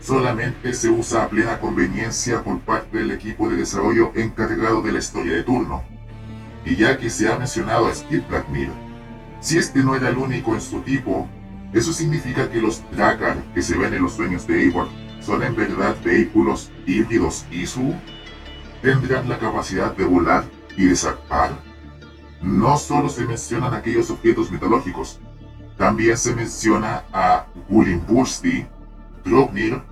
solamente 0.00 0.74
se 0.74 0.88
usa 0.88 1.22
a 1.22 1.28
plena 1.28 1.60
conveniencia 1.60 2.42
por 2.42 2.58
parte 2.62 2.98
del 2.98 3.12
equipo 3.12 3.48
de 3.48 3.58
desarrollo 3.58 4.10
encargado 4.16 4.82
de 4.82 4.90
la 4.90 4.98
historia 4.98 5.34
de 5.34 5.44
turno. 5.44 5.84
Y 6.66 6.74
ya 6.74 6.98
que 6.98 7.08
se 7.08 7.32
ha 7.32 7.38
mencionado 7.38 7.86
a 7.86 7.94
Skid 7.94 8.22
Blackmir, 8.28 8.70
si 9.40 9.56
este 9.56 9.84
no 9.84 9.94
era 9.94 10.08
el 10.08 10.18
único 10.18 10.52
en 10.52 10.60
su 10.60 10.80
tipo, 10.80 11.28
eso 11.72 11.92
significa 11.92 12.50
que 12.50 12.60
los 12.60 12.82
Drakkar 12.90 13.36
que 13.54 13.62
se 13.62 13.78
ven 13.78 13.94
en 13.94 14.02
los 14.02 14.14
sueños 14.14 14.46
de 14.48 14.64
Eivor 14.64 14.88
son 15.20 15.44
en 15.44 15.54
verdad 15.54 15.94
vehículos 16.04 16.72
híbridos 16.84 17.46
ISU 17.52 17.94
tendrán 18.82 19.28
la 19.28 19.38
capacidad 19.38 19.94
de 19.96 20.04
volar 20.04 20.44
y 20.76 20.86
de 20.86 20.96
zarpar. 20.96 21.50
No 22.42 22.76
solo 22.76 23.08
se 23.08 23.24
mencionan 23.24 23.72
aquellos 23.72 24.10
objetos 24.10 24.50
mitológicos, 24.50 25.20
también 25.78 26.16
se 26.16 26.34
menciona 26.34 27.04
a 27.12 27.46
Gulimbursti, 27.68 28.66
Drognir 29.24 29.82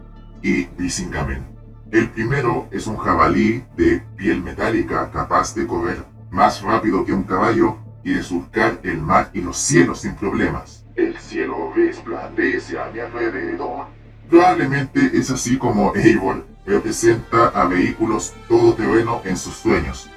y 0.42 0.64
Brisingamen. 0.64 1.46
El 1.92 2.10
primero 2.10 2.66
es 2.72 2.88
un 2.88 2.96
jabalí 2.96 3.64
de 3.76 4.02
piel 4.16 4.42
metálica 4.42 5.10
capaz 5.12 5.54
de 5.54 5.66
correr 5.66 6.13
más 6.34 6.62
rápido 6.62 7.04
que 7.04 7.12
un 7.12 7.22
caballo 7.22 7.76
y 8.02 8.14
de 8.14 8.22
surcar 8.22 8.80
el 8.82 9.00
mar 9.00 9.30
y 9.32 9.40
los 9.40 9.56
cielos 9.56 10.00
sin 10.00 10.16
problemas. 10.16 10.84
El 10.96 11.16
cielo 11.16 11.72
resplandece 11.74 12.76
a 12.78 12.90
mi 12.90 12.98
alrededor. 12.98 13.86
Probablemente 14.28 15.10
es 15.14 15.30
así 15.30 15.56
como 15.56 15.94
Eivor 15.94 16.44
representa 16.66 17.48
a 17.48 17.66
vehículos 17.66 18.34
todoterreno 18.48 19.22
en 19.24 19.36
sus 19.36 19.54
sueños. 19.54 20.10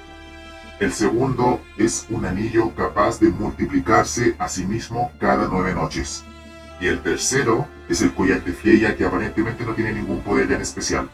El 0.80 0.92
segundo 0.92 1.60
es 1.76 2.06
un 2.10 2.24
anillo 2.24 2.74
capaz 2.74 3.20
de 3.20 3.28
multiplicarse 3.30 4.34
a 4.38 4.48
sí 4.48 4.66
mismo 4.66 5.12
cada 5.20 5.46
nueve 5.48 5.72
noches. 5.72 6.24
Y 6.80 6.86
el 6.86 7.00
tercero 7.00 7.68
es 7.88 8.02
el 8.02 8.12
collar 8.12 8.42
de 8.44 8.52
Freya 8.52 8.96
que 8.96 9.04
aparentemente 9.04 9.64
no 9.64 9.74
tiene 9.74 9.92
ningún 9.92 10.20
poder 10.20 10.50
en 10.50 10.62
especial. 10.62 11.08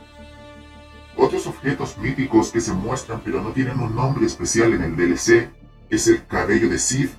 Otros 1.16 1.46
objetos 1.46 1.96
míticos 1.98 2.50
que 2.50 2.60
se 2.60 2.72
muestran 2.72 3.20
pero 3.24 3.40
no 3.40 3.50
tienen 3.50 3.78
un 3.78 3.94
nombre 3.94 4.26
especial 4.26 4.72
en 4.72 4.82
el 4.82 4.96
DLC 4.96 5.48
es 5.90 6.08
el 6.08 6.26
cabello 6.26 6.68
de 6.68 6.78
Sif 6.78 7.12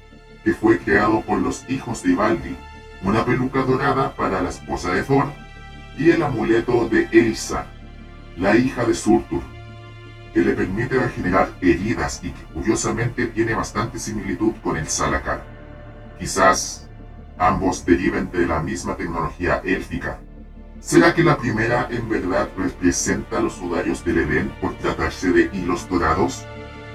que 0.43 0.53
fue 0.53 0.77
creado 0.79 1.21
por 1.21 1.39
los 1.39 1.67
hijos 1.69 2.03
de 2.03 2.11
Ivaldi, 2.11 2.55
una 3.03 3.25
peluca 3.25 3.63
dorada 3.63 4.15
para 4.15 4.41
la 4.41 4.49
esposa 4.49 4.93
de 4.93 5.03
Thor 5.03 5.25
y 5.97 6.11
el 6.11 6.21
amuleto 6.21 6.87
de 6.89 7.07
Elsa, 7.11 7.67
la 8.37 8.55
hija 8.55 8.85
de 8.85 8.93
Surtur, 8.93 9.41
que 10.33 10.41
le 10.41 10.53
permite 10.53 10.99
regenerar 10.99 11.49
heridas 11.61 12.19
y 12.21 12.31
que 12.31 12.43
curiosamente 12.53 13.27
tiene 13.27 13.55
bastante 13.55 13.97
similitud 13.97 14.53
con 14.61 14.77
el 14.77 14.87
Salakar. 14.87 15.43
Quizás 16.19 16.87
ambos 17.37 17.85
deriven 17.85 18.29
de 18.31 18.45
la 18.45 18.61
misma 18.61 18.95
tecnología 18.97 19.61
élfica. 19.63 20.19
¿Será 20.85 21.15
que 21.15 21.23
la 21.23 21.35
primera 21.35 21.87
en 21.89 22.07
verdad 22.07 22.47
representa 22.55 23.39
los 23.39 23.53
sudarios 23.53 24.05
del 24.05 24.19
Edén 24.19 24.53
por 24.61 24.77
tratarse 24.77 25.31
de 25.31 25.49
hilos 25.51 25.89
dorados, 25.89 26.45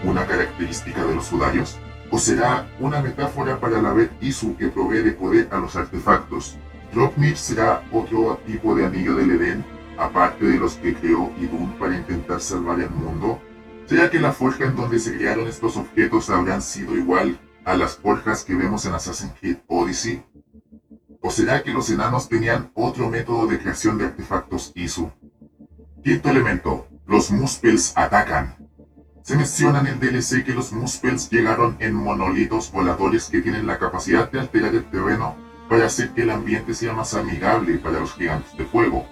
una 0.05 0.25
característica 0.29 1.05
de 1.05 1.17
los 1.17 1.27
sudarios? 1.27 1.77
¿O 2.13 2.17
será 2.21 2.71
una 2.79 3.03
metáfora 3.03 3.59
para 3.59 3.83
la 3.83 3.93
vez 3.93 4.09
Isu 4.21 4.57
que 4.57 4.69
provee 4.69 5.03
de 5.03 5.11
poder 5.11 5.49
a 5.51 5.59
los 5.59 5.75
artefactos? 5.75 6.57
Dropnir 6.93 7.37
será 7.37 7.83
otro 7.91 8.41
tipo 8.47 8.77
de 8.77 8.87
anillo 8.87 9.17
del 9.17 9.33
Edén 9.33 9.65
aparte 9.99 10.45
de 10.45 10.59
los 10.59 10.75
que 10.75 10.95
creó 10.95 11.33
Idun 11.41 11.77
para 11.77 11.97
intentar 11.97 12.41
salvar 12.41 12.79
el 12.79 12.91
mundo? 12.91 13.43
¿Será 13.87 14.09
que 14.09 14.21
la 14.21 14.31
forja 14.31 14.67
en 14.67 14.77
donde 14.77 15.01
se 15.01 15.17
crearon 15.17 15.49
estos 15.49 15.77
objetos 15.77 16.31
habrán 16.31 16.63
sido 16.63 16.97
igual 16.97 17.41
a 17.65 17.77
las 17.77 17.97
forjas 17.97 18.45
que 18.45 18.55
vemos 18.55 18.87
en 18.87 18.95
Assassin's 18.95 19.35
Creed 19.41 19.57
Odyssey? 19.67 20.23
¿O 21.23 21.31
será 21.31 21.63
que 21.63 21.73
los 21.73 21.91
enanos 21.91 22.29
tenían 22.29 22.71
otro 22.75 23.11
método 23.11 23.47
de 23.47 23.59
creación 23.59 23.99
de 23.99 24.07
artefactos 24.07 24.73
ISU? 24.75 25.11
Quinto 26.03 26.31
elemento, 26.31 26.89
los 27.07 27.31
Muspels 27.31 27.93
atacan. 27.95 28.57
Se 29.23 29.37
menciona 29.37 29.81
en 29.81 29.87
el 29.89 30.01
DLC 30.01 30.43
que 30.45 30.55
los 30.55 30.73
Muspels 30.73 31.29
llegaron 31.29 31.77
en 31.79 31.93
monolitos 31.93 32.73
voladores 32.73 33.29
que 33.29 33.43
tienen 33.43 33.67
la 33.67 33.79
capacidad 33.79 34.31
de 34.31 34.41
alterar 34.41 34.75
el 34.75 34.91
terreno 34.91 35.37
para 35.69 35.87
hacer 35.87 36.11
que 36.15 36.23
el 36.23 36.31
ambiente 36.31 36.73
sea 36.73 36.95
más 36.95 37.13
amigable 37.13 37.77
para 37.77 38.01
los 38.01 38.15
gigantes 38.15 38.57
de 38.57 38.65
fuego. 38.65 39.07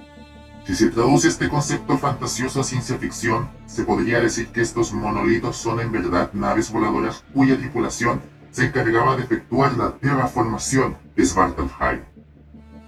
Si 0.66 0.74
se 0.74 0.88
traduce 0.88 1.28
este 1.28 1.48
concepto 1.50 1.98
fantasioso 1.98 2.62
a 2.62 2.64
ciencia 2.64 2.96
ficción, 2.96 3.50
se 3.66 3.84
podría 3.84 4.20
decir 4.20 4.48
que 4.48 4.62
estos 4.62 4.94
monolitos 4.94 5.56
son 5.56 5.80
en 5.80 5.92
verdad 5.92 6.30
naves 6.32 6.72
voladoras 6.72 7.22
cuya 7.34 7.58
tripulación 7.58 8.22
se 8.50 8.66
encargaba 8.66 9.16
de 9.16 9.24
efectuar 9.24 9.76
la 9.76 9.92
terraformación 9.92 10.96
de 11.16 11.24
Svartalfheim. 11.24 12.00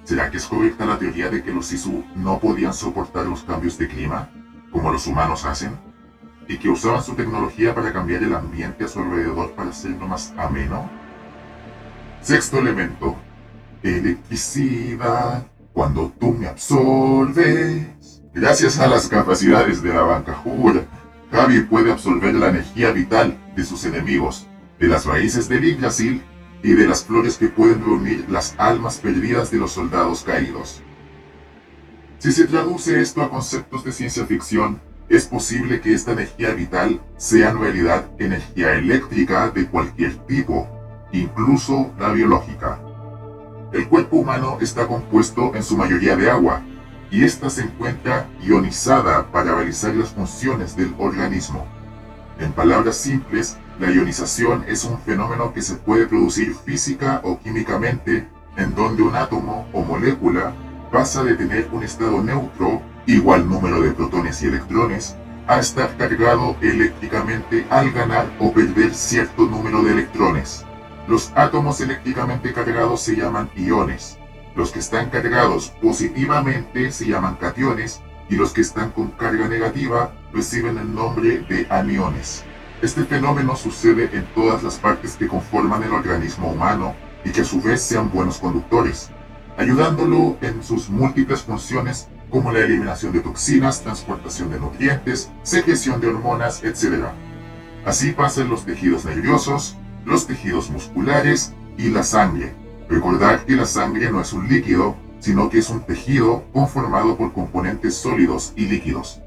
¿Será 0.05 0.31
que 0.31 0.39
es 0.39 0.47
correcta 0.47 0.87
la 0.87 0.99
teoría 0.99 1.29
de 1.29 1.43
que 1.43 1.53
los 1.53 1.67
Sisu 1.67 2.05
no 2.17 2.39
podían 2.39 2.75
soportar 2.75 3.27
los 3.27 3.43
cambios 3.45 3.79
de 3.79 3.89
clima, 3.89 4.31
como 4.73 4.91
los 4.91 5.07
humanos 5.07 5.45
hacen? 5.45 5.79
¿Y 6.49 6.59
que 6.59 6.69
usaban 6.69 7.03
su 7.03 7.15
tecnología 7.15 7.75
para 7.75 7.93
cambiar 7.93 8.23
el 8.23 8.35
ambiente 8.35 8.85
a 8.85 8.89
su 8.89 8.99
alrededor 9.01 9.53
para 9.53 9.71
hacerlo 9.71 10.09
más 10.09 10.35
ameno? 10.37 10.91
Sexto 12.23 12.59
elemento. 12.59 13.17
Electricidad 13.83 15.47
cuando 15.73 16.13
tú 16.19 16.33
me 16.33 16.49
absorbes. 16.49 18.23
Gracias 18.35 18.79
a 18.79 18.87
las 18.87 19.09
capacidades 19.09 19.83
de 19.83 19.93
la 19.93 20.03
banca 20.03 20.35
jura, 20.35 20.85
Javi 21.33 21.61
puede 21.61 21.93
absorber 21.93 22.35
la 22.35 22.49
energía 22.49 22.91
vital 22.91 23.39
de 23.57 23.65
sus 23.65 23.85
enemigos, 23.85 24.47
de 24.81 24.89
las 24.89 25.05
raíces 25.05 25.49
del 25.49 25.63
Yggdrasil 25.63 26.23
y 26.63 26.73
de 26.73 26.89
las 26.89 27.05
flores 27.05 27.37
que 27.37 27.49
pueden 27.49 27.85
reunir 27.85 28.25
las 28.29 28.55
almas 28.59 28.99
perdidas 28.99 29.51
de 29.51 29.59
los 29.59 29.73
soldados 29.73 30.23
caídos. 30.23 30.83
Si 32.19 32.33
se 32.33 32.47
traduce 32.47 33.01
esto 33.01 33.23
a 33.23 33.31
conceptos 33.31 33.85
de 33.85 33.93
ciencia 33.93 34.27
ficción, 34.27 34.81
es 35.09 35.27
posible 35.27 35.81
que 35.81 35.93
esta 35.93 36.13
energía 36.13 36.55
vital 36.55 37.01
sea 37.17 37.51
en 37.51 37.61
realidad 37.61 38.07
energía 38.19 38.75
eléctrica 38.75 39.51
de 39.51 39.67
cualquier 39.67 40.15
tipo, 40.27 40.69
incluso 41.13 41.93
la 41.99 42.13
biológica. 42.13 42.81
El 43.73 43.89
cuerpo 43.89 44.17
humano 44.17 44.59
está 44.61 44.87
compuesto 44.87 45.55
en 45.55 45.63
su 45.63 45.77
mayoría 45.77 46.17
de 46.17 46.31
agua, 46.31 46.63
y 47.11 47.25
ésta 47.25 47.51
se 47.51 47.63
encuentra 47.63 48.29
ionizada 48.41 49.31
para 49.33 49.55
realizar 49.57 49.95
las 49.95 50.11
funciones 50.11 50.77
del 50.77 50.95
organismo. 50.99 51.67
En 52.39 52.53
palabras 52.53 52.97
simples, 52.97 53.59
la 53.81 53.91
ionización 53.91 54.63
es 54.69 54.85
un 54.85 55.01
fenómeno 55.01 55.55
que 55.55 55.63
se 55.63 55.75
puede 55.75 56.07
producir 56.07 56.55
física 56.55 57.23
o 57.25 57.41
químicamente 57.41 58.29
en 58.59 58.75
donde 58.75 59.03
un 59.03 59.17
átomo 59.17 59.67
o 59.73 59.83
molécula 59.83 60.53
pasa 60.93 61.25
de 61.25 61.35
tener 61.35 61.67
un 61.73 61.83
estado 61.83 62.23
neutro, 62.23 62.83
igual 63.07 63.49
número 63.49 63.81
de 63.81 63.93
protones 63.93 64.43
y 64.43 64.49
electrones, 64.49 65.17
a 65.47 65.59
estar 65.59 65.97
cargado 65.97 66.57
eléctricamente 66.61 67.67
al 67.71 67.91
ganar 67.93 68.27
o 68.39 68.53
perder 68.53 68.95
cierto 68.95 69.47
número 69.47 69.83
de 69.83 69.93
electrones. 69.93 70.67
Los 71.09 71.33
átomos 71.35 71.81
eléctricamente 71.81 72.53
cargados 72.53 73.01
se 73.01 73.17
llaman 73.17 73.49
iones, 73.57 74.19
los 74.55 74.73
que 74.73 74.81
están 74.81 75.09
cargados 75.09 75.71
positivamente 75.81 76.93
se 76.93 77.07
llaman 77.07 77.37
cationes 77.37 78.03
y 78.29 78.37
los 78.37 78.53
que 78.53 78.61
están 78.61 78.91
con 78.91 79.09
carga 79.13 79.49
negativa 79.49 80.13
reciben 80.35 80.77
el 80.77 80.95
nombre 80.95 81.39
de 81.49 81.67
aniones. 81.71 82.45
Este 82.83 83.05
fenómeno 83.05 83.57
sucede 83.57 84.09
en 84.15 84.25
todas 84.35 84.63
las 84.63 84.79
partes 84.79 85.17
que 85.17 85.29
conforman 85.29 85.83
el 85.83 85.93
organismo 85.93 86.51
humano 86.51 86.95
y 87.27 87.31
que 87.31 87.43
a 87.43 87.45
su 87.45 87.61
vez 87.61 87.83
sean 87.83 88.11
buenos 88.11 88.39
conductores, 88.39 89.11
ayudándolo 89.59 90.39
en 90.41 90.63
sus 90.63 90.89
múltiples 90.89 91.43
funciones 91.43 92.09
como 92.31 92.53
la 92.53 92.61
eliminación 92.61 93.13
de 93.13 93.21
toxinas, 93.21 93.83
transportación 93.83 94.51
de 94.51 94.61
nutrientes, 94.61 95.31
secreción 95.43 96.01
de 96.01 96.07
hormonas, 96.07 96.65
etc. 96.65 97.05
Así 97.85 98.13
pasa 98.13 98.41
en 98.41 98.49
los 98.49 98.65
tejidos 98.65 99.05
nerviosos, 99.05 99.77
los 100.07 100.27
tejidos 100.27 100.71
musculares 100.71 101.53
y 101.77 101.91
la 101.91 102.03
sangre. 102.03 102.55
Recordar 102.89 103.45
que 103.45 103.57
la 103.57 103.67
sangre 103.67 104.11
no 104.11 104.23
es 104.23 104.33
un 104.33 104.49
líquido, 104.49 104.97
sino 105.19 105.51
que 105.51 105.59
es 105.59 105.69
un 105.69 105.81
tejido 105.81 106.45
conformado 106.55 107.19
por 107.19 107.35
componentes 107.35 107.95
sólidos 107.97 108.55
y 108.57 108.65
líquidos. 108.69 109.21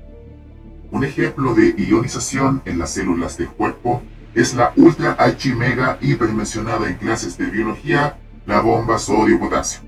Un 0.93 1.03
ejemplo 1.03 1.55
de 1.55 1.73
ionización 1.75 2.61
en 2.65 2.77
las 2.77 2.91
células 2.91 3.35
del 3.35 3.47
cuerpo 3.47 4.03
es 4.35 4.53
la 4.53 4.73
ultra 4.75 5.17
mega 5.57 5.97
hipermencionada 5.99 6.87
en 6.87 6.97
clases 6.97 7.35
de 7.35 7.47
biología, 7.47 8.19
la 8.45 8.61
bomba 8.61 8.99
sodio-potasio. 8.99 9.81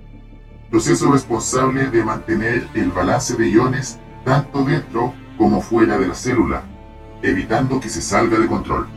Proceso 0.71 1.11
responsable 1.11 1.91
de 1.91 2.03
mantener 2.03 2.67
el 2.73 2.89
balance 2.89 3.35
de 3.35 3.51
iones 3.51 3.99
tanto 4.25 4.65
dentro 4.65 5.13
como 5.37 5.61
fuera 5.61 5.99
de 5.99 6.07
la 6.07 6.15
célula, 6.15 6.63
evitando 7.21 7.79
que 7.79 7.89
se 7.89 8.01
salga 8.01 8.39
de 8.39 8.47
control. 8.47 8.87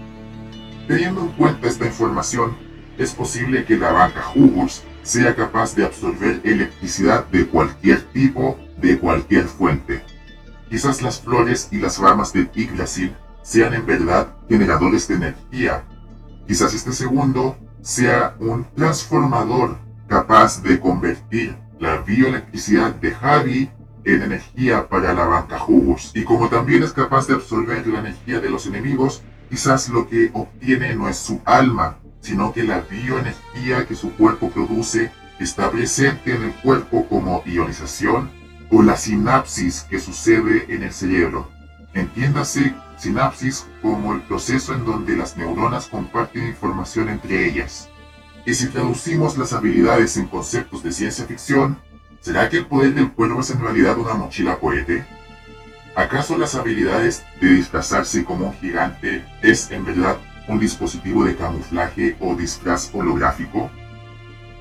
Teniendo 0.87 1.21
en 1.21 1.29
cuenta 1.33 1.69
esta 1.69 1.85
información, 1.85 2.57
es 2.97 3.13
posible 3.13 3.67
que 3.67 3.77
la 3.77 3.93
vaca 3.93 4.23
jugos 4.23 4.83
sea 5.03 5.37
capaz 5.37 5.77
de 5.77 5.85
absorber 5.85 6.41
electricidad 6.43 7.27
de 7.27 7.47
cualquier 7.47 8.01
tipo, 8.15 8.59
de 8.79 8.99
cualquier 8.99 9.45
fuente. 9.45 10.03
Quizás 10.71 11.03
las 11.03 11.21
flores 11.21 11.69
y 11.71 11.79
las 11.79 11.99
ramas 11.99 12.33
del 12.33 12.51
Yggdrasil 12.51 13.17
sean 13.43 13.73
en 13.73 13.87
verdad 13.87 14.29
generadores 14.49 15.09
de 15.09 15.15
energía. 15.15 15.85
Quizás 16.47 16.75
este 16.75 16.93
segundo 16.93 17.57
sea 17.81 18.37
un 18.39 18.67
transformador 18.75 19.79
capaz 20.09 20.63
de 20.63 20.79
convertir 20.79 21.57
la 21.79 21.99
bioelectricidad 21.99 22.95
de 22.95 23.13
Javi 23.13 23.71
en 24.05 24.23
energía 24.23 24.89
para 24.89 25.15
la 25.15 25.25
banca 25.25 25.59
jugos. 25.59 26.13
Y 26.15 26.25
como 26.25 26.49
también 26.49 26.83
es 26.83 26.93
capaz 26.93 27.27
de 27.27 27.35
absorber 27.35 27.87
la 27.87 28.01
energía 28.01 28.41
de 28.41 28.51
los 28.51 28.67
enemigos, 28.67 29.23
quizás 29.49 29.89
lo 29.89 30.09
que 30.09 30.31
obtiene 30.35 30.95
no 30.95 31.09
es 31.09 31.17
su 31.17 31.41
alma, 31.45 31.99
sino 32.21 32.53
que 32.53 32.65
la 32.65 32.81
bioenergía 32.81 33.87
que 33.87 33.95
su 33.95 34.13
cuerpo 34.17 34.51
produce 34.51 35.11
está 35.39 35.71
presente 35.71 36.35
en 36.35 36.43
el 36.43 36.53
cuerpo 36.57 37.07
como 37.09 37.43
ionización 37.47 38.38
o 38.71 38.83
la 38.83 38.97
sinapsis 38.97 39.87
que 39.89 39.99
sucede 39.99 40.67
en 40.69 40.83
el 40.83 40.93
cerebro. 40.93 41.49
Entiéndase 41.95 42.75
sinapsis 42.99 43.67
como 43.81 44.15
el 44.15 44.23
proceso 44.23 44.75
en 44.75 44.85
donde 44.85 45.17
las 45.17 45.37
neuronas 45.37 45.87
comparten 45.87 46.49
información 46.49 47.09
entre 47.09 47.49
ellas. 47.49 47.89
Y 48.45 48.55
si 48.55 48.69
traducimos 48.69 49.39
las 49.39 49.53
habilidades 49.53 50.17
en 50.17 50.27
conceptos 50.27 50.83
de 50.83 50.93
ciencia 50.93 51.27
ficción, 51.27 51.79
¿será 52.21 52.49
que 52.49 52.59
el 52.59 52.67
poder 52.67 52.95
del 52.95 53.13
cuerpo 53.13 53.41
es 53.41 53.51
en 53.51 53.61
realidad 53.61 53.99
una 53.99 54.15
mochila 54.15 54.59
cohete? 54.59 55.05
¿Acaso 55.95 56.39
las 56.39 56.55
habilidades 56.55 57.25
de 57.41 57.49
disfrazarse 57.49 58.25
como 58.25 58.49
un 58.49 58.55
gigante 58.55 59.25
es 59.43 59.71
en 59.71 59.85
verdad 59.85 60.17
un 60.47 60.59
dispositivo 60.59 61.25
de 61.25 61.37
camuflaje 61.37 62.17
o 62.21 62.35
disfraz 62.35 62.91
holográfico? 62.93 63.71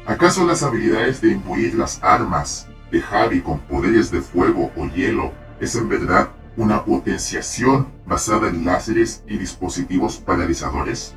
¿Acaso 0.05 0.45
las 0.45 0.63
habilidades 0.63 1.21
de 1.21 1.31
imbuir 1.31 1.75
las 1.75 2.01
armas 2.01 2.67
de 2.91 3.01
Javi 3.01 3.41
con 3.41 3.59
poderes 3.59 4.11
de 4.11 4.21
fuego 4.21 4.71
o 4.75 4.87
hielo 4.87 5.31
es 5.59 5.75
en 5.75 5.89
verdad 5.89 6.29
una 6.55 6.83
potenciación 6.83 7.87
basada 8.05 8.49
en 8.49 8.65
láseres 8.65 9.23
y 9.27 9.37
dispositivos 9.37 10.17
paralizadores? 10.17 11.15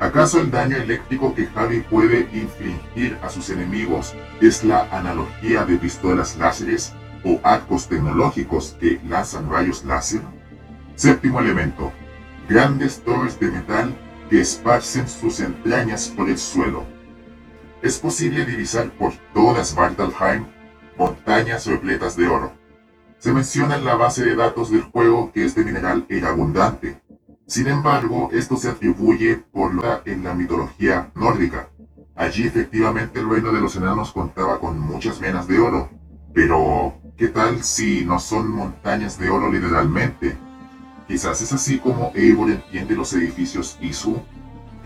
¿Acaso 0.00 0.40
el 0.40 0.50
daño 0.50 0.76
eléctrico 0.76 1.34
que 1.34 1.46
Javi 1.46 1.80
puede 1.80 2.28
infligir 2.32 3.16
a 3.22 3.28
sus 3.28 3.50
enemigos 3.50 4.14
es 4.40 4.64
la 4.64 4.88
analogía 4.90 5.64
de 5.64 5.76
pistolas 5.76 6.36
láseres 6.36 6.92
o 7.24 7.38
arcos 7.44 7.88
tecnológicos 7.88 8.76
que 8.80 9.00
lanzan 9.08 9.48
rayos 9.48 9.84
láser? 9.84 10.22
Séptimo 10.96 11.40
elemento, 11.40 11.92
grandes 12.48 13.00
torres 13.04 13.38
de 13.38 13.50
metal 13.50 13.94
que 14.28 14.40
esparcen 14.40 15.08
sus 15.08 15.40
entrañas 15.40 16.08
por 16.08 16.28
el 16.28 16.38
suelo. 16.38 16.84
Es 17.80 17.98
posible 17.98 18.44
divisar 18.44 18.90
por 18.92 19.12
toda 19.32 19.64
Svartalheim 19.64 20.46
montañas 21.02 21.66
repletas 21.66 22.16
de 22.16 22.28
oro. 22.28 22.52
Se 23.18 23.32
menciona 23.32 23.76
en 23.76 23.84
la 23.84 23.96
base 23.96 24.24
de 24.24 24.36
datos 24.36 24.70
del 24.70 24.82
juego 24.82 25.32
que 25.32 25.44
este 25.44 25.64
mineral 25.64 26.06
era 26.08 26.28
abundante. 26.28 27.00
Sin 27.46 27.66
embargo, 27.66 28.30
esto 28.32 28.56
se 28.56 28.68
atribuye 28.68 29.36
por 29.36 29.74
lo 29.74 29.82
en 30.04 30.22
la 30.22 30.32
mitología 30.34 31.10
nórdica. 31.14 31.68
Allí 32.14 32.46
efectivamente 32.46 33.18
el 33.18 33.28
reino 33.28 33.52
de 33.52 33.60
los 33.60 33.74
enanos 33.74 34.12
contaba 34.12 34.60
con 34.60 34.78
muchas 34.78 35.20
menas 35.20 35.48
de 35.48 35.58
oro. 35.58 35.90
Pero, 36.32 36.94
¿qué 37.16 37.28
tal 37.28 37.64
si 37.64 38.04
no 38.04 38.20
son 38.20 38.50
montañas 38.50 39.18
de 39.18 39.28
oro 39.28 39.50
literalmente, 39.50 40.36
Quizás 41.08 41.42
es 41.42 41.52
así 41.52 41.78
como 41.78 42.12
Eivor 42.14 42.48
entiende 42.48 42.94
los 42.94 43.12
edificios 43.12 43.76
Isu, 43.80 44.22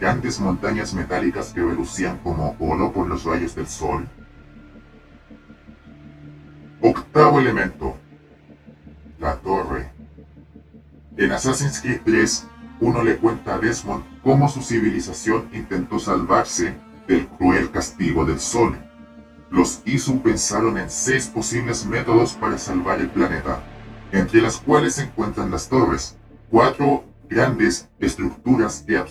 grandes 0.01 0.41
montañas 0.41 0.95
metálicas 0.95 1.53
que 1.53 1.61
relucían 1.61 2.19
como 2.25 2.57
oro 2.59 2.91
por 2.91 3.07
los 3.07 3.23
rayos 3.25 3.55
del 3.55 3.69
sol. 3.69 4.09
Octavo 6.81 7.41
elemento. 7.41 7.97
La 9.19 9.37
torre. 9.37 9.91
En 11.17 11.33
Assassin's 11.33 11.81
Creed 11.81 12.03
3, 12.05 12.47
uno 12.81 13.03
le 13.03 13.17
cuenta 13.17 13.55
a 13.55 13.59
Desmond 13.59 14.05
cómo 14.23 14.49
su 14.49 14.63
civilización 14.63 15.49
intentó 15.53 15.99
salvarse 15.99 16.75
del 17.09 17.27
cruel 17.29 17.71
castigo 17.71 18.25
del 18.25 18.39
sol. 18.39 18.77
Los 19.51 19.81
Isu 19.87 20.21
pensaron 20.23 20.77
en 20.77 20.91
seis 20.91 21.29
posibles 21.29 21.87
métodos 21.87 22.35
para 22.35 22.59
salvar 22.59 23.01
el 23.01 23.09
planeta 23.09 23.63
entre 24.13 24.41
las 24.41 24.59
cuales 24.59 24.95
se 24.95 25.05
encuentran 25.05 25.51
las 25.51 25.69
torres, 25.69 26.17
cuatro 26.51 27.05
grandes 27.29 27.89
estructuras 27.99 28.85
que, 28.87 29.03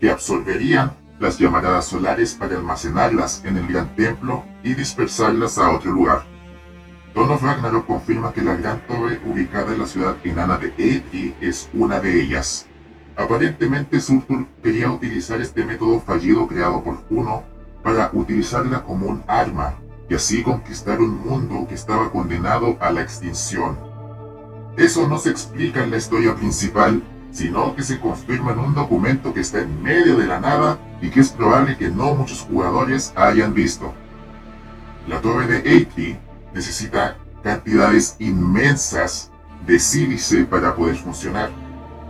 que 0.00 0.10
absorberían 0.10 0.92
las 1.18 1.38
llamaradas 1.38 1.86
solares 1.86 2.34
para 2.34 2.56
almacenarlas 2.56 3.42
en 3.44 3.56
el 3.56 3.66
gran 3.66 3.94
templo 3.96 4.44
y 4.62 4.74
dispersarlas 4.74 5.58
a 5.58 5.70
otro 5.70 5.92
lugar. 5.92 6.22
Don 7.14 7.30
of 7.30 7.42
Ragnarok 7.42 7.86
confirma 7.86 8.32
que 8.32 8.42
la 8.42 8.54
gran 8.54 8.86
torre 8.86 9.20
ubicada 9.26 9.72
en 9.72 9.80
la 9.80 9.86
ciudad 9.86 10.16
enana 10.22 10.58
de 10.58 10.72
Eitri 10.78 11.34
es 11.40 11.68
una 11.72 11.98
de 12.00 12.20
ellas. 12.20 12.66
Aparentemente 13.16 14.00
Surtur 14.00 14.46
quería 14.62 14.90
utilizar 14.90 15.40
este 15.40 15.64
método 15.64 16.00
fallido 16.00 16.46
creado 16.46 16.84
por 16.84 16.96
Juno 17.08 17.42
para 17.82 18.10
utilizarla 18.12 18.84
como 18.84 19.06
un 19.06 19.24
arma 19.26 19.74
y 20.08 20.14
así 20.14 20.42
conquistar 20.42 21.00
un 21.00 21.18
mundo 21.26 21.66
que 21.68 21.74
estaba 21.74 22.10
condenado 22.12 22.76
a 22.80 22.90
la 22.92 23.02
extinción. 23.02 23.78
Eso 24.76 25.08
no 25.08 25.18
se 25.18 25.30
explica 25.30 25.82
en 25.82 25.90
la 25.90 25.96
historia 25.96 26.36
principal, 26.36 27.02
sino 27.30 27.74
que 27.74 27.82
se 27.82 28.00
confirma 28.00 28.52
en 28.52 28.58
un 28.58 28.74
documento 28.74 29.32
que 29.32 29.40
está 29.40 29.60
en 29.60 29.82
medio 29.82 30.16
de 30.16 30.26
la 30.26 30.40
nada 30.40 30.78
y 31.00 31.10
que 31.10 31.20
es 31.20 31.30
probable 31.30 31.76
que 31.76 31.88
no 31.88 32.14
muchos 32.14 32.40
jugadores 32.40 33.12
hayan 33.16 33.54
visto. 33.54 33.92
La 35.06 35.20
torre 35.20 35.46
de 35.46 35.70
Eighty 35.70 36.16
necesita 36.54 37.16
cantidades 37.42 38.16
inmensas 38.18 39.30
de 39.66 39.78
sílice 39.78 40.44
para 40.44 40.74
poder 40.74 40.96
funcionar. 40.96 41.50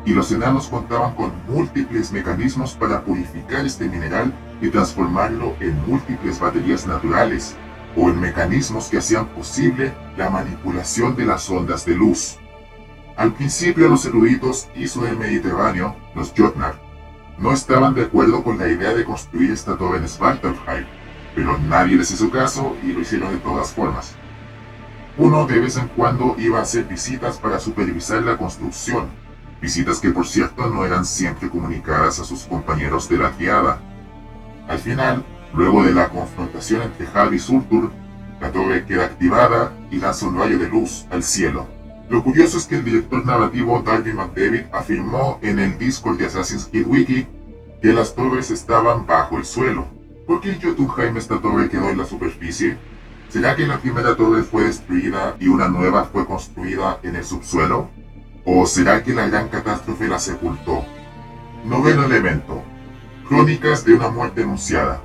y 0.04 0.14
los 0.14 0.32
enanos 0.32 0.68
contaban 0.68 1.14
con 1.14 1.32
múltiples 1.48 2.12
mecanismos 2.12 2.72
para 2.72 3.04
purificar 3.04 3.66
este 3.66 3.88
mineral 3.88 4.32
y 4.62 4.70
transformarlo 4.70 5.54
en 5.60 5.78
múltiples 5.86 6.40
baterías 6.40 6.86
naturales 6.86 7.56
o 7.94 8.08
en 8.08 8.18
mecanismos 8.18 8.88
que 8.88 8.98
hacían 8.98 9.26
posible 9.28 9.92
la 10.16 10.30
manipulación 10.30 11.14
de 11.14 11.26
las 11.26 11.50
ondas 11.50 11.84
de 11.84 11.94
luz. 11.94 12.38
Al 13.18 13.32
principio 13.32 13.88
los 13.88 14.06
eruditos 14.06 14.68
ISO 14.76 15.02
del 15.02 15.18
Mediterráneo, 15.18 15.96
los 16.14 16.32
Jotnar, 16.38 16.80
no 17.36 17.50
estaban 17.52 17.92
de 17.92 18.02
acuerdo 18.02 18.44
con 18.44 18.58
la 18.58 18.68
idea 18.68 18.94
de 18.94 19.04
construir 19.04 19.50
esta 19.50 19.76
torre 19.76 19.98
en 19.98 20.08
Svartalfheim, 20.08 20.86
pero 21.34 21.58
nadie 21.58 21.96
les 21.96 22.12
hizo 22.12 22.30
caso 22.30 22.76
y 22.80 22.92
lo 22.92 23.00
hicieron 23.00 23.32
de 23.32 23.38
todas 23.38 23.72
formas. 23.72 24.14
Uno 25.16 25.48
de 25.48 25.58
vez 25.58 25.76
en 25.78 25.88
cuando 25.88 26.36
iba 26.38 26.60
a 26.60 26.62
hacer 26.62 26.84
visitas 26.84 27.38
para 27.38 27.58
supervisar 27.58 28.22
la 28.22 28.36
construcción, 28.36 29.08
visitas 29.60 29.98
que 29.98 30.10
por 30.10 30.24
cierto 30.24 30.68
no 30.68 30.86
eran 30.86 31.04
siempre 31.04 31.50
comunicadas 31.50 32.20
a 32.20 32.24
sus 32.24 32.44
compañeros 32.44 33.08
de 33.08 33.18
la 33.18 33.32
triada. 33.32 33.80
Al 34.68 34.78
final, 34.78 35.24
luego 35.54 35.82
de 35.82 35.92
la 35.92 36.08
confrontación 36.08 36.82
entre 36.82 37.08
Javi 37.08 37.38
y 37.38 37.40
Surtur, 37.40 37.90
la 38.40 38.52
torre 38.52 38.86
queda 38.86 39.06
activada 39.06 39.72
y 39.90 39.96
lanza 39.96 40.24
un 40.24 40.38
rayo 40.38 40.56
de 40.56 40.68
luz 40.68 41.04
al 41.10 41.24
cielo. 41.24 41.77
Lo 42.10 42.24
curioso 42.24 42.56
es 42.56 42.66
que 42.66 42.76
el 42.76 42.84
director 42.84 43.24
narrativo 43.26 43.82
Darby 43.82 44.14
McDavid 44.14 44.62
afirmó 44.72 45.38
en 45.42 45.58
el 45.58 45.76
Discord 45.76 46.16
de 46.16 46.26
Assassin's 46.26 46.66
Creed 46.70 46.86
Wiki 46.86 47.26
que 47.82 47.92
las 47.92 48.14
torres 48.14 48.50
estaban 48.50 49.06
bajo 49.06 49.36
el 49.36 49.44
suelo. 49.44 49.86
¿Por 50.26 50.40
qué 50.40 50.52
en 50.52 50.60
Jotunheim 50.60 51.18
esta 51.18 51.38
torre 51.40 51.68
quedó 51.68 51.90
en 51.90 51.98
la 51.98 52.06
superficie? 52.06 52.78
¿Será 53.28 53.54
que 53.56 53.66
la 53.66 53.78
primera 53.78 54.16
torre 54.16 54.42
fue 54.42 54.64
destruida 54.64 55.36
y 55.38 55.48
una 55.48 55.68
nueva 55.68 56.04
fue 56.04 56.24
construida 56.24 56.98
en 57.02 57.16
el 57.16 57.24
subsuelo? 57.24 57.90
¿O 58.46 58.64
será 58.64 59.02
que 59.02 59.12
la 59.12 59.28
gran 59.28 59.48
catástrofe 59.48 60.08
la 60.08 60.18
sepultó? 60.18 60.84
Noveno 61.66 62.04
elemento. 62.04 62.62
Crónicas 63.28 63.84
de 63.84 63.92
una 63.92 64.08
muerte 64.08 64.42
anunciada. 64.42 65.02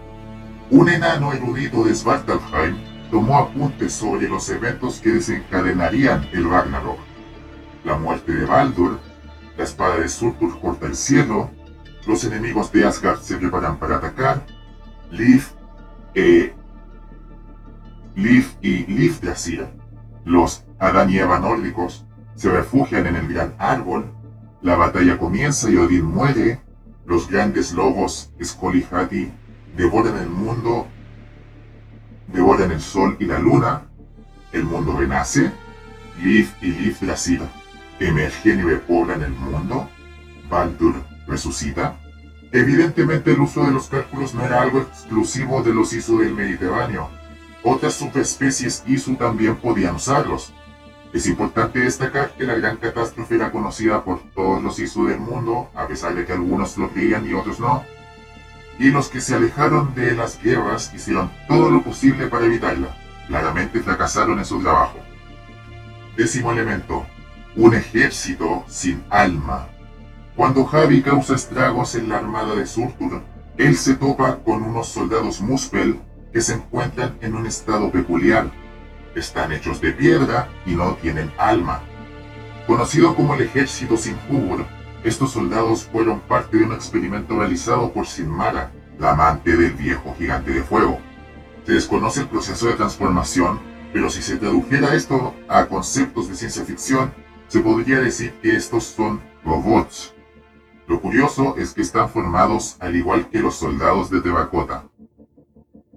Un 0.70 0.88
enano 0.88 1.34
erudito 1.34 1.84
de 1.84 1.94
Svartalfheim 1.94 2.93
tomó 3.14 3.38
apuntes 3.38 3.94
sobre 3.94 4.28
los 4.28 4.50
eventos 4.50 5.00
que 5.00 5.12
desencadenarían 5.12 6.28
el 6.34 6.50
Ragnarok. 6.50 6.98
La 7.86 7.96
muerte 7.96 8.34
de 8.34 8.44
Baldur, 8.44 9.00
la 9.56 9.64
espada 9.64 9.98
de 9.98 10.10
Surtur 10.10 10.60
corta 10.60 10.88
el 10.88 10.96
cielo, 10.96 11.52
los 12.08 12.24
enemigos 12.24 12.72
de 12.72 12.88
Asgard 12.88 13.20
se 13.20 13.38
preparan 13.38 13.78
para 13.78 13.98
atacar, 13.98 14.44
Leif, 15.12 15.52
eh, 16.16 16.56
y 18.16 18.86
Livdrasir, 18.88 19.68
los 20.26 20.66
Adán 20.80 21.12
y 21.12 21.20
Eva 21.20 21.38
nórdicos, 21.38 22.08
se 22.34 22.50
refugian 22.50 23.06
en 23.06 23.16
el 23.16 23.32
gran 23.32 23.54
árbol, 23.60 24.12
la 24.64 24.76
batalla 24.76 25.20
comienza 25.20 25.70
y 25.70 25.78
Odín 25.78 26.06
muere, 26.06 26.62
los 27.06 27.30
grandes 27.30 27.74
lobos 27.74 28.34
Skoll 28.44 28.78
y 28.78 28.88
Hati 28.90 29.32
devoran 29.78 30.18
el 30.18 30.30
mundo, 30.32 30.88
devoran 32.34 32.72
el 32.72 32.82
sol 32.82 33.16
y 33.20 33.26
la 33.26 33.40
luna, 33.40 33.84
el 34.52 34.66
mundo 34.66 34.98
renace, 34.98 35.52
Liv 36.22 36.50
y 36.62 36.68
Livdrasir 36.68 37.42
emergen 38.00 38.60
y 38.60 38.64
repoblan 38.64 39.22
el 39.22 39.32
mundo, 39.32 39.90
Baldur 40.50 40.96
resucita. 41.28 41.96
Evidentemente 42.52 43.32
el 43.32 43.40
uso 43.40 43.64
de 43.64 43.72
los 43.72 43.88
cálculos 43.88 44.34
no 44.34 44.44
era 44.46 44.62
algo 44.62 44.80
exclusivo 44.80 45.64
de 45.64 45.74
los 45.74 45.94
ISO 45.94 46.18
del 46.18 46.34
Mediterráneo, 46.34 47.10
otras 47.64 47.94
subespecies 47.94 48.84
ISU 48.86 49.16
también 49.16 49.56
podían 49.56 49.96
usarlos. 49.96 50.54
Es 51.14 51.28
importante 51.28 51.80
destacar 51.80 52.32
que 52.36 52.44
la 52.44 52.56
gran 52.56 52.78
catástrofe 52.78 53.36
era 53.36 53.52
conocida 53.52 54.04
por 54.04 54.20
todos 54.34 54.62
los 54.62 54.80
ISU 54.80 55.06
del 55.06 55.20
mundo, 55.20 55.70
a 55.74 55.88
pesar 55.88 56.14
de 56.14 56.26
que 56.26 56.34
algunos 56.34 56.78
lo 56.78 56.90
creían 56.90 57.28
y 57.28 57.34
otros 57.34 57.60
no. 57.60 57.86
Y 58.80 58.92
los 58.92 59.10
que 59.10 59.22
se 59.22 59.36
alejaron 59.36 59.94
de 59.96 60.14
las 60.14 60.42
guerras 60.42 60.92
hicieron 60.94 61.32
todo 61.48 61.70
lo 61.70 61.84
posible 61.84 62.28
para 62.28 62.46
evitarla. 62.46 62.88
Claramente 63.28 63.82
fracasaron 63.82 64.40
en 64.40 64.46
su 64.46 64.62
trabajo. 64.62 64.98
Décimo 66.18 66.52
elemento. 66.52 67.06
Un 67.56 67.76
ejército 67.76 68.64
sin 68.68 69.04
alma. 69.10 69.68
Cuando 70.36 70.66
Javi 70.66 71.02
causa 71.04 71.36
estragos 71.36 71.94
en 71.96 72.10
la 72.10 72.18
armada 72.18 72.56
de 72.56 72.66
Surtur, 72.66 73.22
él 73.58 73.76
se 73.76 73.94
topa 73.94 74.38
con 74.38 74.64
unos 74.64 74.88
soldados 74.88 75.42
Muspel 75.42 76.00
que 76.34 76.42
se 76.42 76.56
encuentran 76.56 77.18
en 77.22 77.36
un 77.36 77.46
estado 77.46 77.92
peculiar. 77.92 78.50
Están 79.16 79.52
hechos 79.52 79.80
de 79.80 79.92
piedra 79.92 80.50
y 80.66 80.72
no 80.72 80.96
tienen 80.96 81.32
alma. 81.38 81.82
Conocido 82.66 83.16
como 83.16 83.36
el 83.36 83.42
ejército 83.42 83.96
sin 83.96 84.18
Sinjur, 84.28 84.66
estos 85.04 85.32
soldados 85.32 85.84
fueron 85.92 86.22
parte 86.22 86.58
de 86.58 86.64
un 86.64 86.74
experimento 86.74 87.38
realizado 87.38 87.92
por 87.92 88.08
Sinmara, 88.08 88.72
la 88.98 89.12
amante 89.12 89.56
del 89.58 89.74
viejo 89.74 90.16
gigante 90.18 90.52
de 90.52 90.64
fuego. 90.64 91.00
Se 91.66 91.74
desconoce 91.74 92.22
el 92.22 92.28
proceso 92.28 92.68
de 92.68 92.74
transformación, 92.74 93.60
pero 93.92 94.10
si 94.10 94.22
se 94.22 94.38
tradujera 94.38 94.96
esto 94.96 95.34
a 95.48 95.66
conceptos 95.66 96.30
de 96.30 96.36
ciencia 96.36 96.64
ficción, 96.64 97.14
se 97.48 97.60
podría 97.60 98.00
decir 98.00 98.34
que 98.42 98.56
estos 98.56 98.86
son 98.86 99.22
robots. 99.44 100.14
Lo 100.88 101.02
curioso 101.02 101.56
es 101.58 101.74
que 101.74 101.82
están 101.82 102.10
formados 102.10 102.78
al 102.80 102.96
igual 102.96 103.30
que 103.30 103.40
los 103.40 103.56
soldados 103.56 104.10
de 104.10 104.22
Tebacota. 104.22 104.86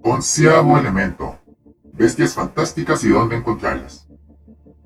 Onceavo 0.01 0.77
elemento. 0.77 1.39
Bestias 1.93 2.33
fantásticas 2.33 3.03
y 3.03 3.09
dónde 3.09 3.37
encontrarlas. 3.37 4.07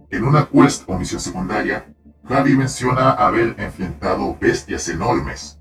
En 0.09 0.24
una 0.24 0.47
quest 0.47 0.84
o 0.88 0.97
misión 0.97 1.22
secundaria, 1.22 1.93
Javi 2.28 2.55
menciona 2.55 3.11
haber 3.11 3.55
enfrentado 3.57 4.38
bestias 4.39 4.88
enormes. 4.89 5.59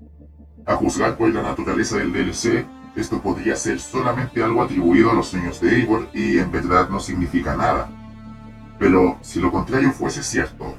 A 0.65 0.75
juzgar 0.75 1.17
por 1.17 1.33
la 1.33 1.41
naturaleza 1.41 1.97
del 1.97 2.13
DLC, 2.13 2.65
esto 2.95 3.21
podría 3.21 3.55
ser 3.55 3.79
solamente 3.79 4.43
algo 4.43 4.61
atribuido 4.61 5.11
a 5.11 5.13
los 5.13 5.27
sueños 5.27 5.59
de 5.59 5.75
Eivor 5.75 6.09
y 6.13 6.37
en 6.37 6.51
verdad 6.51 6.89
no 6.89 6.99
significa 6.99 7.55
nada. 7.55 7.89
Pero 8.79 9.17
si 9.21 9.39
lo 9.39 9.51
contrario 9.51 9.91
fuese 9.91 10.23
cierto, 10.23 10.75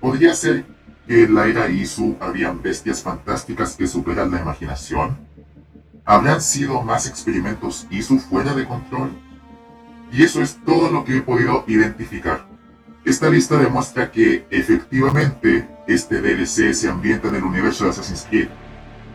podría 0.00 0.34
ser 0.34 0.64
que 1.06 1.24
en 1.24 1.34
la 1.34 1.46
era 1.46 1.68
Isu 1.68 2.16
habían 2.20 2.62
bestias 2.62 3.02
fantásticas 3.02 3.76
que 3.76 3.86
superan 3.86 4.30
la 4.30 4.40
imaginación 4.40 5.32
¿Habrán 6.04 6.40
sido 6.40 6.82
más 6.82 7.06
experimentos 7.06 7.86
ISU 7.88 8.18
fuera 8.18 8.54
de 8.54 8.66
control? 8.66 9.12
Y 10.10 10.24
eso 10.24 10.42
es 10.42 10.58
todo 10.64 10.90
lo 10.90 11.04
que 11.04 11.18
he 11.18 11.22
podido 11.22 11.64
identificar. 11.68 12.44
Esta 13.04 13.28
lista 13.28 13.58
demuestra 13.58 14.12
que, 14.12 14.46
efectivamente, 14.50 15.68
este 15.88 16.20
DLC 16.20 16.72
se 16.72 16.88
ambienta 16.88 17.28
en 17.28 17.34
el 17.34 17.42
universo 17.42 17.84
de 17.84 17.90
Assassin's 17.90 18.26
Creed. 18.30 18.48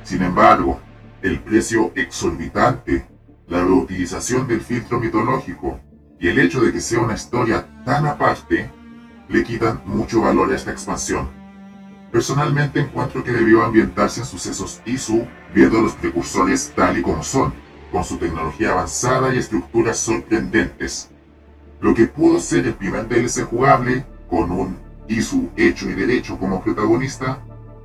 Sin 0.04 0.22
embargo, 0.24 0.82
el 1.22 1.40
precio 1.40 1.94
exorbitante, 1.96 3.08
la 3.48 3.64
reutilización 3.64 4.46
del 4.46 4.60
filtro 4.60 5.00
mitológico 5.00 5.80
y 6.20 6.28
el 6.28 6.38
hecho 6.40 6.60
de 6.60 6.74
que 6.74 6.82
sea 6.82 7.00
una 7.00 7.14
historia 7.14 7.66
tan 7.86 8.06
aparte, 8.06 8.70
le 9.30 9.44
quitan 9.44 9.82
mucho 9.86 10.22
valor 10.22 10.52
a 10.52 10.56
esta 10.56 10.72
expansión. 10.72 11.30
Personalmente 12.12 12.82
encuentro 12.82 13.24
que 13.24 13.32
debió 13.32 13.64
ambientarse 13.64 14.20
en 14.20 14.26
sucesos 14.26 14.82
ISU 14.86 15.26
viendo 15.54 15.82
los 15.82 15.94
precursores 15.94 16.74
tal 16.76 16.98
y 16.98 17.02
como 17.02 17.24
son, 17.24 17.54
con 17.92 18.04
su 18.04 18.18
tecnología 18.18 18.72
avanzada 18.72 19.34
y 19.34 19.38
estructuras 19.38 19.98
sorprendentes. 19.98 21.10
Lo 21.80 21.94
que 21.94 22.08
pudo 22.08 22.40
ser 22.40 22.66
el 22.66 22.74
primer 22.74 23.08
DLC 23.08 23.46
jugable, 23.46 24.06
con 24.30 24.52
un 24.52 24.78
ISU 25.08 25.50
hecho 25.56 25.90
y 25.90 25.94
derecho 25.94 26.38
como 26.38 26.64
protagonista, 26.64 27.40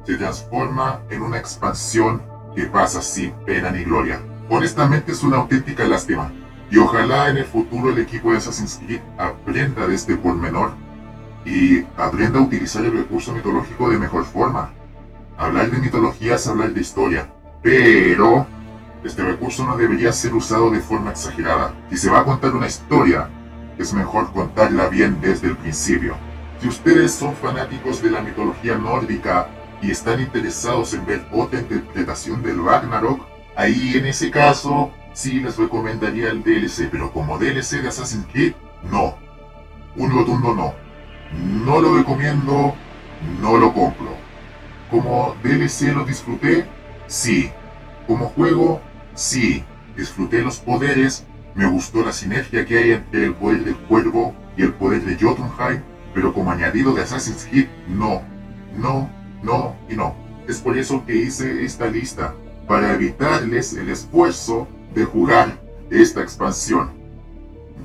se 0.05 0.17
transforma 0.17 1.01
en 1.11 1.23
una 1.23 1.39
expansión 1.39 2.23
que 2.57 2.65
pasa 2.65 3.03
sin 3.03 3.33
pena 3.45 3.71
ni 3.71 3.85
gloria. 3.85 4.21
Honestamente 4.49 5.13
es 5.13 5.23
una 5.23 5.37
auténtica 5.37 5.85
lástima, 5.85 6.33
y 6.71 6.79
ojalá 6.79 7.29
en 7.29 7.37
el 7.37 7.45
futuro 7.45 7.91
el 7.91 7.99
equipo 7.99 8.33
de 8.33 8.39
Assassin's 8.39 8.81
Creed 8.85 9.01
aprenda 9.19 9.87
de 9.87 9.95
este 9.95 10.17
pormenor 10.17 10.73
y 11.45 11.85
aprenda 11.97 12.39
a 12.39 12.43
utilizar 12.43 12.85
el 12.85 12.97
recurso 12.97 13.33
mitológico 13.33 13.91
de 13.91 13.99
mejor 13.99 14.25
forma. 14.25 14.71
Hablar 15.37 15.71
de 15.71 15.79
mitología 15.79 16.37
es 16.37 16.47
hablar 16.47 16.73
de 16.73 16.81
historia, 16.81 17.31
pero 17.63 18.47
este 19.05 19.23
recurso 19.23 19.67
no 19.67 19.77
debería 19.77 20.13
ser 20.13 20.35
usado 20.35 20.71
de 20.71 20.81
forma 20.81 21.11
exagerada. 21.11 21.75
Si 21.91 21.99
se 21.99 22.11
va 22.11 22.21
a 22.21 22.25
contar 22.25 22.55
una 22.55 22.67
historia, 22.67 23.29
es 23.79 23.93
mejor 23.93 24.33
contarla 24.33 24.89
bien 24.89 25.21
desde 25.21 25.49
el 25.49 25.57
principio. 25.57 26.17
Si 26.61 26.69
ustedes 26.69 27.13
son 27.13 27.35
fanáticos 27.35 28.03
de 28.03 28.11
la 28.11 28.21
mitología 28.21 28.77
nórdica 28.77 29.49
y 29.81 29.91
están 29.91 30.21
interesados 30.21 30.95
en 30.95 31.05
ver 31.05 31.27
otra 31.33 31.61
interpretación 31.61 32.43
del 32.43 32.65
Ragnarok, 32.65 33.27
ahí 33.57 33.95
en 33.97 34.07
ese 34.07 34.31
caso 34.31 34.93
sí 35.13 35.41
les 35.41 35.57
recomendaría 35.57 36.31
el 36.31 36.43
DLC, 36.43 36.89
pero 36.91 37.13
como 37.13 37.39
DLC 37.39 37.83
de 37.83 37.89
Assassin's 37.89 38.27
Creed, 38.33 38.55
no. 38.91 39.17
Un 39.97 40.11
rotundo 40.11 40.55
no. 40.55 40.75
No 41.33 41.81
lo 41.81 41.97
recomiendo, 41.97 42.75
no 43.41 43.57
lo 43.57 43.73
compro. 43.73 44.15
Como 44.91 45.35
DLC 45.43 45.95
lo 45.95 46.05
disfruté, 46.05 46.67
sí. 47.07 47.51
Como 48.07 48.27
juego, 48.27 48.81
sí. 49.15 49.65
Disfruté 49.97 50.43
los 50.43 50.59
poderes, 50.59 51.27
me 51.55 51.67
gustó 51.67 52.05
la 52.05 52.13
sinergia 52.13 52.65
que 52.65 52.79
hay 52.79 52.93
entre 52.93 53.27
el 53.27 53.35
poder 53.35 53.65
del 53.65 53.77
cuervo 53.77 54.35
y 54.57 54.63
el 54.63 54.73
poder 54.73 55.03
de 55.03 55.15
Jotunheim, 55.15 55.83
pero 56.15 56.33
como 56.33 56.51
añadido 56.51 56.95
de 56.95 57.03
Assassin's 57.03 57.47
Creed, 57.51 57.69
no, 57.89 58.23
no 58.77 59.09
no 59.43 59.77
y 59.89 59.95
no. 59.95 60.15
Es 60.49 60.61
por 60.61 60.79
eso 60.79 61.05
que 61.05 61.17
hice 61.17 61.65
esta 61.65 61.87
lista, 61.87 62.35
para 62.67 62.95
evitarles 62.95 63.75
el 63.75 63.91
esfuerzo 63.91 64.69
de 64.95 65.05
jugar 65.05 65.61
esta 65.91 66.23
expansión. 66.23 66.91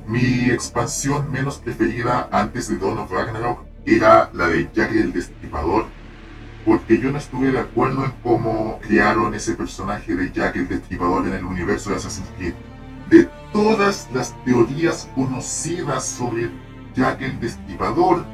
Mi 0.06 0.50
expansión 0.50 1.30
menos 1.30 1.58
preferida 1.58 2.28
antes 2.32 2.68
de 2.68 2.78
Dawn 2.78 2.98
of 2.98 3.10
Ragnarok 3.10 3.60
era 3.84 4.30
la 4.32 4.48
de 4.48 4.68
Jack 4.72 4.92
el 4.92 5.12
Destripador, 5.12 5.86
porque 6.64 6.98
yo 6.98 7.10
no 7.10 7.18
estuve 7.18 7.52
de 7.52 7.60
acuerdo 7.60 8.04
en 8.04 8.12
cómo 8.22 8.78
crearon 8.80 9.34
ese 9.34 9.54
personaje 9.54 10.14
de 10.14 10.32
Jack 10.32 10.56
el 10.56 10.68
Destripador 10.68 11.26
en 11.26 11.34
el 11.34 11.44
universo 11.44 11.90
de 11.90 11.96
Assassin's 11.96 12.28
Creed. 12.36 12.54
Todas 13.52 14.08
las 14.12 14.34
teorías 14.44 15.08
conocidas 15.14 16.04
sobre 16.06 16.50
Jack 16.94 17.22
el 17.22 17.40
Destripador, 17.40 18.24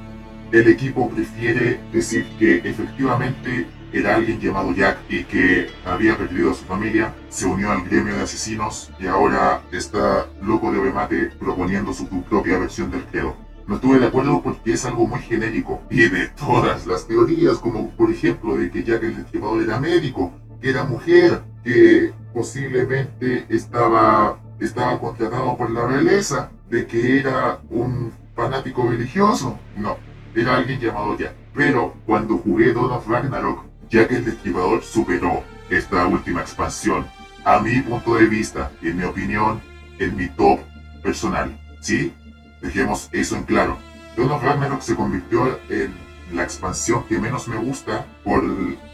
el 0.53 0.69
equipo 0.69 1.09
prefiere 1.11 1.81
decir 1.93 2.27
que 2.39 2.59
efectivamente 2.59 3.67
era 3.93 4.17
alguien 4.17 4.41
llamado 4.41 4.75
Jack 4.75 4.99
y 5.09 5.25
que 5.25 5.69
había 5.85 6.17
perdido 6.17 6.51
a 6.51 6.55
su 6.55 6.65
familia, 6.65 7.15
se 7.29 7.47
unió 7.47 7.71
al 7.71 7.85
gremio 7.85 8.17
de 8.17 8.23
asesinos 8.23 8.91
y 8.99 9.07
ahora 9.07 9.63
está 9.71 10.27
loco 10.43 10.73
de 10.73 10.81
remate 10.81 11.31
proponiendo 11.39 11.93
su 11.93 12.09
propia 12.09 12.59
versión 12.59 12.91
del 12.91 13.05
credo. 13.05 13.37
No 13.67 13.77
estuve 13.77 13.99
de 13.99 14.07
acuerdo 14.07 14.43
porque 14.43 14.73
es 14.73 14.85
algo 14.85 15.07
muy 15.07 15.21
genérico 15.21 15.81
y 15.91 16.09
de 16.09 16.29
todas 16.29 16.87
las 16.87 17.07
teorías, 17.07 17.59
como 17.59 17.91
por 17.91 18.11
ejemplo 18.11 18.57
de 18.57 18.71
que 18.71 18.83
Jack 18.83 19.05
el 19.05 19.17
Destripador 19.17 19.63
era 19.63 19.81
médico, 19.81 20.33
que 20.61 20.71
era 20.71 20.85
mujer, 20.85 21.43
que 21.63 22.13
posiblemente 22.35 23.47
estaba, 23.49 24.39
estaba 24.61 24.99
contratado 24.99 25.57
por 25.57 25.71
la 25.71 25.87
realeza, 25.87 26.51
de 26.69 26.87
que 26.87 27.21
era 27.21 27.61
un 27.71 28.13
fanático 28.35 28.89
religioso. 28.89 29.59
No, 29.77 29.97
era 30.35 30.57
alguien 30.57 30.81
llamado 30.81 31.17
Jack. 31.17 31.35
Pero 31.55 31.95
cuando 32.07 32.39
jugué 32.39 32.73
Dawn 32.73 32.91
of 32.91 33.09
Ragnarok, 33.09 33.65
ya 33.89 34.09
que 34.09 34.17
el 34.17 34.25
Destripador 34.25 34.83
superó 34.83 35.43
esta 35.71 36.07
última 36.07 36.41
expansión, 36.41 37.07
a 37.45 37.61
mi 37.61 37.81
punto 37.81 38.15
de 38.15 38.27
vista, 38.27 38.71
en 38.83 38.97
mi 38.97 39.05
opinión, 39.05 39.61
en 39.99 40.17
mi 40.17 40.29
top 40.29 40.61
personal. 41.03 41.59
¿Sí? 41.81 42.13
Dejemos 42.61 43.09
eso 43.13 43.37
en 43.37 43.45
claro. 43.45 43.77
Dawn 44.17 44.31
of 44.31 44.43
Ragnarok 44.43 44.81
se 44.81 44.97
convirtió 44.97 45.59
en 45.69 45.95
la 46.33 46.43
expansión 46.43 47.05
que 47.05 47.19
menos 47.19 47.47
me 47.49 47.57
gusta 47.57 48.07
por 48.25 48.43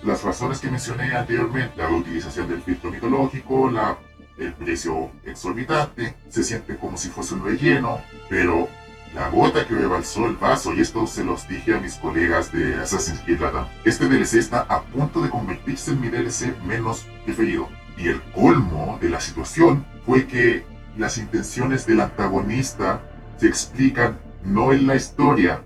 las 0.02 0.22
razones 0.24 0.60
que 0.60 0.70
mencioné 0.70 1.14
anteriormente. 1.14 1.74
La 1.76 1.88
utilización 1.88 2.48
del 2.48 2.62
filtro 2.62 2.90
mitológico, 2.90 3.70
la, 3.70 3.96
el 4.40 4.54
precio 4.54 5.10
exorbitante, 5.24 6.14
se 6.28 6.42
siente 6.42 6.76
como 6.76 6.96
si 6.96 7.08
fuese 7.08 7.34
un 7.34 7.44
relleno, 7.44 8.00
pero 8.28 8.68
la 9.14 9.28
gota 9.28 9.66
que 9.66 9.74
rebalsó 9.74 10.26
el 10.26 10.36
vaso, 10.36 10.72
y 10.72 10.80
esto 10.80 11.06
se 11.06 11.24
los 11.24 11.46
dije 11.48 11.74
a 11.74 11.80
mis 11.80 11.96
colegas 11.96 12.52
de 12.52 12.74
Assassin's 12.76 13.20
Creed 13.20 13.40
Latam. 13.40 13.66
Este 13.84 14.08
DLC 14.08 14.34
está 14.34 14.60
a 14.68 14.82
punto 14.82 15.20
de 15.20 15.30
convertirse 15.30 15.92
en 15.92 16.00
mi 16.00 16.08
DLC 16.08 16.56
menos 16.64 17.06
preferido. 17.24 17.68
Y 17.98 18.08
el 18.08 18.22
colmo 18.32 18.98
de 19.00 19.10
la 19.10 19.20
situación 19.20 19.84
fue 20.06 20.26
que 20.26 20.64
las 20.96 21.18
intenciones 21.18 21.86
del 21.86 22.00
antagonista 22.00 23.02
se 23.36 23.48
explican 23.48 24.18
no 24.44 24.72
en 24.72 24.86
la 24.86 24.94
historia, 24.94 25.62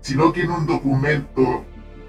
sino 0.00 0.32
que 0.32 0.42
en 0.42 0.52
un 0.52 0.66
documento 0.66 1.64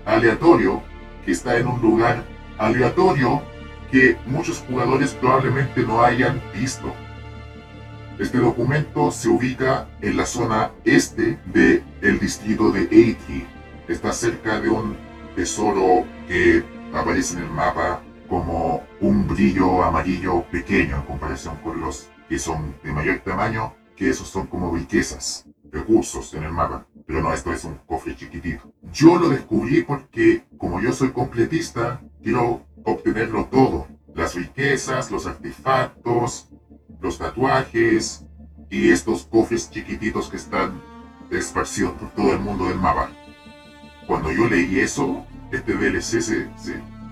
aleatorio 0.06 0.84
que 1.26 1.32
está 1.32 1.58
en 1.58 1.68
un 1.68 1.82
lugar 1.82 2.24
aleatorio 2.58 3.42
que 3.92 4.18
muchos 4.26 4.60
jugadores 4.68 5.14
probablemente 5.14 5.84
no 5.84 6.04
hayan 6.04 6.42
visto. 6.54 6.94
Este 8.20 8.40
documento 8.40 9.12
se 9.12 9.30
ubica 9.30 9.88
en 10.02 10.18
la 10.18 10.26
zona 10.26 10.72
este 10.84 11.38
del 11.46 11.84
el 12.02 12.20
distrito 12.20 12.72
de 12.72 12.82
Haiti. 12.82 13.46
Está 13.88 14.12
cerca 14.12 14.60
de 14.60 14.70
un 14.70 14.98
tesoro 15.36 16.06
que 16.28 16.64
aparece 16.94 17.38
en 17.38 17.44
el 17.44 17.50
mapa 17.52 18.02
como 18.28 18.84
un 19.02 19.28
brillo 19.28 19.84
amarillo 19.84 20.44
pequeño 20.52 20.98
en 20.98 21.02
comparación 21.04 21.58
con 21.58 21.80
los 21.80 22.10
que 22.28 22.40
son 22.40 22.76
de 22.84 22.92
mayor 22.92 23.20
tamaño, 23.20 23.74
que 23.96 24.10
esos 24.10 24.28
son 24.28 24.48
como 24.48 24.76
riquezas, 24.76 25.46
recursos 25.72 26.34
en 26.34 26.44
el 26.44 26.52
mapa. 26.52 26.88
Pero 27.06 27.22
no, 27.22 27.34
esto 27.34 27.54
es 27.54 27.64
un 27.64 27.76
cofre 27.86 28.16
chiquitito. 28.16 28.74
Yo 28.92 29.18
lo 29.18 29.30
descubrí 29.30 29.84
porque, 29.84 30.44
como 30.58 30.82
yo 30.82 30.92
soy 30.92 31.12
completista, 31.12 32.02
quiero 32.22 32.67
obtenerlo 32.84 33.46
todo. 33.46 33.88
Las 34.16 34.36
riquezas, 34.36 35.12
los 35.12 35.28
artefactos, 35.28 36.50
los 37.02 37.18
tatuajes 37.18 38.26
y 38.70 38.90
estos 38.90 39.26
cofres 39.26 39.70
chiquititos 39.70 40.30
que 40.30 40.38
están 40.38 40.82
esparcidos 41.32 41.94
por 41.94 42.10
todo 42.12 42.34
el 42.34 42.40
mundo 42.40 42.66
del 42.66 42.78
mapa. 42.78 43.10
Cuando 44.08 44.32
yo 44.32 44.48
leí 44.48 44.80
eso, 44.80 45.26
este 45.52 45.74
DLC 45.74 46.22
se, 46.22 46.50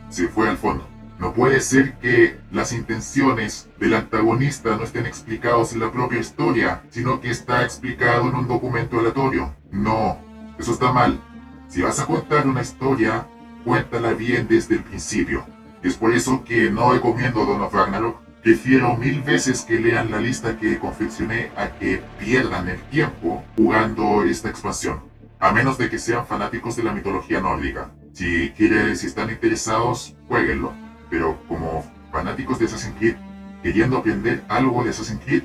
se, 0.10 0.28
fue 0.28 0.50
al 0.50 0.58
fondo. 0.58 0.88
No 1.20 1.34
puede 1.34 1.62
ser 1.62 1.98
que 2.00 2.38
las 2.52 2.74
intenciones 2.74 3.70
del 3.80 3.94
antagonista 3.94 4.76
no 4.76 4.84
estén 4.84 5.06
explicados 5.06 5.74
en 5.74 5.80
la 5.80 5.92
propia 5.92 6.20
historia, 6.20 6.84
sino 6.90 7.22
que 7.22 7.32
está 7.32 7.64
explicado 7.64 8.30
en 8.30 8.36
un 8.36 8.48
documento 8.48 9.00
aleatorio. 9.00 9.56
No, 9.72 10.20
eso 10.58 10.74
está 10.74 10.92
mal. 10.92 11.22
Si 11.68 11.82
vas 11.82 12.00
a 12.00 12.06
contar 12.06 12.48
una 12.48 12.62
historia, 12.62 13.28
cuéntala 13.64 14.14
bien 14.14 14.48
desde 14.48 14.76
el 14.76 14.84
principio. 14.84 15.46
Es 15.86 15.98
por 15.98 16.14
eso 16.14 16.44
que 16.44 16.72
no 16.72 16.92
recomiendo 16.94 17.46
Don 17.46 17.62
of 17.62 17.74
Ragnarok, 17.74 18.26
Prefiero 18.46 18.96
mil 18.96 19.24
veces 19.24 19.62
que 19.62 19.80
lean 19.80 20.12
la 20.12 20.20
lista 20.20 20.60
que 20.60 20.78
confeccioné 20.78 21.50
a 21.58 21.70
que 21.80 22.00
pierdan 22.20 22.70
el 22.70 22.80
tiempo 22.92 23.44
jugando 23.56 24.24
esta 24.24 24.50
expansión. 24.50 25.02
A 25.40 25.52
menos 25.52 25.80
de 25.80 25.90
que 25.90 25.98
sean 25.98 26.28
fanáticos 26.28 26.76
de 26.76 26.84
la 26.84 26.92
mitología 26.92 27.42
nórdica. 27.42 27.90
Si 28.14 28.52
quieren, 28.52 28.96
si 28.98 29.08
están 29.08 29.32
interesados, 29.32 30.16
jueguenlo. 30.28 30.74
Pero 31.10 31.40
como 31.48 31.92
fanáticos 32.12 32.60
de 32.60 32.66
Assassin's 32.66 32.96
Creed, 33.00 33.16
queriendo 33.64 33.98
aprender 33.98 34.44
algo 34.48 34.84
de 34.84 34.92
Assassin's 34.92 35.24
Creed, 35.26 35.44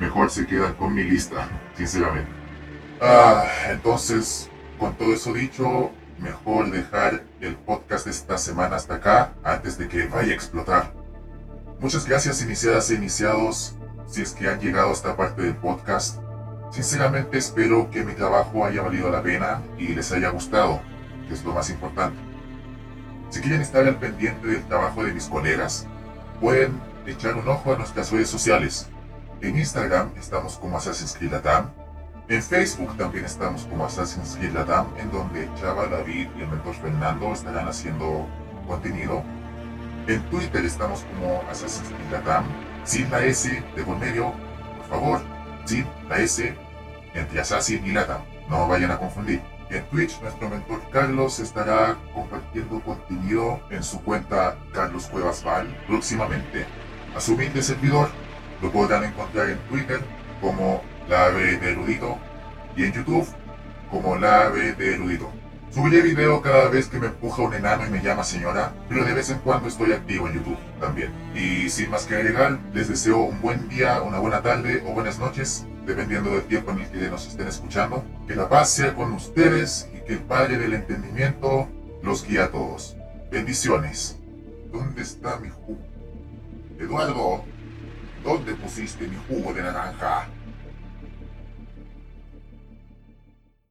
mejor 0.00 0.28
se 0.28 0.48
quedan 0.48 0.74
con 0.74 0.94
mi 0.94 1.04
lista, 1.04 1.48
sinceramente. 1.76 2.30
Ah, 3.00 3.44
entonces, 3.70 4.50
con 4.80 4.94
todo 4.94 5.14
eso 5.14 5.32
dicho, 5.32 5.92
mejor 6.18 6.70
dejar 6.70 7.22
el 7.40 7.56
podcast 7.56 8.04
de 8.06 8.10
esta 8.10 8.38
semana 8.38 8.76
hasta 8.76 8.96
acá 8.96 9.32
antes 9.44 9.78
de 9.78 9.88
que 9.88 10.06
vaya 10.06 10.32
a 10.32 10.34
explotar. 10.34 10.92
Muchas 11.80 12.06
gracias 12.06 12.42
iniciadas 12.42 12.90
e 12.90 12.94
iniciados 12.94 13.76
si 14.06 14.22
es 14.22 14.32
que 14.32 14.48
han 14.48 14.60
llegado 14.60 14.90
a 14.90 14.92
esta 14.92 15.16
parte 15.16 15.42
del 15.42 15.56
podcast. 15.56 16.20
Sinceramente 16.70 17.38
espero 17.38 17.90
que 17.90 18.04
mi 18.04 18.14
trabajo 18.14 18.64
haya 18.64 18.82
valido 18.82 19.10
la 19.10 19.22
pena 19.22 19.62
y 19.78 19.88
les 19.88 20.10
haya 20.12 20.30
gustado, 20.30 20.80
que 21.28 21.34
es 21.34 21.44
lo 21.44 21.52
más 21.52 21.70
importante. 21.70 22.18
Si 23.30 23.40
quieren 23.40 23.60
estar 23.60 23.86
al 23.86 23.98
pendiente 23.98 24.46
del 24.46 24.64
trabajo 24.64 25.04
de 25.04 25.12
mis 25.12 25.26
colegas, 25.26 25.86
pueden 26.40 26.80
echar 27.06 27.34
un 27.34 27.48
ojo 27.48 27.74
a 27.74 27.78
nuestras 27.78 28.10
redes 28.10 28.28
sociales. 28.28 28.88
En 29.40 29.58
Instagram 29.58 30.12
estamos 30.16 30.56
como 30.56 30.78
Assassin's. 30.78 31.16
En 32.28 32.42
Facebook 32.42 32.96
también 32.96 33.24
estamos 33.24 33.66
como 33.66 33.86
Assassin's 33.86 34.36
Creed 34.36 34.52
Latam, 34.52 34.88
en 34.98 35.12
donde 35.12 35.48
Chava, 35.60 35.86
David 35.86 36.26
y 36.36 36.40
el 36.42 36.48
mentor 36.48 36.74
Fernando 36.74 37.32
estarán 37.32 37.68
haciendo 37.68 38.26
contenido 38.66 39.22
en 40.08 40.20
Twitter 40.30 40.64
estamos 40.64 41.04
como 41.04 41.42
Assassin's 41.48 41.88
Creed 41.88 42.10
Latam, 42.10 42.44
sin 42.84 43.08
la 43.10 43.24
S 43.24 43.48
de 43.48 43.82
por 43.84 43.96
medio, 43.98 44.32
por 44.78 44.86
favor, 44.88 45.20
sin 45.66 45.86
la 46.08 46.18
S 46.18 46.52
entre 47.14 47.40
Assassin 47.40 47.86
y 47.86 47.92
Latam, 47.92 48.22
no 48.48 48.66
vayan 48.66 48.90
a 48.90 48.98
confundir. 48.98 49.40
En 49.70 49.84
Twitch 49.86 50.20
nuestro 50.20 50.48
mentor 50.48 50.80
Carlos 50.92 51.40
estará 51.40 51.96
compartiendo 52.14 52.80
contenido 52.80 53.60
en 53.70 53.82
su 53.82 54.00
cuenta 54.02 54.56
Carlos 54.72 55.06
Cuevas 55.06 55.42
Val 55.42 55.76
próximamente. 55.88 56.66
A 57.16 57.20
su 57.20 57.34
humilde 57.34 57.62
servidor 57.62 58.08
lo 58.62 58.70
podrán 58.70 59.04
encontrar 59.04 59.50
en 59.50 59.58
Twitter 59.68 60.00
como 60.40 60.82
la 61.08 61.26
ave 61.26 61.56
de 61.58 61.72
erudito 61.72 62.18
y 62.76 62.84
en 62.84 62.92
YouTube 62.92 63.26
como 63.90 64.16
la 64.16 64.46
ave 64.46 64.72
de 64.72 64.94
erudito. 64.94 65.30
Subiré 65.70 66.00
video 66.00 66.40
cada 66.40 66.68
vez 66.68 66.88
que 66.88 66.98
me 66.98 67.08
empuja 67.08 67.42
un 67.42 67.52
enano 67.52 67.86
y 67.86 67.90
me 67.90 68.02
llama 68.02 68.24
señora, 68.24 68.72
pero 68.88 69.04
de 69.04 69.12
vez 69.12 69.28
en 69.30 69.38
cuando 69.40 69.68
estoy 69.68 69.92
activo 69.92 70.26
en 70.26 70.34
YouTube 70.34 70.58
también. 70.80 71.12
Y 71.34 71.68
sin 71.68 71.90
más 71.90 72.06
que 72.06 72.14
agregar, 72.14 72.58
les 72.72 72.88
deseo 72.88 73.18
un 73.18 73.42
buen 73.42 73.68
día, 73.68 74.00
una 74.00 74.18
buena 74.18 74.40
tarde 74.42 74.82
o 74.86 74.92
buenas 74.92 75.18
noches, 75.18 75.66
dependiendo 75.84 76.30
del 76.30 76.44
tiempo 76.44 76.70
en 76.70 76.80
el 76.80 76.90
que 76.90 77.10
nos 77.10 77.26
estén 77.26 77.48
escuchando. 77.48 78.04
Que 78.26 78.34
la 78.34 78.48
paz 78.48 78.70
sea 78.70 78.94
con 78.94 79.12
ustedes 79.12 79.90
y 79.94 80.00
que 80.00 80.14
el 80.14 80.20
Padre 80.20 80.56
del 80.56 80.72
Entendimiento 80.72 81.68
los 82.02 82.26
guíe 82.26 82.40
a 82.40 82.50
todos. 82.50 82.96
Bendiciones. 83.30 84.18
¿Dónde 84.72 85.02
está 85.02 85.38
mi 85.40 85.50
jugo? 85.50 85.78
Eduardo, 86.78 87.44
¿dónde 88.24 88.54
pusiste 88.54 89.06
mi 89.06 89.16
jugo 89.28 89.52
de 89.52 89.62
naranja? 89.62 90.26